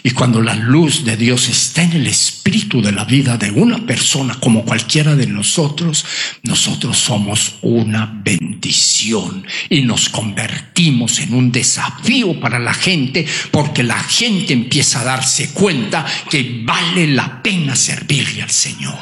Y 0.03 0.11
cuando 0.11 0.41
la 0.41 0.55
luz 0.55 1.05
de 1.05 1.15
Dios 1.15 1.47
está 1.47 1.83
en 1.83 1.93
el 1.93 2.07
espíritu 2.07 2.81
de 2.81 2.91
la 2.91 3.05
vida 3.05 3.37
de 3.37 3.51
una 3.51 3.85
persona 3.85 4.35
como 4.39 4.65
cualquiera 4.65 5.15
de 5.15 5.27
nosotros, 5.27 6.05
nosotros 6.43 6.97
somos 6.97 7.55
una 7.61 8.05
bendición 8.23 9.45
y 9.69 9.81
nos 9.81 10.09
convertimos 10.09 11.19
en 11.19 11.33
un 11.33 11.51
desafío 11.51 12.39
para 12.39 12.59
la 12.59 12.73
gente 12.73 13.25
porque 13.51 13.83
la 13.83 13.99
gente 13.99 14.53
empieza 14.53 15.01
a 15.01 15.05
darse 15.05 15.51
cuenta 15.51 16.05
que 16.29 16.63
vale 16.65 17.07
la 17.07 17.41
pena 17.41 17.75
servirle 17.75 18.43
al 18.43 18.51
Señor. 18.51 18.97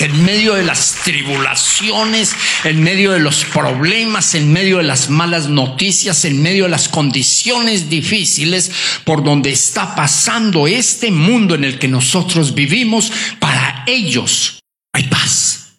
Que 0.00 0.06
en 0.06 0.24
medio 0.24 0.54
de 0.54 0.64
las 0.64 0.94
tribulaciones, 1.04 2.34
en 2.64 2.82
medio 2.82 3.12
de 3.12 3.18
los 3.18 3.44
problemas, 3.44 4.34
en 4.34 4.50
medio 4.50 4.78
de 4.78 4.84
las 4.84 5.10
malas 5.10 5.50
noticias, 5.50 6.24
en 6.24 6.40
medio 6.40 6.64
de 6.64 6.70
las 6.70 6.88
condiciones 6.88 7.90
difíciles 7.90 8.72
por 9.04 9.22
donde 9.22 9.50
está 9.50 9.94
pasando 9.94 10.66
este 10.66 11.10
mundo 11.10 11.54
en 11.54 11.64
el 11.64 11.78
que 11.78 11.86
nosotros 11.86 12.54
vivimos, 12.54 13.12
para 13.40 13.84
ellos 13.86 14.62
hay 14.94 15.02
paz, 15.02 15.74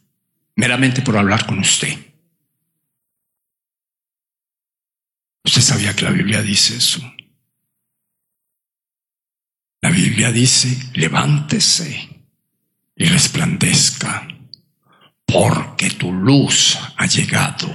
meramente 0.55 1.01
por 1.01 1.17
hablar 1.17 1.47
con 1.47 1.57
usted. 1.57 1.97
Usted 5.43 5.61
sabía 5.63 5.95
que 5.95 6.05
la 6.05 6.11
Biblia 6.11 6.43
dice 6.43 6.78
eso. 6.78 7.01
La 9.82 9.89
Biblia 9.89 10.32
dice, 10.32 10.78
levántese 10.93 12.11
y 13.02 13.06
resplandezca, 13.06 14.28
porque 15.26 15.89
tu 15.89 16.12
luz 16.12 16.78
ha 16.97 17.06
llegado 17.08 17.68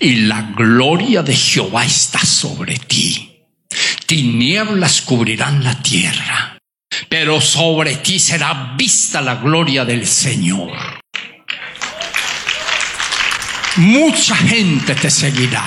y 0.00 0.22
la 0.22 0.42
gloria 0.56 1.22
de 1.22 1.34
Jehová 1.34 1.84
está 1.84 2.18
sobre 2.20 2.78
ti. 2.78 3.44
Tinieblas 4.06 5.02
cubrirán 5.02 5.62
la 5.62 5.82
tierra, 5.82 6.58
pero 7.08 7.40
sobre 7.40 7.96
ti 7.96 8.18
será 8.18 8.74
vista 8.76 9.20
la 9.20 9.36
gloria 9.36 9.84
del 9.84 10.06
Señor. 10.06 10.72
Mucha 13.76 14.34
gente 14.34 14.94
te 14.94 15.10
seguirá, 15.10 15.64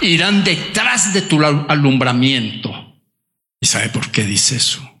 irán 0.00 0.44
detrás 0.44 1.12
de 1.12 1.22
tu 1.22 1.44
alumbramiento 1.44 2.92
¿Y 3.62 3.66
sabe 3.66 3.90
por 3.90 4.10
qué 4.10 4.24
dice 4.24 4.56
eso? 4.56 5.00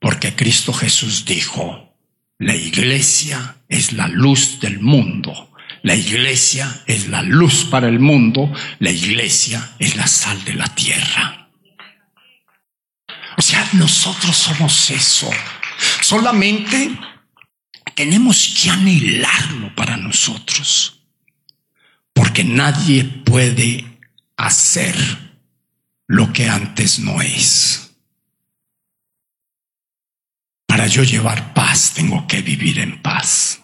Porque 0.00 0.34
Cristo 0.34 0.72
Jesús 0.72 1.24
dijo, 1.24 1.91
la 2.42 2.56
iglesia 2.56 3.56
es 3.68 3.92
la 3.92 4.08
luz 4.08 4.58
del 4.58 4.80
mundo. 4.80 5.52
La 5.82 5.94
iglesia 5.94 6.82
es 6.88 7.06
la 7.06 7.22
luz 7.22 7.64
para 7.70 7.88
el 7.88 8.00
mundo. 8.00 8.52
La 8.80 8.90
iglesia 8.90 9.76
es 9.78 9.94
la 9.94 10.08
sal 10.08 10.44
de 10.44 10.54
la 10.54 10.66
tierra. 10.74 11.48
O 13.38 13.42
sea, 13.42 13.64
nosotros 13.74 14.36
somos 14.36 14.90
eso. 14.90 15.30
Solamente 16.00 16.98
tenemos 17.94 18.58
que 18.60 18.70
anhelarlo 18.70 19.72
para 19.76 19.96
nosotros. 19.96 21.00
Porque 22.12 22.42
nadie 22.42 23.04
puede 23.04 24.00
hacer 24.36 24.96
lo 26.08 26.32
que 26.32 26.48
antes 26.48 26.98
no 26.98 27.22
es. 27.22 27.91
Para 30.82 30.90
yo 30.90 31.04
llevar 31.04 31.54
paz 31.54 31.92
tengo 31.94 32.26
que 32.26 32.42
vivir 32.42 32.80
en 32.80 33.00
paz. 33.00 33.62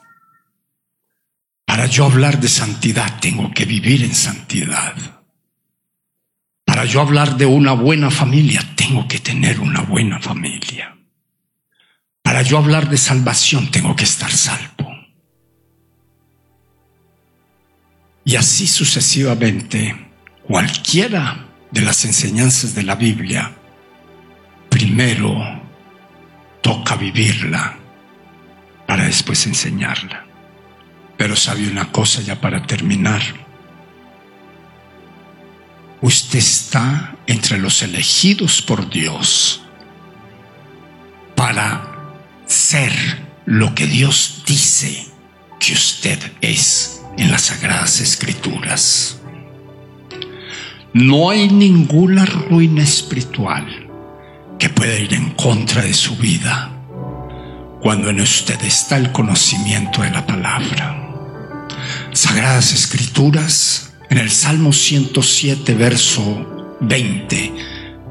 Para 1.66 1.86
yo 1.86 2.04
hablar 2.04 2.38
de 2.38 2.46
santidad 2.46 3.18
tengo 3.18 3.50
que 3.50 3.64
vivir 3.64 4.04
en 4.04 4.14
santidad. 4.14 4.94
Para 6.64 6.84
yo 6.84 7.00
hablar 7.00 7.36
de 7.36 7.44
una 7.44 7.72
buena 7.72 8.12
familia 8.12 8.62
tengo 8.76 9.08
que 9.08 9.18
tener 9.18 9.58
una 9.58 9.80
buena 9.80 10.20
familia. 10.20 10.96
Para 12.22 12.42
yo 12.42 12.56
hablar 12.56 12.88
de 12.88 12.96
salvación 12.96 13.68
tengo 13.72 13.96
que 13.96 14.04
estar 14.04 14.30
salvo. 14.30 14.88
Y 18.24 18.36
así 18.36 18.68
sucesivamente, 18.68 20.12
cualquiera 20.44 21.48
de 21.72 21.80
las 21.80 22.04
enseñanzas 22.04 22.76
de 22.76 22.84
la 22.84 22.94
Biblia, 22.94 23.56
primero 24.68 25.57
toca 26.60 26.96
vivirla 26.96 27.78
para 28.86 29.04
después 29.04 29.46
enseñarla. 29.46 30.24
Pero 31.16 31.36
sabe 31.36 31.68
una 31.68 31.90
cosa 31.90 32.22
ya 32.22 32.40
para 32.40 32.66
terminar. 32.66 33.20
Usted 36.00 36.38
está 36.38 37.16
entre 37.26 37.58
los 37.58 37.82
elegidos 37.82 38.62
por 38.62 38.88
Dios 38.88 39.62
para 41.34 41.96
ser 42.46 42.92
lo 43.46 43.74
que 43.74 43.86
Dios 43.86 44.44
dice 44.46 45.06
que 45.58 45.72
usted 45.72 46.18
es 46.40 47.02
en 47.16 47.30
las 47.30 47.42
sagradas 47.42 48.00
escrituras. 48.00 49.20
No 50.92 51.30
hay 51.30 51.48
ninguna 51.48 52.24
ruina 52.24 52.82
espiritual 52.82 53.87
que 54.58 54.68
puede 54.68 55.02
ir 55.02 55.14
en 55.14 55.30
contra 55.30 55.82
de 55.82 55.94
su 55.94 56.16
vida 56.16 56.72
cuando 57.80 58.10
en 58.10 58.20
usted 58.20 58.60
está 58.64 58.96
el 58.96 59.12
conocimiento 59.12 60.02
de 60.02 60.10
la 60.10 60.26
palabra. 60.26 61.04
Sagradas 62.12 62.72
Escrituras, 62.72 63.92
en 64.10 64.18
el 64.18 64.30
Salmo 64.30 64.72
107, 64.72 65.74
verso 65.74 66.76
20, 66.80 67.54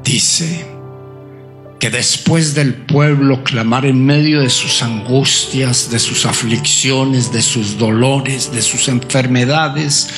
dice 0.02 0.66
que 1.78 1.90
después 1.90 2.54
del 2.54 2.74
pueblo 2.74 3.44
clamar 3.44 3.84
en 3.84 4.04
medio 4.04 4.40
de 4.40 4.50
sus 4.50 4.82
angustias, 4.82 5.90
de 5.90 5.98
sus 5.98 6.26
aflicciones, 6.26 7.30
de 7.30 7.42
sus 7.42 7.78
dolores, 7.78 8.50
de 8.50 8.62
sus 8.62 8.88
enfermedades 8.88 10.08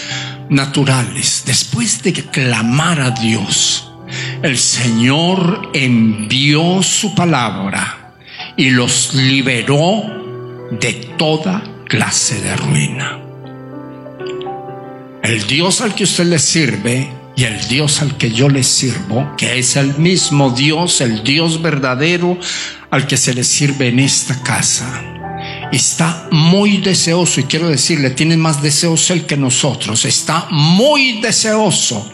naturales, 0.48 1.42
después 1.44 2.02
de 2.02 2.12
clamar 2.12 3.00
a 3.00 3.10
Dios, 3.10 3.89
el 4.42 4.56
Señor 4.58 5.70
envió 5.74 6.82
su 6.82 7.14
palabra 7.14 8.14
y 8.56 8.70
los 8.70 9.14
liberó 9.14 10.02
de 10.70 10.94
toda 11.18 11.62
clase 11.86 12.40
de 12.40 12.56
ruina. 12.56 13.20
El 15.22 15.46
Dios 15.46 15.80
al 15.82 15.94
que 15.94 16.04
usted 16.04 16.24
le 16.24 16.38
sirve 16.38 17.10
y 17.36 17.44
el 17.44 17.68
Dios 17.68 18.00
al 18.00 18.16
que 18.16 18.30
yo 18.30 18.48
le 18.48 18.62
sirvo, 18.62 19.34
que 19.36 19.58
es 19.58 19.76
el 19.76 19.96
mismo 19.98 20.50
Dios, 20.50 21.00
el 21.00 21.22
Dios 21.22 21.60
verdadero 21.60 22.38
al 22.90 23.06
que 23.06 23.16
se 23.16 23.34
le 23.34 23.44
sirve 23.44 23.88
en 23.88 23.98
esta 23.98 24.42
casa, 24.42 25.02
está 25.70 26.28
muy 26.32 26.78
deseoso, 26.78 27.40
y 27.40 27.44
quiero 27.44 27.68
decirle, 27.68 28.10
tiene 28.10 28.36
más 28.36 28.62
deseos 28.62 29.10
él 29.10 29.26
que 29.26 29.36
nosotros, 29.36 30.04
está 30.04 30.48
muy 30.50 31.20
deseoso 31.20 32.10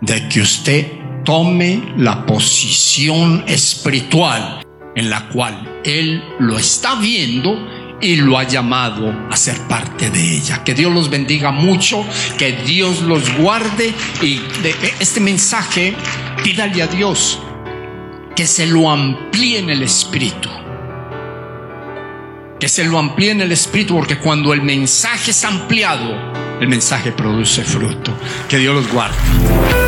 de 0.00 0.28
que 0.28 0.40
usted 0.40 1.03
tome 1.24 1.94
la 1.96 2.24
posición 2.26 3.44
espiritual 3.46 4.64
en 4.94 5.10
la 5.10 5.28
cual 5.28 5.80
Él 5.84 6.22
lo 6.38 6.58
está 6.58 6.94
viendo 6.96 7.56
y 8.00 8.16
lo 8.16 8.38
ha 8.38 8.44
llamado 8.44 9.12
a 9.30 9.36
ser 9.36 9.58
parte 9.62 10.10
de 10.10 10.36
ella. 10.36 10.62
Que 10.62 10.74
Dios 10.74 10.92
los 10.92 11.10
bendiga 11.10 11.50
mucho, 11.50 12.04
que 12.38 12.52
Dios 12.52 13.02
los 13.02 13.36
guarde 13.38 13.92
y 14.22 14.40
de 14.62 14.74
este 15.00 15.20
mensaje 15.20 15.94
pídale 16.42 16.82
a 16.82 16.86
Dios 16.86 17.40
que 18.36 18.46
se 18.46 18.66
lo 18.66 18.90
amplíe 18.90 19.58
en 19.58 19.70
el 19.70 19.82
espíritu. 19.82 20.50
Que 22.60 22.68
se 22.68 22.84
lo 22.84 22.98
amplíe 22.98 23.30
en 23.30 23.40
el 23.40 23.52
espíritu 23.52 23.96
porque 23.96 24.18
cuando 24.18 24.52
el 24.52 24.62
mensaje 24.62 25.30
es 25.30 25.44
ampliado, 25.44 26.14
el 26.60 26.68
mensaje 26.68 27.12
produce 27.12 27.62
fruto. 27.62 28.12
Que 28.48 28.58
Dios 28.58 28.74
los 28.74 28.92
guarde. 28.92 29.83